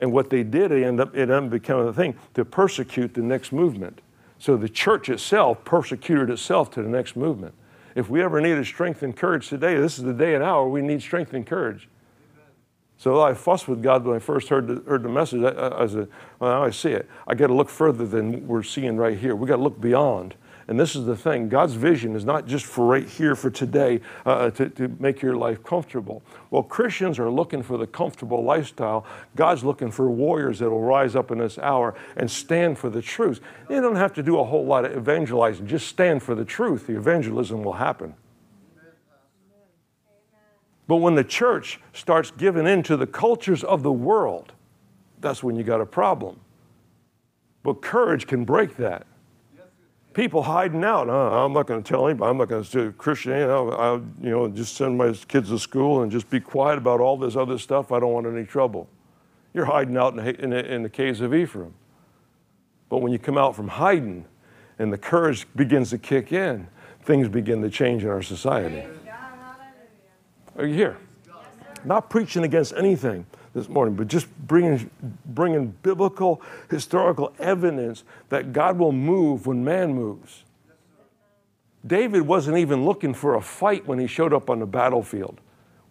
And 0.00 0.10
what 0.10 0.28
they 0.28 0.42
did, 0.42 0.72
it 0.72 0.82
ended 0.82 1.06
up, 1.06 1.14
it 1.14 1.30
ended 1.30 1.44
up 1.44 1.50
becoming 1.50 1.86
a 1.86 1.92
thing 1.92 2.16
to 2.34 2.44
persecute 2.44 3.14
the 3.14 3.22
next 3.22 3.52
movement. 3.52 4.00
So 4.40 4.56
the 4.56 4.68
church 4.68 5.08
itself 5.08 5.64
persecuted 5.64 6.30
itself 6.30 6.72
to 6.72 6.82
the 6.82 6.88
next 6.88 7.14
movement. 7.14 7.54
If 7.94 8.10
we 8.10 8.22
ever 8.22 8.40
needed 8.40 8.66
strength 8.66 9.02
and 9.02 9.16
courage 9.16 9.48
today, 9.48 9.76
this 9.76 9.98
is 9.98 10.04
the 10.04 10.12
day 10.12 10.34
and 10.34 10.42
hour 10.42 10.68
we 10.68 10.82
need 10.82 11.00
strength 11.00 11.32
and 11.32 11.46
courage. 11.46 11.88
So 12.96 13.20
I 13.20 13.34
fussed 13.34 13.68
with 13.68 13.82
God 13.82 14.04
when 14.04 14.16
I 14.16 14.18
first 14.18 14.48
heard 14.48 14.66
the, 14.66 14.82
heard 14.88 15.02
the 15.02 15.08
message. 15.08 15.42
I, 15.42 15.48
I, 15.48 15.82
I 15.82 15.86
said, 15.86 16.08
well, 16.38 16.50
now 16.52 16.64
I 16.64 16.70
see 16.70 16.90
it. 16.90 17.08
I 17.26 17.34
got 17.34 17.48
to 17.48 17.54
look 17.54 17.68
further 17.68 18.06
than 18.06 18.46
we're 18.46 18.62
seeing 18.62 18.96
right 18.96 19.18
here. 19.18 19.34
We 19.36 19.46
got 19.46 19.56
to 19.56 19.62
look 19.62 19.80
beyond. 19.80 20.34
And 20.66 20.80
this 20.80 20.96
is 20.96 21.04
the 21.04 21.16
thing 21.16 21.48
God's 21.48 21.74
vision 21.74 22.16
is 22.16 22.24
not 22.24 22.46
just 22.46 22.64
for 22.64 22.86
right 22.86 23.06
here 23.06 23.34
for 23.34 23.50
today 23.50 24.00
uh, 24.24 24.30
uh, 24.30 24.50
to, 24.52 24.70
to 24.70 24.88
make 24.98 25.20
your 25.20 25.36
life 25.36 25.62
comfortable. 25.62 26.22
Well, 26.50 26.62
Christians 26.62 27.18
are 27.18 27.30
looking 27.30 27.62
for 27.62 27.76
the 27.76 27.86
comfortable 27.86 28.42
lifestyle. 28.42 29.04
God's 29.36 29.62
looking 29.62 29.90
for 29.90 30.10
warriors 30.10 30.58
that 30.60 30.70
will 30.70 30.82
rise 30.82 31.14
up 31.14 31.30
in 31.30 31.38
this 31.38 31.58
hour 31.58 31.94
and 32.16 32.30
stand 32.30 32.78
for 32.78 32.88
the 32.88 33.02
truth. 33.02 33.40
You 33.68 33.80
don't 33.80 33.96
have 33.96 34.14
to 34.14 34.22
do 34.22 34.38
a 34.38 34.44
whole 34.44 34.64
lot 34.64 34.84
of 34.86 34.96
evangelizing, 34.96 35.66
just 35.66 35.86
stand 35.86 36.22
for 36.22 36.34
the 36.34 36.44
truth. 36.44 36.86
The 36.86 36.96
evangelism 36.96 37.62
will 37.62 37.74
happen. 37.74 38.14
But 40.86 40.96
when 40.96 41.14
the 41.14 41.24
church 41.24 41.80
starts 41.92 42.30
giving 42.30 42.66
in 42.66 42.82
to 42.84 42.96
the 42.96 43.06
cultures 43.06 43.64
of 43.64 43.82
the 43.82 43.92
world, 43.92 44.52
that's 45.20 45.42
when 45.42 45.56
you 45.56 45.62
got 45.62 45.80
a 45.80 45.86
problem. 45.86 46.40
But 47.62 47.80
courage 47.80 48.26
can 48.26 48.44
break 48.44 48.76
that 48.76 49.06
people 50.14 50.42
hiding 50.42 50.84
out. 50.84 51.10
Uh, 51.10 51.44
I'm 51.44 51.52
not 51.52 51.66
going 51.66 51.82
to 51.82 51.88
tell 51.88 52.06
anybody. 52.06 52.30
I'm 52.30 52.38
not 52.38 52.48
going 52.48 52.62
to 52.62 52.70
say 52.70 52.92
Christian. 52.96 53.32
You 53.32 53.46
know, 53.46 53.70
I'll, 53.70 54.02
you 54.22 54.30
know, 54.30 54.48
just 54.48 54.76
send 54.76 54.96
my 54.96 55.12
kids 55.12 55.50
to 55.50 55.58
school 55.58 56.02
and 56.02 56.10
just 56.10 56.30
be 56.30 56.40
quiet 56.40 56.78
about 56.78 57.00
all 57.00 57.16
this 57.16 57.36
other 57.36 57.58
stuff. 57.58 57.92
I 57.92 58.00
don't 58.00 58.12
want 58.12 58.26
any 58.26 58.44
trouble. 58.44 58.88
You're 59.52 59.66
hiding 59.66 59.96
out 59.96 60.16
in 60.16 60.24
the, 60.24 60.42
in 60.42 60.50
the, 60.50 60.74
in 60.74 60.82
the 60.82 60.88
caves 60.88 61.20
of 61.20 61.34
Ephraim. 61.34 61.74
But 62.88 62.98
when 62.98 63.12
you 63.12 63.18
come 63.18 63.36
out 63.36 63.54
from 63.54 63.68
hiding 63.68 64.24
and 64.78 64.92
the 64.92 64.98
courage 64.98 65.46
begins 65.54 65.90
to 65.90 65.98
kick 65.98 66.32
in, 66.32 66.68
things 67.02 67.28
begin 67.28 67.60
to 67.62 67.70
change 67.70 68.04
in 68.04 68.08
our 68.08 68.22
society. 68.22 68.86
Are 70.56 70.66
you 70.66 70.74
here? 70.74 70.96
Not 71.84 72.08
preaching 72.08 72.44
against 72.44 72.72
anything 72.74 73.26
this 73.54 73.68
morning, 73.68 73.94
but 73.94 74.08
just 74.08 74.28
bringing, 74.46 74.90
bringing 75.24 75.68
biblical, 75.82 76.42
historical 76.68 77.32
evidence 77.38 78.02
that 78.28 78.52
God 78.52 78.78
will 78.78 78.92
move 78.92 79.46
when 79.46 79.64
man 79.64 79.94
moves. 79.94 80.42
David 81.86 82.22
wasn't 82.22 82.58
even 82.58 82.84
looking 82.84 83.14
for 83.14 83.36
a 83.36 83.40
fight 83.40 83.86
when 83.86 83.98
he 83.98 84.06
showed 84.06 84.32
up 84.32 84.50
on 84.50 84.58
the 84.58 84.66
battlefield. 84.66 85.40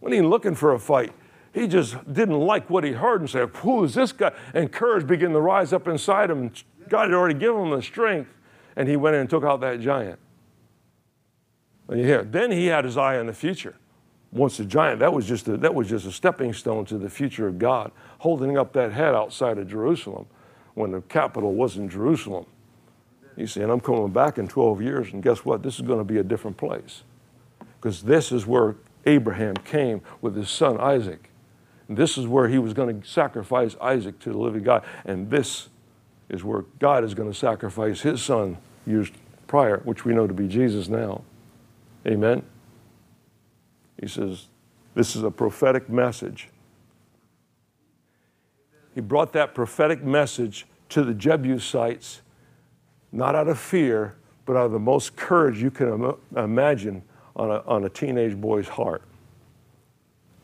When 0.01 0.11
he 0.11 0.22
looking 0.22 0.55
for 0.55 0.74
a 0.74 0.80
fight, 0.80 1.14
he 1.53 1.68
just 1.68 1.95
didn't 2.11 2.39
like 2.39 2.70
what 2.70 2.84
he 2.84 2.91
heard 2.91 3.22
and 3.22 3.30
said, 3.30 3.49
Who 3.57 3.84
is 3.84 3.93
this 3.93 4.11
guy? 4.11 4.34
And 4.53 4.72
courage 4.72 5.07
began 5.07 5.32
to 5.32 5.39
rise 5.39 5.72
up 5.72 5.88
inside 5.88 6.32
him. 6.32 6.51
God 6.89 7.09
had 7.09 7.14
already 7.14 7.39
given 7.39 7.61
him 7.61 7.70
the 7.70 7.82
strength, 7.82 8.30
and 8.76 8.89
he 8.89 8.97
went 8.97 9.16
in 9.16 9.22
and 9.22 9.30
took 9.30 9.43
out 9.43 9.61
that 9.61 9.80
giant. 9.80 10.20
And 11.88 11.99
hear, 11.99 12.24
then 12.24 12.51
he 12.51 12.66
had 12.66 12.86
his 12.86 12.97
eye 12.97 13.18
on 13.18 13.28
the 13.28 13.34
future 13.34 13.76
once 14.34 14.60
a 14.60 14.66
giant, 14.66 15.00
that 15.00 15.14
was 15.14 15.28
just 15.28 15.48
a, 15.48 15.58
that 15.58 15.74
was 15.74 15.88
just 15.88 16.06
a 16.06 16.12
stepping 16.12 16.54
stone 16.54 16.86
to 16.86 16.98
the 16.98 17.10
future 17.10 17.48
of 17.48 17.60
God, 17.60 17.92
holding 18.20 18.58
up 18.58 18.74
that 18.74 18.92
head 18.92 19.14
outside 19.14 19.58
of 19.58 19.70
Jerusalem 19.70 20.26
when 20.74 20.92
the 20.92 21.02
capital 21.02 21.54
was 21.54 21.78
in 21.78 21.88
Jerusalem. 21.88 22.46
He's 23.36 23.52
saying, 23.52 23.70
I'm 23.70 23.80
coming 23.80 24.10
back 24.10 24.38
in 24.38 24.48
12 24.48 24.82
years, 24.82 25.14
and 25.14 25.24
guess 25.24 25.46
what? 25.46 25.64
This 25.64 25.76
is 25.76 25.82
going 25.82 26.00
to 26.00 26.04
be 26.04 26.18
a 26.18 26.24
different 26.24 26.58
place. 26.58 27.04
Because 27.80 28.04
this 28.04 28.32
is 28.32 28.46
where 28.46 28.76
Abraham 29.06 29.56
came 29.56 30.02
with 30.22 30.36
his 30.36 30.50
son 30.50 30.80
Isaac. 30.80 31.30
And 31.88 31.98
this 31.98 32.18
is 32.18 32.28
where 32.28 32.48
he 32.48 32.58
was 32.58 32.74
going 32.74 33.02
to 33.02 33.08
sacrifice 33.08 33.76
Isaac 33.82 34.20
to 34.20 34.32
the 34.32 34.38
living 34.38 34.64
God. 34.64 34.84
And 35.06 35.30
this 35.30 35.70
is 36.30 36.44
where 36.44 36.66
God 36.80 37.04
is 37.04 37.14
going 37.14 37.32
to 37.32 37.38
sacrifice 37.38 38.02
his 38.02 38.22
son 38.22 38.58
years 38.86 39.12
prior, 39.48 39.80
which 39.80 40.06
we 40.06 40.14
know 40.14 40.28
to 40.28 40.34
be 40.34 40.48
Jesus 40.48 40.88
now. 40.88 41.24
Amen. 42.08 42.44
He 44.04 44.10
says, 44.10 44.47
This 44.95 45.16
is 45.16 45.24
a 45.24 45.32
prophetic 45.32 45.88
message. 45.88 46.49
He 48.93 48.99
brought 48.99 49.32
that 49.32 49.56
prophetic 49.56 50.04
message 50.04 50.68
to 50.89 51.04
the 51.04 51.14
Jebusites, 51.14 52.22
not 53.14 53.34
out 53.34 53.47
of 53.47 53.58
fear, 53.58 54.16
but 54.45 54.58
out 54.58 54.66
of 54.66 54.72
the 54.74 54.80
most 54.80 55.16
courage 55.16 55.62
you 55.62 55.72
can 55.72 55.88
Im- 55.88 56.18
imagine 56.36 57.01
on 57.38 57.49
a, 57.49 57.60
on 57.66 57.86
a 57.86 57.89
teenage 57.89 58.36
boy's 58.36 58.68
heart. 58.68 59.04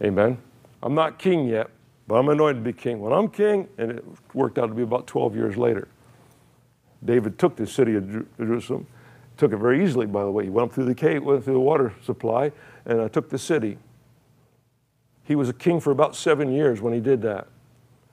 Amen. 0.01 0.37
I'm 0.81 0.95
not 0.95 1.19
king 1.19 1.45
yet, 1.45 1.69
but 2.07 2.15
I'm 2.15 2.29
anointed 2.29 2.63
to 2.63 2.71
be 2.71 2.71
king. 2.71 3.01
When 3.01 3.11
I'm 3.11 3.27
king, 3.27 3.67
and 3.77 3.91
it 3.91 4.05
worked 4.33 4.57
out 4.57 4.67
to 4.67 4.73
be 4.73 4.83
about 4.83 5.05
12 5.05 5.35
years 5.35 5.57
later, 5.57 5.89
David 7.03 7.37
took 7.37 7.57
the 7.57 7.67
city 7.67 7.95
of 7.95 8.09
Jerusalem, 8.37 8.87
took 9.35 9.51
it 9.51 9.57
very 9.57 9.83
easily, 9.83 10.05
by 10.05 10.23
the 10.23 10.31
way. 10.31 10.45
He 10.45 10.49
went 10.49 10.69
up 10.69 10.73
through 10.73 10.85
the 10.85 10.95
cave, 10.95 11.23
went 11.23 11.43
through 11.43 11.55
the 11.55 11.59
water 11.59 11.93
supply, 12.05 12.53
and 12.85 13.01
I 13.01 13.07
took 13.07 13.29
the 13.29 13.37
city. 13.37 13.77
He 15.23 15.35
was 15.35 15.49
a 15.49 15.53
king 15.53 15.79
for 15.79 15.91
about 15.91 16.15
seven 16.15 16.51
years 16.51 16.81
when 16.81 16.93
he 16.93 16.99
did 16.99 17.21
that. 17.21 17.47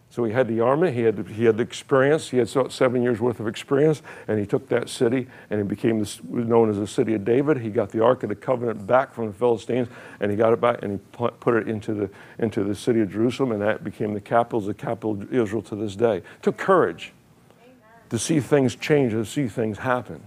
So 0.09 0.25
he 0.25 0.33
had 0.33 0.49
the 0.49 0.61
army, 0.61 0.93
he 0.93 1.03
had, 1.03 1.27
he 1.29 1.45
had 1.45 1.57
the 1.57 1.63
experience, 1.63 2.31
he 2.31 2.39
had 2.39 2.49
seven 2.49 3.03
years 3.03 3.21
worth 3.21 3.41
of 3.41 3.49
experience, 3.49 4.03
and 4.29 4.39
he 4.39 4.47
took 4.47 4.69
that 4.69 4.89
city 4.89 5.27
and 5.51 5.61
it 5.61 5.69
became 5.69 5.99
this, 5.99 6.23
known 6.25 6.71
as 6.71 6.79
the 6.79 6.87
city 6.87 7.15
of 7.15 7.25
David. 7.25 7.59
He 7.59 7.71
got 7.71 7.91
the 7.91 8.03
Ark 8.03 8.23
of 8.23 8.29
the 8.29 8.35
Covenant 8.35 8.87
back 8.87 9.13
from 9.13 9.27
the 9.27 9.33
Philistines 9.33 9.89
and 10.21 10.31
he 10.31 10.37
got 10.37 10.53
it 10.53 10.61
back 10.61 10.83
and 10.83 10.93
he 10.93 11.29
put 11.41 11.55
it 11.57 11.69
into 11.69 11.93
the, 11.93 12.11
into 12.39 12.65
the 12.65 12.75
city 12.75 13.01
of 13.01 13.11
Jerusalem 13.11 13.53
and 13.53 13.61
that 13.61 13.83
became 13.83 14.15
the 14.15 14.21
capital, 14.21 14.61
the 14.61 14.75
capital 14.75 15.13
of 15.13 15.35
Israel 15.35 15.63
to 15.63 15.77
this 15.77 15.97
day. 15.97 16.19
It 16.19 16.25
took 16.43 16.57
courage 16.57 17.13
Amen. 17.61 17.77
to 18.11 18.19
see 18.19 18.41
things 18.41 18.77
change, 18.77 19.13
to 19.13 19.25
see 19.25 19.49
things 19.49 19.79
happen. 19.79 20.27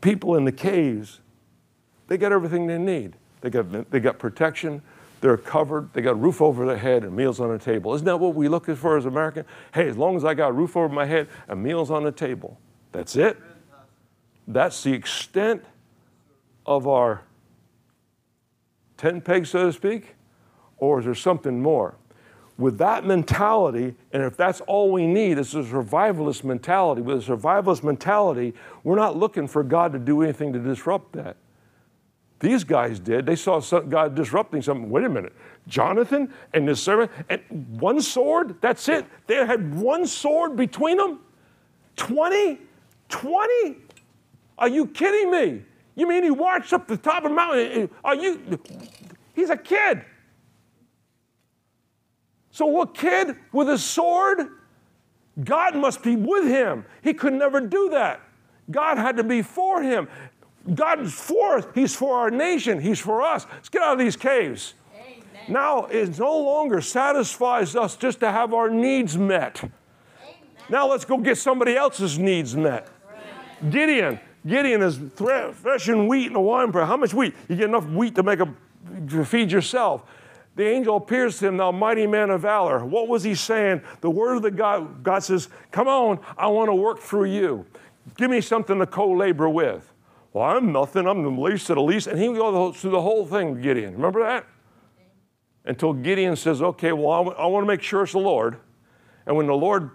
People 0.00 0.36
in 0.36 0.44
the 0.44 0.52
caves, 0.52 1.20
they 2.08 2.16
got 2.16 2.32
everything 2.32 2.66
they 2.66 2.78
need. 2.78 3.14
They 3.40 3.50
got, 3.50 3.90
they 3.90 4.00
got 4.00 4.18
protection, 4.18 4.82
they're 5.20 5.36
covered. 5.36 5.92
They 5.92 6.02
got 6.02 6.12
a 6.12 6.16
roof 6.16 6.42
over 6.42 6.66
their 6.66 6.76
head 6.76 7.02
and 7.02 7.16
meals 7.16 7.40
on 7.40 7.50
the 7.50 7.58
table. 7.58 7.94
Isn't 7.94 8.04
that 8.04 8.18
what 8.18 8.34
we 8.34 8.48
look 8.48 8.66
for 8.76 8.96
as 8.96 9.06
Americans? 9.06 9.46
Hey, 9.72 9.88
as 9.88 9.96
long 9.96 10.16
as 10.16 10.24
I 10.24 10.34
got 10.34 10.48
a 10.48 10.52
roof 10.52 10.76
over 10.76 10.88
my 10.88 11.06
head 11.06 11.28
and 11.48 11.62
meals 11.62 11.90
on 11.90 12.04
the 12.04 12.12
table, 12.12 12.58
that's 12.92 13.16
it. 13.16 13.38
That's 14.46 14.82
the 14.82 14.92
extent 14.92 15.64
of 16.66 16.86
our 16.86 17.22
tent 18.96 19.24
peg, 19.24 19.46
so 19.46 19.66
to 19.66 19.72
speak, 19.72 20.14
or 20.78 21.00
is 21.00 21.06
there 21.06 21.14
something 21.14 21.60
more? 21.60 21.96
With 22.58 22.78
that 22.78 23.04
mentality, 23.04 23.94
and 24.12 24.22
if 24.22 24.36
that's 24.36 24.60
all 24.62 24.90
we 24.90 25.06
need, 25.06 25.38
it's 25.38 25.54
a 25.54 25.58
survivalist 25.58 26.42
mentality. 26.44 27.02
With 27.02 27.28
a 27.28 27.36
survivalist 27.36 27.82
mentality, 27.82 28.54
we're 28.82 28.96
not 28.96 29.16
looking 29.16 29.46
for 29.46 29.62
God 29.62 29.92
to 29.92 29.98
do 29.98 30.22
anything 30.22 30.52
to 30.54 30.58
disrupt 30.58 31.12
that. 31.12 31.36
These 32.38 32.64
guys 32.64 32.98
did. 32.98 33.24
They 33.24 33.36
saw 33.36 33.60
God 33.60 34.14
disrupting 34.14 34.62
something. 34.62 34.90
Wait 34.90 35.04
a 35.04 35.08
minute. 35.08 35.32
Jonathan 35.68 36.32
and 36.52 36.68
his 36.68 36.82
servant, 36.82 37.10
and 37.28 37.40
one 37.80 38.00
sword? 38.00 38.56
That's 38.60 38.88
it. 38.88 39.06
They 39.26 39.36
had 39.36 39.74
one 39.74 40.06
sword 40.06 40.54
between 40.56 40.98
them? 40.98 41.20
20? 41.96 42.58
20? 43.08 43.76
Are 44.58 44.68
you 44.68 44.86
kidding 44.86 45.30
me? 45.30 45.62
You 45.94 46.06
mean 46.06 46.24
he 46.24 46.30
marched 46.30 46.72
up 46.72 46.86
the 46.86 46.96
top 46.96 47.24
of 47.24 47.30
the 47.30 47.36
mountain? 47.36 47.90
Are 48.04 48.14
you? 48.14 48.60
He's 49.34 49.50
a 49.50 49.56
kid. 49.56 50.04
So, 52.50 52.66
what 52.66 52.94
kid 52.94 53.36
with 53.52 53.68
a 53.68 53.78
sword? 53.78 54.48
God 55.42 55.76
must 55.76 56.02
be 56.02 56.16
with 56.16 56.46
him. 56.46 56.84
He 57.02 57.12
could 57.12 57.34
never 57.34 57.60
do 57.60 57.90
that. 57.90 58.20
God 58.70 58.98
had 58.98 59.16
to 59.18 59.24
be 59.24 59.42
for 59.42 59.82
him. 59.82 60.08
God 60.74 61.00
is 61.00 61.12
for 61.12 61.58
us. 61.58 61.64
He's 61.74 61.94
for 61.94 62.18
our 62.18 62.30
nation. 62.30 62.80
He's 62.80 62.98
for 62.98 63.22
us. 63.22 63.46
Let's 63.52 63.68
get 63.68 63.82
out 63.82 63.94
of 63.94 63.98
these 63.98 64.16
caves. 64.16 64.74
Amen. 64.94 65.16
Now, 65.48 65.86
it 65.86 66.18
no 66.18 66.38
longer 66.38 66.80
satisfies 66.80 67.76
us 67.76 67.96
just 67.96 68.20
to 68.20 68.32
have 68.32 68.52
our 68.52 68.68
needs 68.68 69.16
met. 69.16 69.62
Amen. 69.62 69.72
Now, 70.68 70.88
let's 70.88 71.04
go 71.04 71.18
get 71.18 71.38
somebody 71.38 71.76
else's 71.76 72.18
needs 72.18 72.56
met. 72.56 72.88
Right. 73.08 73.70
Gideon. 73.70 74.20
Gideon 74.46 74.82
is 74.82 74.98
threshing 75.16 76.08
wheat 76.08 76.26
in 76.26 76.36
a 76.36 76.40
wine 76.40 76.72
press. 76.72 76.86
How 76.86 76.96
much 76.96 77.14
wheat? 77.14 77.34
You 77.48 77.56
get 77.56 77.68
enough 77.68 77.86
wheat 77.86 78.14
to 78.16 78.22
make 78.22 78.40
a 78.40 78.52
to 79.08 79.24
feed 79.24 79.50
yourself. 79.50 80.04
The 80.54 80.66
angel 80.66 80.96
appears 80.96 81.38
to 81.40 81.48
him, 81.48 81.58
thou 81.58 81.70
mighty 81.70 82.06
man 82.06 82.30
of 82.30 82.42
valor. 82.42 82.84
What 82.84 83.08
was 83.08 83.22
he 83.22 83.34
saying? 83.34 83.82
The 84.00 84.08
word 84.08 84.36
of 84.36 84.42
the 84.42 84.50
God, 84.50 85.02
God 85.02 85.22
says, 85.22 85.48
Come 85.70 85.86
on, 85.86 86.18
I 86.38 86.46
want 86.46 86.68
to 86.68 86.74
work 86.74 86.98
through 86.98 87.26
you. 87.26 87.66
Give 88.16 88.30
me 88.30 88.40
something 88.40 88.78
to 88.78 88.86
co 88.86 89.10
labor 89.10 89.48
with. 89.48 89.92
Well, 90.36 90.44
I'm 90.50 90.70
nothing. 90.70 91.06
I'm 91.06 91.22
the 91.22 91.30
least 91.30 91.70
of 91.70 91.76
the 91.76 91.82
least. 91.82 92.08
And 92.08 92.20
he 92.20 92.26
goes 92.26 92.76
through 92.76 92.90
the 92.90 93.00
whole 93.00 93.24
thing, 93.24 93.58
Gideon. 93.62 93.94
Remember 93.94 94.22
that? 94.22 94.46
Until 95.64 95.94
Gideon 95.94 96.36
says, 96.36 96.60
okay, 96.60 96.92
well, 96.92 97.34
I 97.38 97.46
want 97.46 97.62
to 97.62 97.66
make 97.66 97.80
sure 97.80 98.02
it's 98.02 98.12
the 98.12 98.18
Lord. 98.18 98.58
And 99.24 99.34
when 99.34 99.46
the 99.46 99.54
Lord 99.54 99.92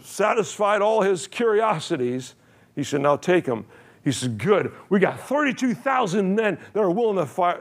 satisfied 0.00 0.80
all 0.80 1.02
his 1.02 1.26
curiosities, 1.26 2.34
he 2.74 2.82
said, 2.82 3.02
now 3.02 3.16
take 3.16 3.44
him. 3.44 3.66
He 4.02 4.10
said, 4.10 4.38
good. 4.38 4.72
We 4.88 5.00
got 5.00 5.20
32,000 5.20 6.34
men 6.34 6.58
that 6.72 6.80
are 6.80 6.90
willing 6.90 7.16
to 7.16 7.26
fi- 7.26 7.60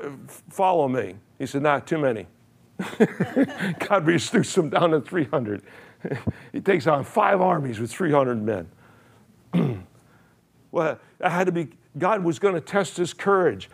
follow 0.49 0.87
me. 0.87 1.15
He 1.37 1.45
said, 1.45 1.61
not 1.61 1.87
too 1.87 1.97
many. 1.97 2.25
God 3.79 4.05
reduced 4.05 4.55
them 4.55 4.69
down 4.69 4.91
to 4.91 5.01
300. 5.01 5.61
he 6.53 6.61
takes 6.61 6.87
on 6.87 7.03
five 7.03 7.41
armies 7.41 7.81
with 7.81 7.91
300 7.91 8.41
men. 8.41 8.69
Well, 10.72 10.99
that 11.20 11.32
had 11.32 11.45
to 11.45 11.51
be 11.51 11.70
God 11.97 12.24
was 12.24 12.39
going 12.39 12.53
to 12.53 12.61
test 12.61 12.97
his 12.97 13.13
courage. 13.13 13.70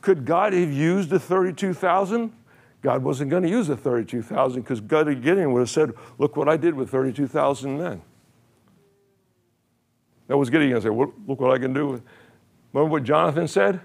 Could 0.00 0.24
God 0.24 0.52
have 0.52 0.72
used 0.72 1.10
the 1.10 1.18
32,000? 1.18 2.32
God 2.82 3.02
wasn't 3.02 3.30
going 3.30 3.42
to 3.42 3.48
use 3.48 3.66
the 3.66 3.76
32,000 3.76 4.62
because 4.62 4.80
God 4.80 5.06
Gideon 5.22 5.52
would 5.52 5.60
have 5.60 5.70
said, 5.70 5.92
Look 6.18 6.36
what 6.36 6.48
I 6.48 6.56
did 6.56 6.74
with 6.74 6.90
32,000 6.90 7.78
men. 7.78 8.02
That 10.28 10.36
was 10.36 10.50
Gideon. 10.50 10.76
I 10.76 10.80
said, 10.80 10.92
Look 10.92 11.40
what 11.40 11.50
I 11.50 11.58
can 11.58 11.72
do. 11.72 12.02
Remember 12.72 12.92
what 12.92 13.04
Jonathan 13.04 13.48
said? 13.48 13.80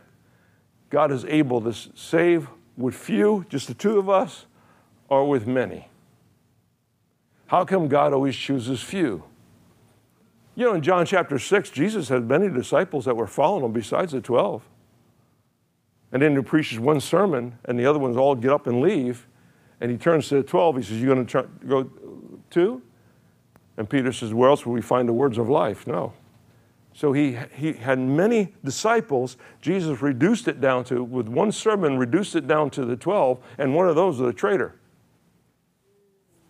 God 0.89 1.12
is 1.12 1.26
able 1.26 1.62
to 1.62 1.74
save 1.74 2.47
with 2.78 2.93
few, 2.93 3.45
just 3.49 3.68
the 3.68 3.74
two 3.74 3.97
of 3.97 4.09
us, 4.09 4.45
or 5.07 5.28
with 5.28 5.47
many. 5.47 5.88
How 7.47 7.66
come 7.66 7.88
God 7.88 8.14
always 8.14 8.36
chooses 8.36 8.82
few? 8.82 9.24
You 10.55 10.65
know, 10.65 10.73
in 10.73 10.81
John 10.81 11.05
chapter 11.05 11.39
6, 11.39 11.69
Jesus 11.69 12.09
had 12.09 12.27
many 12.27 12.49
disciples 12.49 13.05
that 13.05 13.15
were 13.15 13.27
following 13.27 13.65
him 13.65 13.71
besides 13.71 14.11
the 14.11 14.21
12. 14.21 14.61
And 16.11 16.21
then 16.21 16.35
he 16.35 16.41
preaches 16.41 16.79
one 16.79 16.99
sermon, 16.99 17.57
and 17.65 17.79
the 17.79 17.85
other 17.85 17.99
ones 17.99 18.17
all 18.17 18.35
get 18.35 18.51
up 18.51 18.67
and 18.67 18.81
leave. 18.81 19.27
And 19.79 19.89
he 19.89 19.97
turns 19.97 20.27
to 20.29 20.35
the 20.35 20.43
12. 20.43 20.77
He 20.77 20.83
says, 20.83 21.01
"You're 21.01 21.15
going 21.15 21.25
to 21.25 21.49
go 21.65 21.89
too? 22.49 22.81
And 23.77 23.89
Peter 23.89 24.11
says, 24.11 24.33
Where 24.33 24.49
else 24.49 24.65
will 24.65 24.73
we 24.73 24.81
find 24.81 25.07
the 25.07 25.13
words 25.13 25.37
of 25.37 25.49
life? 25.49 25.87
No. 25.87 26.13
So 26.93 27.13
he, 27.13 27.37
he 27.55 27.73
had 27.73 27.97
many 27.99 28.53
disciples. 28.63 29.37
Jesus 29.61 30.01
reduced 30.01 30.47
it 30.47 30.59
down 30.59 30.83
to, 30.85 31.03
with 31.03 31.27
one 31.27 31.51
sermon, 31.51 31.97
reduced 31.97 32.35
it 32.35 32.47
down 32.47 32.69
to 32.71 32.85
the 32.85 32.97
12, 32.97 33.39
and 33.57 33.73
one 33.73 33.87
of 33.87 33.95
those 33.95 34.19
was 34.19 34.29
a 34.29 34.33
traitor. 34.33 34.75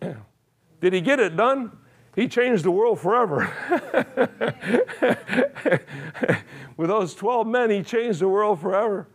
Did 0.00 0.92
he 0.92 1.00
get 1.00 1.20
it 1.20 1.36
done? 1.36 1.70
He 2.14 2.28
changed 2.28 2.64
the 2.64 2.70
world 2.70 3.00
forever. 3.00 3.50
With 6.76 6.88
those 6.88 7.14
12 7.14 7.46
men, 7.46 7.70
he 7.70 7.82
changed 7.82 8.20
the 8.20 8.28
world 8.28 8.60
forever. 8.60 9.08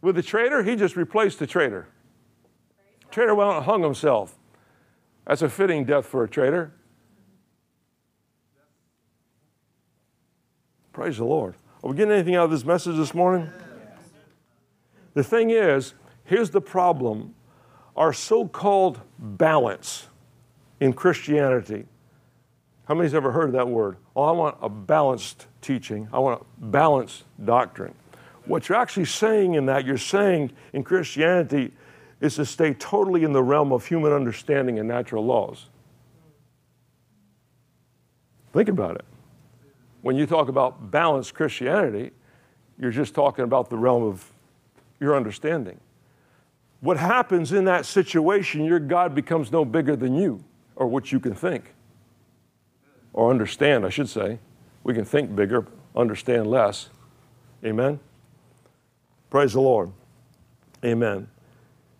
With 0.00 0.16
the 0.16 0.22
traitor, 0.22 0.62
he 0.62 0.76
just 0.76 0.96
replaced 0.96 1.40
the 1.40 1.46
traitor. 1.46 1.88
Traitor 3.10 3.34
went 3.34 3.50
out 3.50 3.56
and 3.56 3.64
hung 3.64 3.82
himself. 3.82 4.38
That's 5.26 5.42
a 5.42 5.48
fitting 5.48 5.84
death 5.84 6.06
for 6.06 6.22
a 6.22 6.28
traitor. 6.28 6.72
Praise 10.92 11.18
the 11.18 11.24
Lord. 11.24 11.56
Are 11.82 11.90
we 11.90 11.96
getting 11.96 12.12
anything 12.12 12.36
out 12.36 12.44
of 12.44 12.50
this 12.50 12.64
message 12.64 12.96
this 12.96 13.14
morning? 13.14 13.50
The 15.14 15.24
thing 15.24 15.50
is, 15.50 15.94
here's 16.24 16.50
the 16.50 16.60
problem 16.60 17.34
our 17.96 18.12
so 18.12 18.46
called 18.46 19.00
balance 19.18 20.06
in 20.78 20.92
Christianity 20.92 21.86
how 22.90 22.96
many's 22.96 23.14
ever 23.14 23.30
heard 23.30 23.52
that 23.52 23.68
word? 23.68 23.98
Oh, 24.16 24.24
I 24.24 24.32
want 24.32 24.56
a 24.60 24.68
balanced 24.68 25.46
teaching. 25.60 26.08
I 26.12 26.18
want 26.18 26.42
a 26.42 26.64
balanced 26.64 27.22
doctrine. 27.44 27.94
What 28.46 28.68
you're 28.68 28.78
actually 28.78 29.04
saying 29.04 29.54
in 29.54 29.66
that, 29.66 29.84
you're 29.84 29.96
saying 29.96 30.50
in 30.72 30.82
Christianity, 30.82 31.72
is 32.20 32.34
to 32.34 32.44
stay 32.44 32.74
totally 32.74 33.22
in 33.22 33.32
the 33.32 33.44
realm 33.44 33.72
of 33.72 33.86
human 33.86 34.12
understanding 34.12 34.80
and 34.80 34.88
natural 34.88 35.24
laws. 35.24 35.66
Think 38.52 38.68
about 38.68 38.96
it. 38.96 39.04
When 40.02 40.16
you 40.16 40.26
talk 40.26 40.48
about 40.48 40.90
balanced 40.90 41.32
Christianity, 41.32 42.10
you're 42.76 42.90
just 42.90 43.14
talking 43.14 43.44
about 43.44 43.70
the 43.70 43.78
realm 43.78 44.02
of 44.02 44.28
your 44.98 45.14
understanding. 45.14 45.78
What 46.80 46.96
happens 46.96 47.52
in 47.52 47.66
that 47.66 47.86
situation, 47.86 48.64
your 48.64 48.80
God 48.80 49.14
becomes 49.14 49.52
no 49.52 49.64
bigger 49.64 49.94
than 49.94 50.16
you 50.16 50.42
or 50.74 50.88
what 50.88 51.12
you 51.12 51.20
can 51.20 51.36
think 51.36 51.72
or 53.12 53.30
understand, 53.30 53.84
I 53.84 53.88
should 53.88 54.08
say. 54.08 54.38
We 54.84 54.94
can 54.94 55.04
think 55.04 55.34
bigger, 55.34 55.66
understand 55.94 56.46
less. 56.46 56.88
Amen? 57.64 58.00
Praise 59.28 59.52
the 59.52 59.60
Lord. 59.60 59.92
Amen. 60.84 61.28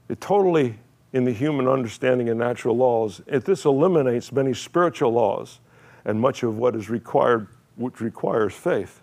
It 0.08 0.20
totally, 0.20 0.76
in 1.12 1.24
the 1.24 1.32
human 1.32 1.68
understanding 1.68 2.28
of 2.28 2.36
natural 2.36 2.76
laws, 2.76 3.20
it, 3.26 3.44
this 3.44 3.64
eliminates 3.64 4.32
many 4.32 4.54
spiritual 4.54 5.12
laws 5.12 5.60
and 6.04 6.20
much 6.20 6.42
of 6.42 6.56
what 6.56 6.74
is 6.74 6.88
required, 6.88 7.46
which 7.76 8.00
requires 8.00 8.54
faith. 8.54 9.02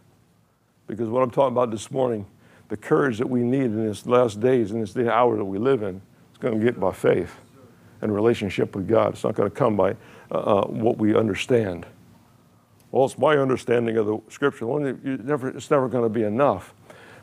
Because 0.88 1.10
what 1.10 1.22
I'm 1.22 1.32
talking 1.32 1.53
about 1.53 1.72
this 1.72 1.91
morning, 1.91 2.26
the 2.70 2.78
courage 2.78 3.18
that 3.20 3.30
we 3.30 3.43
need 3.43 3.66
in 3.66 3.86
this 3.86 4.05
last 4.05 4.39
days, 4.39 4.72
in 4.72 4.82
this 4.82 4.93
day 4.93 5.08
hour 5.08 5.38
that 5.38 5.45
we 5.45 5.58
live 5.58 5.84
in, 5.84 6.01
it's 6.30 6.39
going 6.39 6.60
to 6.60 6.64
get 6.64 6.80
by 6.80 6.91
faith 6.91 7.36
and 8.01 8.14
relationship 8.14 8.76
with 8.76 8.88
God. 8.88 9.14
It's 9.14 9.24
not 9.24 9.36
going 9.36 9.49
to 9.49 9.55
come 9.55 9.76
by 9.76 9.95
uh, 10.32 10.36
uh, 10.36 10.68
what 10.68 10.97
we 10.97 11.16
understand. 11.16 11.86
Well, 12.98 13.06
it's 13.06 13.20
my 13.20 13.38
understanding 13.38 13.95
of 13.98 14.08
the 14.08 14.20
scripture. 14.28 14.66
Never, 14.66 15.50
it's 15.50 15.70
never 15.70 15.88
going 15.88 16.04
to 16.04 16.10
be 16.10 16.24
enough. 16.24 16.74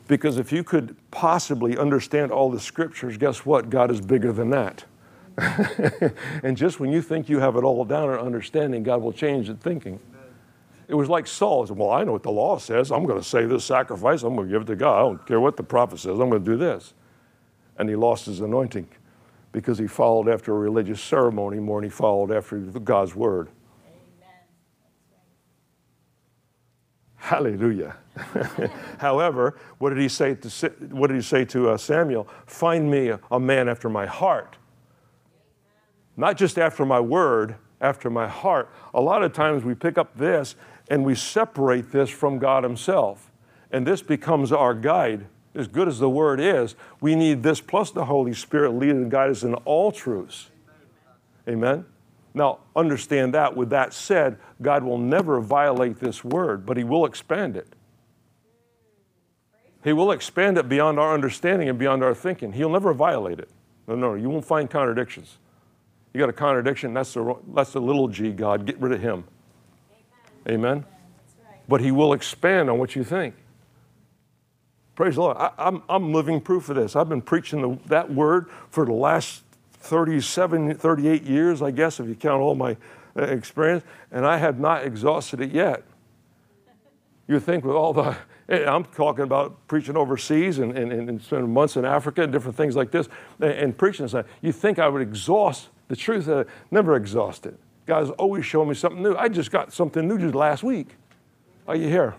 Because 0.07 0.37
if 0.37 0.53
you 0.53 0.63
could 0.63 0.95
possibly 1.11 1.77
understand 1.77 2.31
all 2.31 2.49
the 2.49 2.61
scriptures, 2.61 3.17
guess 3.17 3.45
what? 3.45 3.69
God 3.69 3.91
is 3.91 3.99
bigger 3.99 4.31
than 4.31 4.51
that. 4.51 4.85
and 6.43 6.55
just 6.55 6.79
when 6.79 6.93
you 6.93 7.01
think 7.01 7.27
you 7.27 7.39
have 7.39 7.57
it 7.57 7.65
all 7.65 7.83
down 7.83 8.07
or 8.07 8.17
understanding, 8.17 8.83
God 8.83 9.01
will 9.01 9.11
change 9.11 9.47
the 9.47 9.55
thinking. 9.55 9.99
It 10.87 10.95
was 10.95 11.09
like 11.09 11.27
Saul. 11.27 11.67
said, 11.67 11.75
well, 11.75 11.91
I 11.91 12.05
know 12.05 12.13
what 12.13 12.23
the 12.23 12.31
law 12.31 12.57
says. 12.57 12.89
I'm 12.89 13.05
going 13.05 13.21
to 13.21 13.27
say 13.27 13.45
this 13.45 13.65
sacrifice. 13.65 14.23
I'm 14.23 14.33
going 14.33 14.47
to 14.47 14.53
give 14.53 14.61
it 14.61 14.67
to 14.67 14.77
God. 14.77 14.97
I 14.97 15.01
don't 15.01 15.27
care 15.27 15.41
what 15.41 15.57
the 15.57 15.63
prophet 15.63 15.99
says. 15.99 16.21
I'm 16.21 16.29
going 16.29 16.41
to 16.41 16.51
do 16.51 16.55
this. 16.55 16.93
And 17.77 17.89
he 17.89 17.97
lost 17.97 18.27
his 18.27 18.39
anointing 18.39 18.87
because 19.51 19.77
he 19.77 19.87
followed 19.87 20.29
after 20.29 20.55
a 20.55 20.57
religious 20.57 21.01
ceremony 21.01 21.59
more 21.59 21.81
than 21.81 21.89
he 21.89 21.93
followed 21.93 22.31
after 22.31 22.59
God's 22.59 23.13
word. 23.13 23.49
Hallelujah. 27.25 27.95
However, 28.99 29.57
what 29.79 29.89
did 29.89 29.97
he 29.97 30.07
say 30.07 30.35
to, 30.35 30.69
what 30.91 31.07
did 31.07 31.15
he 31.15 31.23
say 31.23 31.43
to 31.45 31.71
uh, 31.71 31.77
Samuel? 31.77 32.27
Find 32.45 32.91
me 32.91 33.07
a, 33.07 33.19
a 33.31 33.39
man 33.39 33.67
after 33.67 33.89
my 33.89 34.05
heart. 34.05 34.57
Not 36.15 36.37
just 36.37 36.59
after 36.59 36.85
my 36.85 36.99
word, 36.99 37.55
after 37.81 38.11
my 38.11 38.27
heart. 38.27 38.69
A 38.93 39.01
lot 39.01 39.23
of 39.23 39.33
times 39.33 39.63
we 39.63 39.73
pick 39.73 39.97
up 39.97 40.15
this 40.15 40.53
and 40.87 41.03
we 41.03 41.15
separate 41.15 41.91
this 41.91 42.11
from 42.11 42.37
God 42.37 42.63
Himself. 42.63 43.31
And 43.71 43.87
this 43.87 44.03
becomes 44.03 44.51
our 44.51 44.75
guide. 44.75 45.25
As 45.55 45.67
good 45.67 45.87
as 45.87 45.97
the 45.97 46.09
word 46.09 46.39
is, 46.39 46.75
we 47.01 47.15
need 47.15 47.41
this 47.41 47.59
plus 47.59 47.89
the 47.89 48.05
Holy 48.05 48.35
Spirit 48.35 48.75
lead 48.75 48.91
and 48.91 49.09
guide 49.09 49.31
us 49.31 49.41
in 49.41 49.55
all 49.55 49.91
truths. 49.91 50.51
Amen. 51.49 51.85
Now, 52.35 52.59
understand 52.75 53.33
that. 53.33 53.55
With 53.55 53.69
that 53.69 53.93
said, 53.93 54.37
God 54.61 54.83
will 54.83 54.97
never 54.97 55.39
violate 55.39 55.99
this 56.01 56.23
word, 56.23 56.65
but 56.65 56.75
He 56.75 56.83
will 56.83 57.05
expand 57.05 57.55
it. 57.55 57.73
He 59.85 59.93
will 59.93 60.11
expand 60.11 60.57
it 60.57 60.67
beyond 60.67 60.99
our 60.99 61.13
understanding 61.13 61.69
and 61.69 61.79
beyond 61.79 62.03
our 62.03 62.13
thinking. 62.13 62.51
He'll 62.51 62.69
never 62.69 62.93
violate 62.93 63.39
it. 63.39 63.49
No, 63.87 63.95
no, 63.95 64.13
you 64.15 64.29
won't 64.29 64.43
find 64.43 64.69
contradictions. 64.69 65.37
You 66.13 66.19
got 66.19 66.29
a 66.29 66.33
contradiction, 66.33 66.93
that's 66.93 67.13
the, 67.13 67.35
that's 67.53 67.71
the 67.71 67.81
little 67.81 68.09
g 68.09 68.31
God. 68.31 68.65
Get 68.65 68.79
rid 68.81 68.91
of 68.91 69.01
Him. 69.01 69.23
Amen? 70.47 70.59
Amen? 70.59 70.85
But 71.69 71.79
He 71.79 71.91
will 71.91 72.11
expand 72.11 72.69
on 72.69 72.79
what 72.79 72.97
you 72.97 73.05
think. 73.05 73.35
Praise 74.95 75.15
the 75.15 75.21
Lord. 75.21 75.37
I, 75.37 75.51
am 75.57 75.75
I'm, 75.77 75.83
I'm 75.89 76.13
living 76.13 76.41
proof 76.41 76.67
of 76.67 76.75
this. 76.75 76.97
I've 76.97 77.09
been 77.09 77.21
preaching 77.21 77.61
the, 77.61 77.79
that 77.87 78.13
word 78.13 78.49
for 78.69 78.85
the 78.85 78.93
last 78.93 79.43
37, 79.85 80.75
38 80.75 81.23
years, 81.23 81.61
I 81.61 81.71
guess, 81.71 81.99
if 81.99 82.07
you 82.07 82.15
count 82.15 82.41
all 82.41 82.55
my 82.55 82.75
uh, 83.17 83.23
experience, 83.23 83.83
and 84.11 84.25
I 84.25 84.37
have 84.37 84.59
not 84.59 84.83
exhausted 84.83 85.41
it 85.41 85.51
yet. 85.51 85.83
You 87.27 87.39
think 87.39 87.63
with 87.63 87.75
all 87.75 87.93
the, 87.93 88.17
eh, 88.49 88.65
I'm 88.65 88.83
talking 88.85 89.23
about 89.23 89.67
preaching 89.67 89.95
overseas 89.95 90.59
and, 90.59 90.77
and, 90.77 90.91
and 90.91 91.21
spending 91.21 91.53
months 91.53 91.77
in 91.77 91.85
Africa 91.85 92.23
and 92.23 92.31
different 92.31 92.57
things 92.57 92.75
like 92.75 92.91
this, 92.91 93.07
and, 93.39 93.77
preaching 93.77 94.05
and 94.05 94.11
preaching. 94.11 94.33
You 94.41 94.51
think 94.51 94.79
I 94.79 94.87
would 94.87 95.01
exhaust 95.01 95.69
the 95.87 95.95
truth? 95.95 96.27
Uh, 96.27 96.45
never 96.71 96.95
exhaust 96.95 97.45
it. 97.45 97.57
God's 97.85 98.09
always 98.11 98.45
showing 98.45 98.69
me 98.69 98.75
something 98.75 99.03
new. 99.03 99.15
I 99.15 99.29
just 99.29 99.51
got 99.51 99.71
something 99.71 100.07
new 100.07 100.17
just 100.17 100.33
last 100.33 100.63
week. 100.63 100.95
Are 101.67 101.75
you 101.75 101.87
here? 101.87 102.15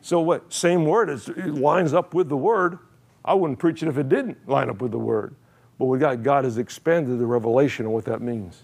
So 0.00 0.20
what? 0.20 0.52
Same 0.52 0.84
word. 0.84 1.08
it 1.10 1.54
lines 1.54 1.92
up 1.92 2.14
with 2.14 2.28
the 2.28 2.36
word. 2.36 2.78
I 3.24 3.34
wouldn't 3.34 3.58
preach 3.58 3.82
it 3.82 3.88
if 3.88 3.96
it 3.96 4.08
didn't 4.08 4.48
line 4.48 4.70
up 4.70 4.80
with 4.80 4.90
the 4.90 4.98
word. 4.98 5.34
But 5.78 5.86
we 5.86 5.98
got 5.98 6.22
God 6.22 6.44
has 6.44 6.58
expanded 6.58 7.18
the 7.18 7.26
revelation 7.26 7.86
of 7.86 7.92
what 7.92 8.04
that 8.04 8.20
means. 8.20 8.62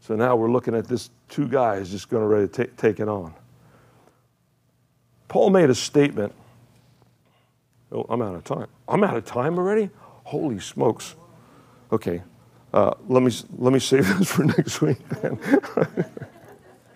So 0.00 0.16
now 0.16 0.34
we're 0.34 0.50
looking 0.50 0.74
at 0.74 0.88
this 0.88 1.10
two 1.28 1.46
guys 1.46 1.90
just 1.90 2.08
going 2.08 2.22
to 2.22 2.26
ready 2.26 2.48
to 2.48 2.52
take, 2.52 2.76
take 2.76 3.00
it 3.00 3.08
on. 3.08 3.34
Paul 5.28 5.50
made 5.50 5.70
a 5.70 5.74
statement. 5.74 6.32
Oh, 7.92 8.06
I'm 8.08 8.22
out 8.22 8.34
of 8.34 8.44
time. 8.44 8.66
I'm 8.88 9.04
out 9.04 9.16
of 9.16 9.24
time 9.24 9.58
already? 9.58 9.90
Holy 10.24 10.58
smokes. 10.58 11.14
Okay. 11.92 12.22
Uh, 12.72 12.94
let, 13.08 13.22
me, 13.22 13.32
let 13.58 13.72
me 13.72 13.78
save 13.78 14.06
this 14.18 14.32
for 14.32 14.44
next 14.44 14.80
week 14.80 14.98
then. 15.08 15.38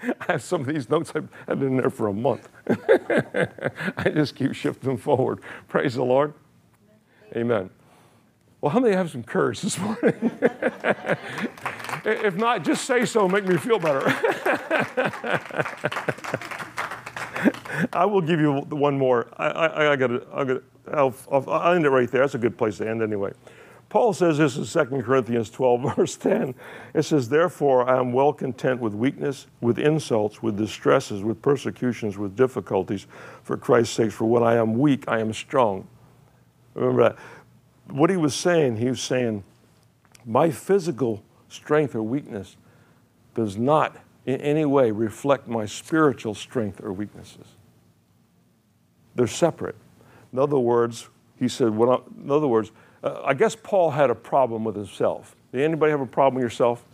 I 0.02 0.32
have 0.32 0.42
some 0.42 0.62
of 0.62 0.66
these 0.66 0.90
notes 0.90 1.12
I've 1.14 1.28
had 1.46 1.62
in 1.62 1.76
there 1.76 1.90
for 1.90 2.08
a 2.08 2.12
month. 2.12 2.48
I 2.68 4.10
just 4.10 4.34
keep 4.34 4.54
shifting 4.54 4.96
forward. 4.96 5.40
Praise 5.68 5.94
the 5.94 6.04
Lord. 6.04 6.34
Amen. 7.34 7.70
Well, 8.64 8.72
how 8.72 8.80
many 8.80 8.96
have 8.96 9.10
some 9.10 9.22
courage 9.22 9.60
this 9.60 9.78
morning? 9.78 10.14
if 12.06 12.34
not, 12.36 12.64
just 12.64 12.86
say 12.86 13.04
so, 13.04 13.28
make 13.28 13.44
me 13.44 13.58
feel 13.58 13.78
better. 13.78 14.00
I 17.92 18.06
will 18.06 18.22
give 18.22 18.40
you 18.40 18.60
one 18.70 18.96
more. 18.96 19.28
I, 19.36 19.48
I, 19.48 19.92
I 19.92 19.96
got 19.96 20.06
to, 20.06 20.62
I'll, 20.90 21.14
I'll, 21.30 21.50
I'll 21.50 21.74
end 21.74 21.84
it 21.84 21.90
right 21.90 22.10
there. 22.10 22.22
That's 22.22 22.36
a 22.36 22.38
good 22.38 22.56
place 22.56 22.78
to 22.78 22.88
end 22.88 23.02
anyway. 23.02 23.32
Paul 23.90 24.14
says 24.14 24.38
this 24.38 24.56
in 24.56 24.64
2 24.64 25.02
Corinthians 25.02 25.50
12, 25.50 25.96
verse 25.96 26.16
10. 26.16 26.54
It 26.94 27.02
says, 27.02 27.28
Therefore, 27.28 27.86
I 27.86 27.98
am 27.98 28.14
well 28.14 28.32
content 28.32 28.80
with 28.80 28.94
weakness, 28.94 29.46
with 29.60 29.78
insults, 29.78 30.42
with 30.42 30.56
distresses, 30.56 31.22
with 31.22 31.42
persecutions, 31.42 32.16
with 32.16 32.34
difficulties 32.34 33.08
for 33.42 33.58
Christ's 33.58 33.94
sake. 33.94 34.10
For 34.10 34.24
when 34.24 34.42
I 34.42 34.54
am 34.54 34.78
weak, 34.78 35.04
I 35.06 35.20
am 35.20 35.34
strong. 35.34 35.86
Remember 36.72 37.02
that 37.02 37.18
what 37.90 38.10
he 38.10 38.16
was 38.16 38.34
saying, 38.34 38.76
he 38.76 38.88
was 38.88 39.00
saying, 39.00 39.44
my 40.24 40.50
physical 40.50 41.22
strength 41.48 41.94
or 41.94 42.02
weakness 42.02 42.56
does 43.34 43.56
not 43.56 43.96
in 44.26 44.40
any 44.40 44.64
way 44.64 44.90
reflect 44.90 45.46
my 45.48 45.66
spiritual 45.66 46.34
strength 46.34 46.80
or 46.82 46.92
weaknesses. 46.92 47.46
They're 49.14 49.26
separate. 49.26 49.76
In 50.32 50.38
other 50.38 50.58
words, 50.58 51.08
he 51.38 51.48
said, 51.48 51.68
in 51.68 52.30
other 52.30 52.48
words, 52.48 52.72
uh, 53.02 53.22
I 53.24 53.34
guess 53.34 53.54
Paul 53.54 53.90
had 53.90 54.10
a 54.10 54.14
problem 54.14 54.64
with 54.64 54.76
himself. 54.76 55.36
Did 55.52 55.62
anybody 55.62 55.90
have 55.90 56.00
a 56.00 56.06
problem 56.06 56.36
with 56.36 56.42
yourself? 56.42 56.84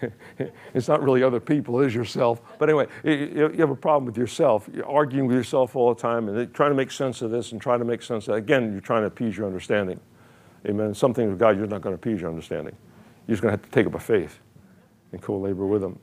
it's 0.74 0.88
not 0.88 1.02
really 1.02 1.22
other 1.22 1.40
people, 1.40 1.80
it 1.80 1.86
is 1.86 1.94
yourself. 1.94 2.40
But 2.58 2.68
anyway, 2.68 2.86
you 3.04 3.50
have 3.58 3.70
a 3.70 3.76
problem 3.76 4.06
with 4.06 4.16
yourself. 4.16 4.68
You're 4.72 4.88
arguing 4.88 5.26
with 5.26 5.36
yourself 5.36 5.76
all 5.76 5.94
the 5.94 6.00
time 6.00 6.28
and 6.28 6.54
trying 6.54 6.70
to 6.70 6.76
make 6.76 6.90
sense 6.90 7.22
of 7.22 7.30
this 7.30 7.52
and 7.52 7.60
trying 7.60 7.78
to 7.78 7.84
make 7.84 8.02
sense 8.02 8.28
of 8.28 8.34
that. 8.34 8.38
Again, 8.38 8.72
you're 8.72 8.80
trying 8.80 9.02
to 9.02 9.08
appease 9.08 9.36
your 9.36 9.46
understanding. 9.46 10.00
Amen. 10.66 10.94
Something 10.94 11.28
with 11.30 11.38
God, 11.38 11.56
you're 11.56 11.66
not 11.66 11.82
going 11.82 11.96
to 11.96 12.00
appease 12.00 12.20
your 12.20 12.30
understanding. 12.30 12.76
You're 13.26 13.34
just 13.34 13.42
going 13.42 13.52
to 13.52 13.60
have 13.60 13.64
to 13.64 13.70
take 13.70 13.86
up 13.86 13.94
a 13.94 14.00
faith 14.00 14.38
and 15.12 15.22
co 15.22 15.38
labor 15.38 15.66
with 15.66 15.82
Him. 15.82 15.98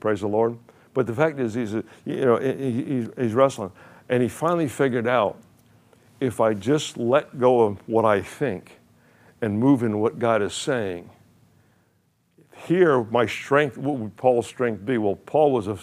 Praise 0.00 0.20
the 0.20 0.28
Lord. 0.28 0.58
But 0.94 1.06
the 1.06 1.14
fact 1.14 1.38
is, 1.38 1.54
he's, 1.54 1.74
you 1.74 1.84
know, 2.06 2.38
he's 2.38 3.34
wrestling. 3.34 3.72
And 4.08 4.22
he 4.22 4.28
finally 4.28 4.68
figured 4.68 5.06
out 5.06 5.38
if 6.20 6.40
I 6.40 6.54
just 6.54 6.96
let 6.96 7.38
go 7.38 7.60
of 7.60 7.78
what 7.86 8.04
I 8.04 8.22
think 8.22 8.78
and 9.40 9.58
move 9.58 9.82
in 9.82 10.00
what 10.00 10.18
God 10.18 10.42
is 10.42 10.54
saying, 10.54 11.10
here 12.66 13.04
my 13.04 13.26
strength 13.26 13.78
what 13.78 13.96
would 13.96 14.16
paul's 14.16 14.46
strength 14.46 14.84
be? 14.84 14.98
Well 14.98 15.16
paul 15.16 15.52
was 15.52 15.68
a, 15.68 15.78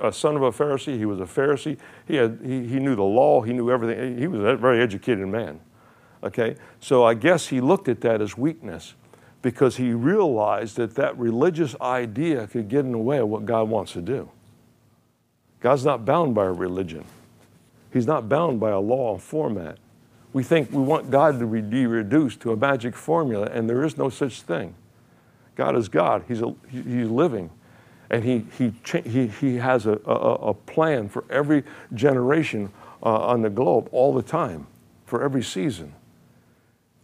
a 0.00 0.12
son 0.12 0.36
of 0.36 0.42
a 0.42 0.52
pharisee. 0.52 0.96
He 0.96 1.06
was 1.06 1.20
a 1.20 1.24
pharisee. 1.24 1.78
He, 2.06 2.16
had, 2.16 2.40
he, 2.42 2.66
he 2.66 2.78
knew 2.78 2.94
the 2.94 3.02
law. 3.02 3.42
He 3.42 3.52
knew 3.52 3.70
everything. 3.70 4.18
He 4.18 4.26
was 4.26 4.40
a 4.40 4.56
very 4.56 4.80
educated 4.80 5.26
man 5.26 5.60
okay? 6.24 6.56
So 6.80 7.04
i 7.04 7.14
guess 7.14 7.48
he 7.48 7.60
looked 7.60 7.88
at 7.88 8.00
that 8.00 8.20
as 8.20 8.36
weakness 8.36 8.94
because 9.42 9.76
he 9.76 9.92
realized 9.92 10.76
that 10.78 10.94
that 10.94 11.16
religious 11.18 11.76
idea 11.80 12.46
could 12.46 12.68
get 12.68 12.80
in 12.80 12.92
the 12.92 12.98
way 12.98 13.18
of 13.18 13.28
what 13.28 13.44
god 13.44 13.68
wants 13.68 13.92
to 13.92 14.00
do. 14.00 14.30
God's 15.60 15.84
not 15.84 16.04
bound 16.04 16.34
by 16.34 16.46
a 16.46 16.52
religion. 16.52 17.04
He's 17.92 18.06
not 18.06 18.28
bound 18.28 18.58
by 18.58 18.70
a 18.70 18.80
law 18.80 19.18
format. 19.18 19.78
We 20.32 20.42
think 20.42 20.72
we 20.72 20.82
want 20.82 21.10
god 21.10 21.38
to 21.38 21.46
be 21.46 21.86
reduced 21.86 22.40
to 22.40 22.52
a 22.52 22.56
magic 22.56 22.96
formula 22.96 23.48
and 23.52 23.68
there 23.68 23.84
is 23.84 23.96
no 23.98 24.08
such 24.08 24.42
thing 24.42 24.74
God 25.54 25.76
is 25.76 25.88
God. 25.88 26.24
He's, 26.28 26.42
a, 26.42 26.54
he's 26.70 27.08
living. 27.08 27.50
And 28.10 28.22
he, 28.24 28.46
he, 28.58 28.72
he, 29.04 29.26
he 29.26 29.56
has 29.56 29.86
a, 29.86 30.00
a, 30.06 30.34
a 30.50 30.54
plan 30.54 31.08
for 31.08 31.24
every 31.30 31.64
generation 31.94 32.70
uh, 33.02 33.26
on 33.26 33.42
the 33.42 33.50
globe 33.50 33.88
all 33.92 34.14
the 34.14 34.22
time, 34.22 34.66
for 35.06 35.22
every 35.22 35.42
season. 35.42 35.94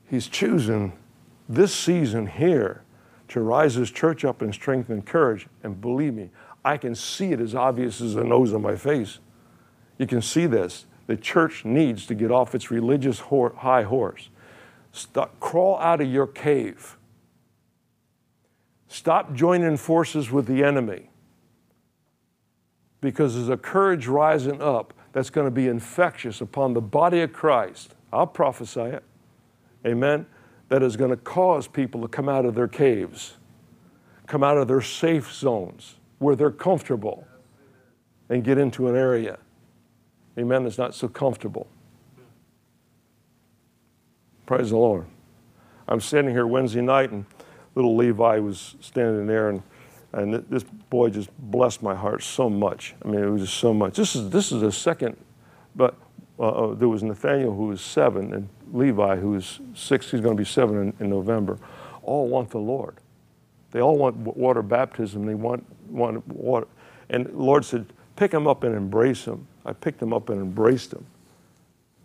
He's 0.08 0.26
choosing 0.26 0.92
this 1.48 1.74
season 1.74 2.26
here 2.26 2.82
to 3.28 3.40
rise 3.40 3.74
his 3.74 3.90
church 3.90 4.24
up 4.24 4.42
in 4.42 4.52
strength 4.52 4.90
and 4.90 5.04
courage. 5.04 5.46
And 5.62 5.80
believe 5.80 6.14
me, 6.14 6.30
I 6.64 6.76
can 6.76 6.94
see 6.94 7.32
it 7.32 7.40
as 7.40 7.54
obvious 7.54 8.00
as 8.00 8.14
the 8.14 8.24
nose 8.24 8.52
on 8.52 8.62
my 8.62 8.76
face. 8.76 9.18
You 9.98 10.06
can 10.06 10.22
see 10.22 10.46
this. 10.46 10.86
The 11.06 11.16
church 11.16 11.64
needs 11.64 12.06
to 12.06 12.14
get 12.14 12.30
off 12.30 12.54
its 12.54 12.70
religious 12.70 13.20
high 13.20 13.82
horse. 13.82 14.28
Stop, 14.92 15.38
crawl 15.40 15.78
out 15.78 16.00
of 16.00 16.08
your 16.08 16.26
cave. 16.26 16.96
Stop 18.92 19.34
joining 19.34 19.76
forces 19.76 20.32
with 20.32 20.46
the 20.46 20.64
enemy. 20.64 21.10
Because 23.00 23.36
there's 23.36 23.48
a 23.48 23.56
courage 23.56 24.08
rising 24.08 24.60
up 24.60 24.92
that's 25.12 25.30
going 25.30 25.46
to 25.46 25.50
be 25.52 25.68
infectious 25.68 26.40
upon 26.40 26.74
the 26.74 26.80
body 26.80 27.20
of 27.20 27.32
Christ. 27.32 27.94
I'll 28.12 28.26
prophesy 28.26 28.80
it. 28.80 29.04
Amen. 29.86 30.26
That 30.70 30.82
is 30.82 30.96
going 30.96 31.10
to 31.10 31.16
cause 31.16 31.68
people 31.68 32.02
to 32.02 32.08
come 32.08 32.28
out 32.28 32.44
of 32.44 32.56
their 32.56 32.66
caves, 32.66 33.36
come 34.26 34.42
out 34.42 34.58
of 34.58 34.66
their 34.66 34.82
safe 34.82 35.32
zones 35.32 35.94
where 36.18 36.34
they're 36.34 36.50
comfortable, 36.50 37.28
and 38.28 38.42
get 38.42 38.58
into 38.58 38.88
an 38.88 38.96
area, 38.96 39.38
amen, 40.36 40.64
that's 40.64 40.78
not 40.78 40.96
so 40.96 41.06
comfortable. 41.06 41.68
Praise 44.46 44.70
the 44.70 44.76
Lord. 44.76 45.06
I'm 45.86 46.00
standing 46.00 46.34
here 46.34 46.46
Wednesday 46.46 46.80
night, 46.80 47.12
and 47.12 47.24
little 47.74 47.96
Levi 47.96 48.38
was 48.38 48.76
standing 48.80 49.26
there, 49.26 49.50
and, 49.50 49.62
and 50.12 50.34
this 50.48 50.64
boy 50.64 51.10
just 51.10 51.30
blessed 51.38 51.82
my 51.82 51.94
heart 51.94 52.22
so 52.22 52.50
much. 52.50 52.94
I 53.04 53.08
mean, 53.08 53.22
it 53.22 53.28
was 53.28 53.42
just 53.42 53.58
so 53.58 53.72
much. 53.72 53.96
This 53.96 54.16
is, 54.16 54.30
this 54.30 54.52
is 54.52 54.60
the 54.60 54.72
second, 54.72 55.16
but 55.76 55.94
uh, 56.38 56.48
uh 56.48 56.74
there 56.74 56.88
was 56.88 57.02
Nathaniel 57.02 57.54
who 57.54 57.66
was 57.66 57.80
seven, 57.80 58.32
and 58.34 58.48
Levi 58.72 59.16
who 59.16 59.30
was 59.32 59.60
six. 59.74 60.10
He's 60.10 60.20
going 60.20 60.36
to 60.36 60.40
be 60.40 60.48
seven 60.48 60.78
in, 60.80 61.04
in 61.04 61.10
November. 61.10 61.58
All 62.02 62.28
want 62.28 62.50
the 62.50 62.58
Lord. 62.58 62.96
They 63.70 63.80
all 63.80 63.96
want 63.96 64.16
water 64.16 64.62
baptism. 64.62 65.26
They 65.26 65.34
want, 65.34 65.64
want 65.88 66.26
water. 66.28 66.66
And 67.08 67.26
the 67.26 67.36
Lord 67.36 67.64
said, 67.64 67.86
pick 68.16 68.32
him 68.32 68.46
up 68.46 68.64
and 68.64 68.74
embrace 68.74 69.24
him. 69.24 69.46
I 69.64 69.72
picked 69.72 70.02
him 70.02 70.12
up 70.12 70.28
and 70.28 70.40
embraced 70.40 70.92
him. 70.92 71.06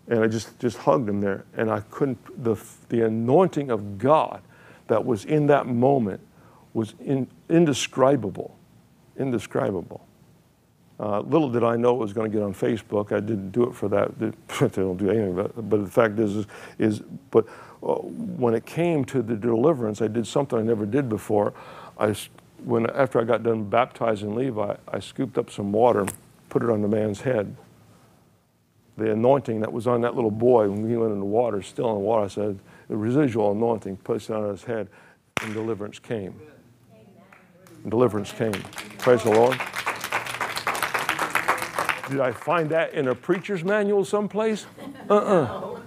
And 0.08 0.20
I 0.20 0.28
just, 0.28 0.60
just 0.60 0.78
hugged 0.78 1.10
him 1.10 1.22
there. 1.22 1.46
And 1.56 1.72
I 1.72 1.80
couldn't, 1.92 2.44
the, 2.44 2.56
the 2.90 3.02
anointing 3.02 3.72
of 3.72 3.98
God 3.98 4.42
that 4.88 5.06
was 5.06 5.26
in 5.26 5.48
that 5.48 5.68
moment 5.68 6.22
was 6.74 6.94
in, 7.00 7.28
indescribable. 7.50 8.56
Indescribable. 9.18 10.06
Uh, 11.00 11.20
little 11.22 11.50
did 11.50 11.64
I 11.64 11.76
know 11.76 11.96
it 11.96 12.00
was 12.00 12.14
going 12.14 12.32
to 12.32 12.38
get 12.38 12.44
on 12.44 12.54
Facebook. 12.54 13.12
I 13.12 13.20
didn't 13.20 13.52
do 13.52 13.64
it 13.64 13.76
for 13.76 13.90
that. 13.90 14.18
they 14.20 14.32
don't 14.70 14.98
do 14.98 15.10
anything. 15.10 15.36
But, 15.36 15.70
but 15.70 15.84
the 15.84 15.92
fact 15.92 16.20
is, 16.20 16.36
is, 16.38 16.46
is 16.80 17.00
but 17.32 17.46
uh, 17.84 17.96
when 17.96 18.54
it 18.54 18.66
came 18.66 19.04
to 19.06 19.22
the 19.22 19.36
deliverance, 19.36 20.02
I 20.02 20.08
did 20.08 20.26
something 20.26 20.58
I 20.58 20.62
never 20.62 20.86
did 20.86 21.10
before. 21.10 21.54
I, 21.98 22.16
when 22.64 22.90
after 22.92 23.20
I 23.20 23.26
got 23.26 23.44
done 23.44 23.66
baptizing 23.66 24.36
Levi, 24.36 24.76
I 24.88 25.00
scooped 25.00 25.38
up 25.38 25.52
some 25.52 25.72
water, 25.72 26.06
put 26.50 26.64
it 26.64 26.70
on 26.70 26.82
the 26.82 26.88
man's 26.88 27.22
head. 27.22 27.56
The 28.98 29.12
anointing 29.12 29.60
that 29.60 29.74
was 29.74 29.88
on 29.88 30.02
that 30.02 30.16
little 30.16 30.32
boy 30.32 30.70
when 30.70 30.90
he 30.90 30.96
went 30.96 31.12
in 31.12 31.20
the 31.20 31.26
water, 31.26 31.62
still 31.62 31.90
in 31.90 31.96
the 31.96 32.00
water, 32.00 32.24
I 32.24 32.28
said, 32.28 32.60
the 32.88 32.96
residual 32.96 33.52
anointing, 33.52 33.98
placed 33.98 34.30
on 34.30 34.50
his 34.50 34.64
head, 34.64 34.90
and 35.42 35.54
deliverance 35.54 36.00
came. 36.00 36.40
And 37.84 37.92
deliverance 37.92 38.32
came. 38.32 38.54
Praise 38.98 39.24
the 39.24 39.32
Lord. 39.32 39.60
Did 42.10 42.20
I 42.20 42.32
find 42.32 42.70
that 42.70 42.94
in 42.94 43.08
a 43.08 43.16
preacher's 43.16 43.64
manual 43.64 44.06
someplace? 44.06 44.68
Uh-uh. 45.10 45.80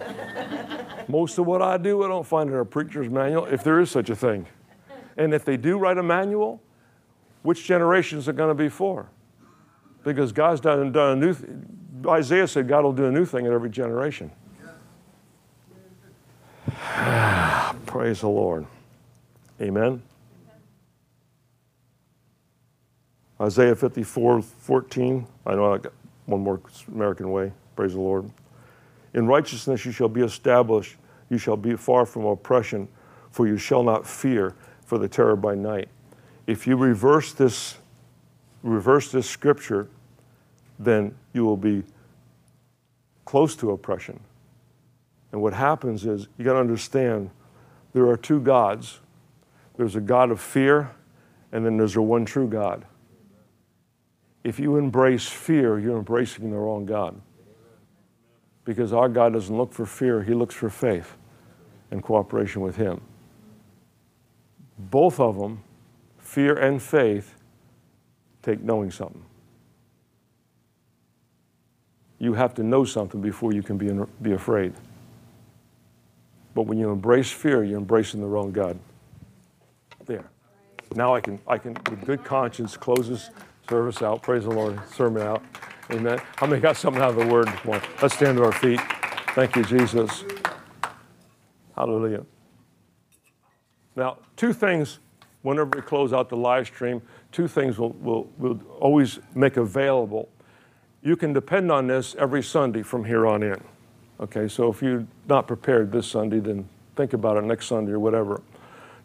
Most 1.06 1.38
of 1.38 1.46
what 1.46 1.62
I 1.62 1.78
do, 1.78 2.02
I 2.02 2.08
don't 2.08 2.26
find 2.26 2.50
in 2.50 2.56
a 2.56 2.64
preacher's 2.64 3.08
manual, 3.08 3.46
if 3.46 3.62
there 3.62 3.80
is 3.80 3.90
such 3.90 4.10
a 4.10 4.16
thing. 4.16 4.46
And 5.16 5.32
if 5.32 5.44
they 5.44 5.56
do 5.56 5.78
write 5.78 5.98
a 5.98 6.02
manual, 6.02 6.62
which 7.42 7.64
generations 7.64 8.28
are 8.28 8.32
going 8.32 8.50
to 8.50 8.54
be 8.54 8.68
for? 8.68 9.08
Because 10.04 10.32
God's 10.32 10.60
done, 10.60 10.92
done 10.92 11.18
a 11.18 11.20
new, 11.20 11.34
th- 11.34 11.50
Isaiah 12.06 12.46
said 12.46 12.68
God 12.68 12.84
will 12.84 12.92
do 12.92 13.06
a 13.06 13.12
new 13.12 13.24
thing 13.24 13.46
in 13.46 13.52
every 13.52 13.70
generation. 13.70 14.30
Praise 17.88 18.20
the 18.20 18.28
Lord. 18.28 18.66
Amen. 19.62 20.02
Isaiah 23.40 23.74
54, 23.74 24.42
14. 24.42 25.26
I 25.46 25.54
know 25.54 25.72
I 25.72 25.78
got 25.78 25.94
one 26.26 26.42
more 26.42 26.60
American 26.92 27.30
way. 27.30 27.50
Praise 27.76 27.94
the 27.94 28.00
Lord. 28.00 28.30
In 29.14 29.26
righteousness 29.26 29.86
you 29.86 29.92
shall 29.92 30.10
be 30.10 30.20
established. 30.20 30.96
You 31.30 31.38
shall 31.38 31.56
be 31.56 31.76
far 31.76 32.04
from 32.04 32.26
oppression, 32.26 32.88
for 33.30 33.48
you 33.48 33.56
shall 33.56 33.82
not 33.82 34.06
fear 34.06 34.54
for 34.84 34.98
the 34.98 35.08
terror 35.08 35.34
by 35.34 35.54
night. 35.54 35.88
If 36.46 36.66
you 36.66 36.76
reverse 36.76 37.32
this, 37.32 37.78
reverse 38.62 39.10
this 39.10 39.26
scripture, 39.26 39.88
then 40.78 41.14
you 41.32 41.42
will 41.42 41.56
be 41.56 41.84
close 43.24 43.56
to 43.56 43.70
oppression. 43.70 44.20
And 45.32 45.40
what 45.40 45.54
happens 45.54 46.04
is 46.04 46.28
you 46.36 46.44
got 46.44 46.52
to 46.52 46.60
understand 46.60 47.30
there 47.98 48.06
are 48.06 48.16
two 48.16 48.38
gods. 48.38 49.00
There's 49.76 49.96
a 49.96 50.00
God 50.00 50.30
of 50.30 50.40
fear, 50.40 50.92
and 51.50 51.66
then 51.66 51.76
there's 51.76 51.96
a 51.96 52.02
one 52.02 52.24
true 52.24 52.46
God. 52.46 52.84
If 54.44 54.60
you 54.60 54.76
embrace 54.76 55.26
fear, 55.26 55.80
you're 55.80 55.98
embracing 55.98 56.52
the 56.52 56.56
wrong 56.56 56.86
God 56.86 57.20
because 58.64 58.92
our 58.92 59.08
God 59.08 59.32
doesn't 59.32 59.56
look 59.56 59.72
for 59.72 59.84
fear, 59.84 60.22
He 60.22 60.32
looks 60.32 60.54
for 60.54 60.70
faith 60.70 61.16
and 61.90 62.00
cooperation 62.00 62.62
with 62.62 62.76
Him. 62.76 63.00
Both 64.78 65.18
of 65.18 65.36
them, 65.36 65.64
fear 66.18 66.54
and 66.54 66.80
faith, 66.80 67.34
take 68.42 68.62
knowing 68.62 68.92
something. 68.92 69.24
You 72.20 72.34
have 72.34 72.54
to 72.54 72.62
know 72.62 72.84
something 72.84 73.20
before 73.20 73.52
you 73.52 73.62
can 73.64 73.76
be, 73.76 73.90
be 74.22 74.34
afraid. 74.34 74.74
But 76.58 76.66
when 76.66 76.76
you 76.76 76.90
embrace 76.90 77.30
fear, 77.30 77.62
you're 77.62 77.78
embracing 77.78 78.20
the 78.20 78.26
wrong 78.26 78.50
God. 78.50 78.80
There. 80.06 80.28
Now 80.96 81.14
I 81.14 81.20
can, 81.20 81.38
I 81.46 81.56
can 81.56 81.74
with 81.88 82.04
good 82.04 82.24
conscience, 82.24 82.76
close 82.76 83.08
this 83.08 83.30
service 83.70 84.02
out. 84.02 84.22
Praise 84.22 84.42
the 84.42 84.50
Lord. 84.50 84.80
Sermon 84.92 85.22
out. 85.22 85.40
Amen. 85.92 86.20
How 86.34 86.48
many 86.48 86.60
got 86.60 86.76
something 86.76 87.00
out 87.00 87.10
of 87.10 87.16
the 87.16 87.32
word 87.32 87.46
this 87.46 87.64
morning? 87.64 87.88
Let's 88.02 88.16
stand 88.16 88.38
to 88.38 88.44
our 88.44 88.50
feet. 88.50 88.80
Thank 89.36 89.54
you, 89.54 89.62
Jesus. 89.62 90.24
Hallelujah. 91.76 92.26
Now, 93.94 94.18
two 94.34 94.52
things, 94.52 94.98
whenever 95.42 95.70
we 95.76 95.82
close 95.82 96.12
out 96.12 96.28
the 96.28 96.36
live 96.36 96.66
stream, 96.66 97.00
two 97.30 97.46
things 97.46 97.78
we'll, 97.78 97.90
we'll, 98.00 98.28
we'll 98.36 98.60
always 98.80 99.20
make 99.32 99.58
available. 99.58 100.28
You 101.04 101.14
can 101.14 101.32
depend 101.32 101.70
on 101.70 101.86
this 101.86 102.16
every 102.18 102.42
Sunday 102.42 102.82
from 102.82 103.04
here 103.04 103.28
on 103.28 103.44
in. 103.44 103.62
Okay, 104.20 104.48
so 104.48 104.70
if 104.70 104.82
you're 104.82 105.06
not 105.28 105.46
prepared 105.46 105.92
this 105.92 106.06
Sunday, 106.06 106.40
then 106.40 106.68
think 106.96 107.12
about 107.12 107.36
it 107.36 107.44
next 107.44 107.66
Sunday 107.66 107.92
or 107.92 108.00
whatever. 108.00 108.42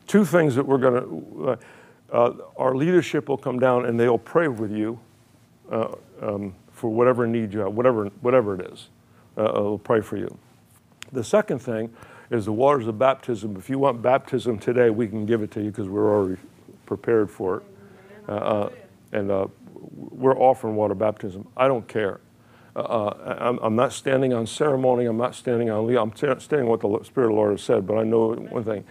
Two 0.08 0.26
things 0.26 0.56
that 0.56 0.66
we're 0.66 0.78
going 0.78 0.94
to, 0.94 1.50
uh, 1.50 1.56
uh, 2.12 2.34
our 2.58 2.76
leadership 2.76 3.30
will 3.30 3.38
come 3.38 3.60
down 3.60 3.86
and 3.86 4.00
they'll 4.00 4.18
pray 4.18 4.48
with 4.48 4.72
you. 4.72 5.00
Uh, 5.72 5.96
um, 6.22 6.54
for 6.74 6.90
whatever 6.90 7.26
need 7.26 7.54
you 7.54 7.60
have, 7.62 7.74
whatever, 7.74 8.08
whatever 8.22 8.60
it 8.60 8.74
is. 8.74 8.90
Uh, 9.38 9.50
will 9.56 9.80
pray 9.80 10.02
for 10.02 10.18
you. 10.18 10.38
The 11.12 11.24
second 11.24 11.60
thing 11.60 11.94
is 12.30 12.46
the 12.46 12.52
waters 12.52 12.88
of 12.88 13.00
baptism. 13.00 13.56
If 13.56 13.70
you 13.70 13.80
want 13.80 14.02
baptism 14.02 14.60
today, 14.60 14.90
we 14.90 15.08
can 15.08 15.26
give 15.26 15.42
it 15.42 15.52
to 15.52 15.62
you 15.62 15.72
because 15.72 15.88
we're 15.88 16.14
already 16.14 16.42
prepared 16.86 17.32
for 17.32 17.58
it. 17.58 17.64
Uh, 18.28 18.32
uh, 18.32 18.70
and 19.12 19.32
uh, 19.32 19.48
we're 19.96 20.38
offering 20.38 20.76
water 20.76 20.96
baptism. 20.96 21.48
I 21.56 21.68
don't 21.68 21.88
care. 21.88 22.20
Uh, 22.76 22.80
uh, 22.80 23.58
I'm, 23.62 23.76
not 23.76 23.94
standing 23.94 24.34
on 24.34 24.48
ceremony. 24.48 25.06
I'm 25.06 25.18
not 25.18 25.36
standing 25.36 25.70
on. 25.70 25.96
I'm 25.96 26.16
standing 26.16 26.68
what 26.68 26.82
the 26.82 27.04
Spirit 27.04 27.28
of 27.28 27.32
the 27.32 27.36
Lord 27.36 27.52
has 27.52 27.62
said. 27.62 27.86
But 27.86 27.98
I 27.98 28.04
know 28.04 28.34
one 28.34 28.64
thing: 28.64 28.84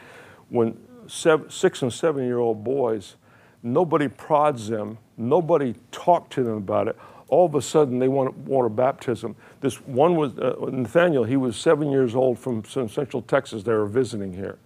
when 0.50 0.78
seven, 1.08 1.50
six 1.50 1.82
and 1.82 1.92
seven-year-old 1.92 2.62
boys, 2.62 3.16
nobody 3.62 4.08
prods 4.08 4.68
them. 4.68 4.98
Nobody 5.16 5.74
talked 5.90 6.32
to 6.34 6.44
them 6.44 6.58
about 6.58 6.88
it 6.88 6.96
all 7.32 7.46
of 7.46 7.54
a 7.54 7.62
sudden 7.62 7.98
they 7.98 8.08
want 8.08 8.36
water 8.36 8.68
baptism. 8.68 9.34
This 9.62 9.76
one 9.86 10.16
was 10.16 10.36
uh, 10.38 10.54
Nathaniel. 10.70 11.24
He 11.24 11.38
was 11.38 11.56
seven 11.56 11.90
years 11.90 12.14
old 12.14 12.38
from 12.38 12.62
Central 12.62 13.22
Texas. 13.22 13.62
They 13.62 13.72
were 13.72 13.86
visiting 13.86 14.34
here. 14.34 14.58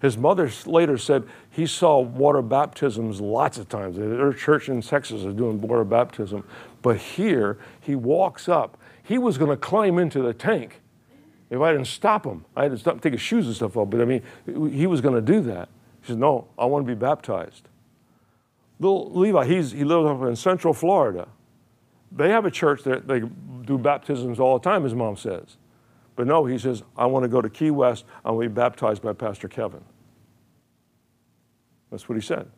His 0.00 0.16
mother 0.16 0.50
later 0.66 0.96
said 0.96 1.24
he 1.50 1.66
saw 1.66 1.98
water 2.00 2.42
baptisms 2.42 3.20
lots 3.20 3.58
of 3.58 3.68
times. 3.68 3.96
Their 3.96 4.32
church 4.32 4.68
in 4.68 4.80
Texas 4.80 5.22
is 5.24 5.34
doing 5.34 5.60
water 5.60 5.84
baptism, 5.84 6.44
but 6.82 6.98
here 6.98 7.58
he 7.80 7.96
walks 7.96 8.48
up. 8.48 8.78
He 9.02 9.18
was 9.18 9.38
going 9.38 9.50
to 9.50 9.56
climb 9.56 9.98
into 9.98 10.22
the 10.22 10.32
tank 10.32 10.80
if 11.50 11.60
I 11.60 11.72
didn't 11.72 11.86
stop 11.86 12.24
him. 12.24 12.44
I 12.54 12.64
had 12.64 12.72
to 12.72 12.78
stop, 12.78 13.00
take 13.00 13.14
his 13.14 13.22
shoes 13.22 13.46
and 13.46 13.56
stuff 13.56 13.76
off. 13.76 13.90
But 13.90 14.00
I 14.00 14.04
mean, 14.04 14.22
he 14.46 14.86
was 14.86 15.00
going 15.00 15.14
to 15.14 15.22
do 15.22 15.40
that. 15.42 15.68
He 16.02 16.08
said, 16.08 16.18
"No, 16.18 16.46
I 16.58 16.66
want 16.66 16.86
to 16.86 16.94
be 16.94 16.98
baptized." 16.98 17.68
Little 18.80 19.10
Levi, 19.12 19.44
he's, 19.46 19.72
he 19.72 19.82
lives 19.82 20.08
up 20.08 20.22
in 20.28 20.36
Central 20.36 20.72
Florida. 20.72 21.26
They 22.12 22.30
have 22.30 22.44
a 22.44 22.50
church 22.50 22.84
that 22.84 23.08
they 23.08 23.22
do 23.64 23.76
baptisms 23.76 24.38
all 24.38 24.58
the 24.58 24.62
time, 24.62 24.84
his 24.84 24.94
mom 24.94 25.16
says. 25.16 25.56
But 26.18 26.26
no, 26.26 26.44
he 26.46 26.58
says, 26.58 26.82
I 26.96 27.06
want 27.06 27.22
to 27.22 27.28
go 27.28 27.40
to 27.40 27.48
Key 27.48 27.70
West. 27.70 28.04
I 28.24 28.32
want 28.32 28.42
to 28.42 28.48
be 28.48 28.54
baptized 28.54 29.02
by 29.02 29.12
Pastor 29.12 29.46
Kevin. 29.46 29.84
That's 31.92 32.08
what 32.08 32.16
he 32.16 32.20
said. 32.20 32.50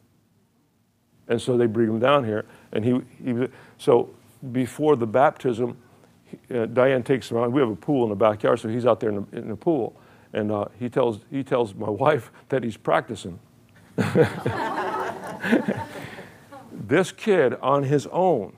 And 1.29 1.39
so 1.39 1.59
they 1.59 1.67
bring 1.67 1.91
him 1.91 1.99
down 1.99 2.25
here. 2.25 2.47
And 2.73 2.83
he, 2.83 3.03
he 3.23 3.49
so 3.77 4.15
before 4.51 4.97
the 4.97 5.07
baptism, 5.07 5.77
uh, 6.51 6.65
Diane 6.65 7.03
takes 7.03 7.31
him 7.31 7.37
out. 7.37 7.53
We 7.53 7.61
have 7.61 7.69
a 7.69 7.77
pool 7.77 8.05
in 8.05 8.09
the 8.09 8.17
backyard, 8.17 8.61
so 8.61 8.71
he's 8.71 8.87
out 8.87 8.99
there 8.99 9.11
in 9.11 9.27
the, 9.31 9.37
in 9.37 9.49
the 9.49 9.57
pool. 9.57 9.95
And 10.33 10.51
uh, 10.51 10.69
he, 10.79 10.89
tells, 10.89 11.21
he 11.31 11.45
tells 11.45 11.75
my 11.75 11.91
wife 11.91 12.33
that 12.49 12.65
he's 12.65 12.79
practicing. 12.79 13.39
this 16.73 17.13
kid 17.13 17.57
on 17.61 17.83
his 17.83 18.07
own 18.07 18.57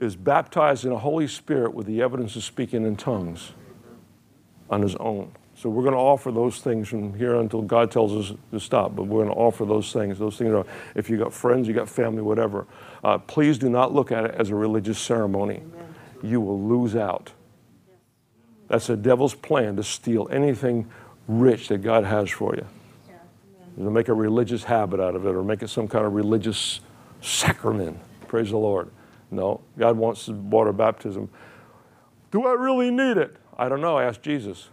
is 0.00 0.16
baptized 0.16 0.84
in 0.84 0.90
the 0.90 1.00
Holy 1.00 1.28
Spirit 1.28 1.74
with 1.74 1.86
the 1.86 2.00
evidence 2.00 2.34
of 2.34 2.44
speaking 2.44 2.86
in 2.86 2.96
tongues 2.96 3.52
on 4.70 4.82
his 4.82 4.96
own. 4.96 5.32
So 5.56 5.70
we're 5.70 5.82
going 5.82 5.94
to 5.94 6.00
offer 6.00 6.32
those 6.32 6.58
things 6.58 6.88
from 6.88 7.14
here 7.14 7.36
until 7.36 7.62
God 7.62 7.90
tells 7.90 8.12
us 8.12 8.36
to 8.50 8.58
stop. 8.58 8.96
But 8.96 9.04
we're 9.04 9.22
going 9.24 9.34
to 9.34 9.40
offer 9.40 9.64
those 9.64 9.92
things. 9.92 10.18
Those 10.18 10.36
things 10.36 10.52
are, 10.52 10.66
if 10.94 11.08
you 11.08 11.16
got 11.16 11.32
friends, 11.32 11.68
you 11.68 11.74
got 11.74 11.88
family, 11.88 12.22
whatever. 12.22 12.66
Uh, 13.04 13.18
please 13.18 13.56
do 13.56 13.68
not 13.68 13.92
look 13.94 14.10
at 14.10 14.24
it 14.24 14.34
as 14.34 14.50
a 14.50 14.54
religious 14.54 14.98
ceremony. 14.98 15.62
You 16.22 16.40
will 16.40 16.60
lose 16.60 16.96
out. 16.96 17.32
That's 18.68 18.88
the 18.88 18.96
devil's 18.96 19.34
plan 19.34 19.76
to 19.76 19.84
steal 19.84 20.26
anything 20.30 20.90
rich 21.28 21.68
that 21.68 21.78
God 21.78 22.04
has 22.04 22.30
for 22.30 22.54
you. 22.56 22.66
To 23.76 23.90
make 23.90 24.08
a 24.08 24.14
religious 24.14 24.64
habit 24.64 25.00
out 25.00 25.14
of 25.14 25.26
it 25.26 25.34
or 25.34 25.42
make 25.42 25.62
it 25.62 25.68
some 25.68 25.86
kind 25.88 26.04
of 26.04 26.14
religious 26.14 26.80
sacrament. 27.20 27.98
Praise 28.28 28.50
the 28.50 28.56
Lord. 28.56 28.90
No, 29.30 29.60
God 29.78 29.96
wants 29.96 30.28
water 30.28 30.72
baptism. 30.72 31.28
Do 32.30 32.46
I 32.46 32.52
really 32.52 32.90
need 32.90 33.16
it? 33.16 33.36
I 33.56 33.68
don't 33.68 33.80
know. 33.80 33.98
Ask 33.98 34.22
Jesus. 34.22 34.68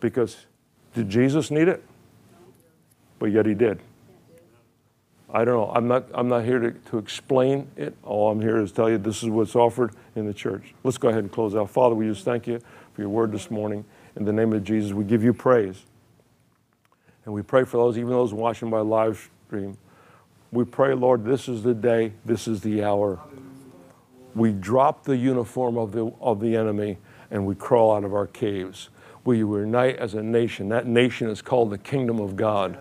Because 0.00 0.46
did 0.94 1.08
Jesus 1.08 1.50
need 1.50 1.68
it? 1.68 1.82
But 3.18 3.26
yet 3.26 3.46
he 3.46 3.54
did. 3.54 3.80
I 5.30 5.44
don't 5.44 5.54
know. 5.54 5.72
I'm 5.74 5.86
not, 5.88 6.06
I'm 6.14 6.28
not 6.28 6.44
here 6.44 6.58
to, 6.58 6.70
to 6.70 6.98
explain 6.98 7.68
it. 7.76 7.94
All 8.02 8.30
I'm 8.30 8.40
here 8.40 8.58
is 8.58 8.72
tell 8.72 8.88
you 8.88 8.96
this 8.96 9.22
is 9.22 9.28
what's 9.28 9.54
offered 9.54 9.94
in 10.16 10.26
the 10.26 10.32
church. 10.32 10.74
Let's 10.84 10.96
go 10.96 11.08
ahead 11.08 11.20
and 11.20 11.30
close 11.30 11.54
out. 11.54 11.68
Father, 11.70 11.94
we 11.94 12.08
just 12.08 12.24
thank 12.24 12.46
you 12.46 12.60
for 12.94 13.02
your 13.02 13.10
word 13.10 13.32
this 13.32 13.50
morning. 13.50 13.84
In 14.16 14.24
the 14.24 14.32
name 14.32 14.52
of 14.52 14.64
Jesus, 14.64 14.92
we 14.92 15.04
give 15.04 15.22
you 15.22 15.34
praise. 15.34 15.84
And 17.24 17.34
we 17.34 17.42
pray 17.42 17.64
for 17.64 17.76
those, 17.76 17.98
even 17.98 18.10
those 18.10 18.32
watching 18.32 18.70
by 18.70 18.80
live 18.80 19.28
stream. 19.46 19.76
We 20.50 20.64
pray, 20.64 20.94
Lord, 20.94 21.26
this 21.26 21.46
is 21.46 21.62
the 21.62 21.74
day, 21.74 22.12
this 22.24 22.48
is 22.48 22.62
the 22.62 22.82
hour. 22.82 23.20
We 24.34 24.52
drop 24.52 25.04
the 25.04 25.16
uniform 25.16 25.76
of 25.76 25.92
the, 25.92 26.10
of 26.22 26.40
the 26.40 26.56
enemy 26.56 26.96
and 27.30 27.46
we 27.46 27.54
crawl 27.54 27.94
out 27.94 28.04
of 28.04 28.14
our 28.14 28.26
caves. 28.26 28.88
We 29.24 29.38
unite 29.38 29.96
as 29.96 30.14
a 30.14 30.22
nation. 30.22 30.68
That 30.70 30.86
nation 30.86 31.28
is 31.28 31.42
called 31.42 31.70
the 31.70 31.78
kingdom 31.78 32.20
of 32.20 32.36
God. 32.36 32.78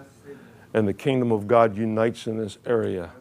And 0.73 0.87
the 0.87 0.93
kingdom 0.93 1.31
of 1.31 1.47
God 1.47 1.75
unites 1.75 2.27
in 2.27 2.37
this 2.37 2.57
area, 2.65 3.11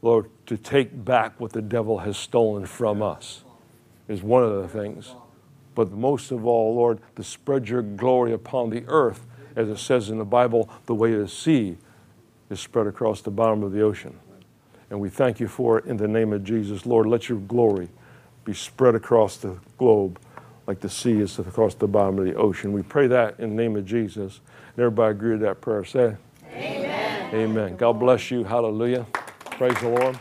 Lord, 0.00 0.30
to 0.46 0.56
take 0.56 1.04
back 1.04 1.38
what 1.40 1.52
the 1.52 1.62
devil 1.62 1.98
has 1.98 2.16
stolen 2.16 2.66
from 2.66 3.02
us 3.02 3.44
is 4.08 4.22
one 4.22 4.42
of 4.42 4.62
the 4.62 4.68
things. 4.68 5.14
But 5.74 5.90
most 5.90 6.30
of 6.30 6.46
all, 6.46 6.74
Lord, 6.74 7.00
to 7.16 7.24
spread 7.24 7.68
your 7.68 7.82
glory 7.82 8.32
upon 8.32 8.70
the 8.70 8.84
earth, 8.86 9.26
as 9.56 9.68
it 9.68 9.78
says 9.78 10.10
in 10.10 10.18
the 10.18 10.24
Bible, 10.24 10.68
the 10.86 10.94
way 10.94 11.14
the 11.14 11.28
sea 11.28 11.76
is 12.50 12.60
spread 12.60 12.86
across 12.86 13.22
the 13.22 13.30
bottom 13.30 13.62
of 13.62 13.72
the 13.72 13.80
ocean. 13.80 14.18
And 14.90 15.00
we 15.00 15.08
thank 15.08 15.40
you 15.40 15.48
for 15.48 15.78
it 15.78 15.86
in 15.86 15.96
the 15.96 16.08
name 16.08 16.32
of 16.32 16.44
Jesus. 16.44 16.84
Lord, 16.84 17.06
let 17.06 17.28
your 17.28 17.38
glory 17.38 17.88
be 18.44 18.52
spread 18.52 18.94
across 18.94 19.38
the 19.38 19.58
globe 19.78 20.18
like 20.66 20.80
the 20.80 20.88
sea 20.88 21.20
is 21.20 21.38
across 21.38 21.74
the 21.74 21.88
bottom 21.88 22.18
of 22.18 22.24
the 22.24 22.34
ocean. 22.34 22.72
We 22.72 22.82
pray 22.82 23.06
that 23.08 23.40
in 23.40 23.50
the 23.50 23.62
name 23.62 23.76
of 23.76 23.84
Jesus. 23.84 24.40
And 24.74 24.78
everybody 24.78 25.12
agree 25.12 25.38
to 25.38 25.44
that 25.44 25.60
prayer. 25.60 25.84
Say, 25.84 26.16
Amen. 26.52 27.34
Amen. 27.34 27.76
God 27.76 27.94
bless 27.94 28.30
you. 28.30 28.44
Hallelujah. 28.44 29.06
Praise 29.44 29.78
the 29.80 29.88
Lord. 29.88 30.18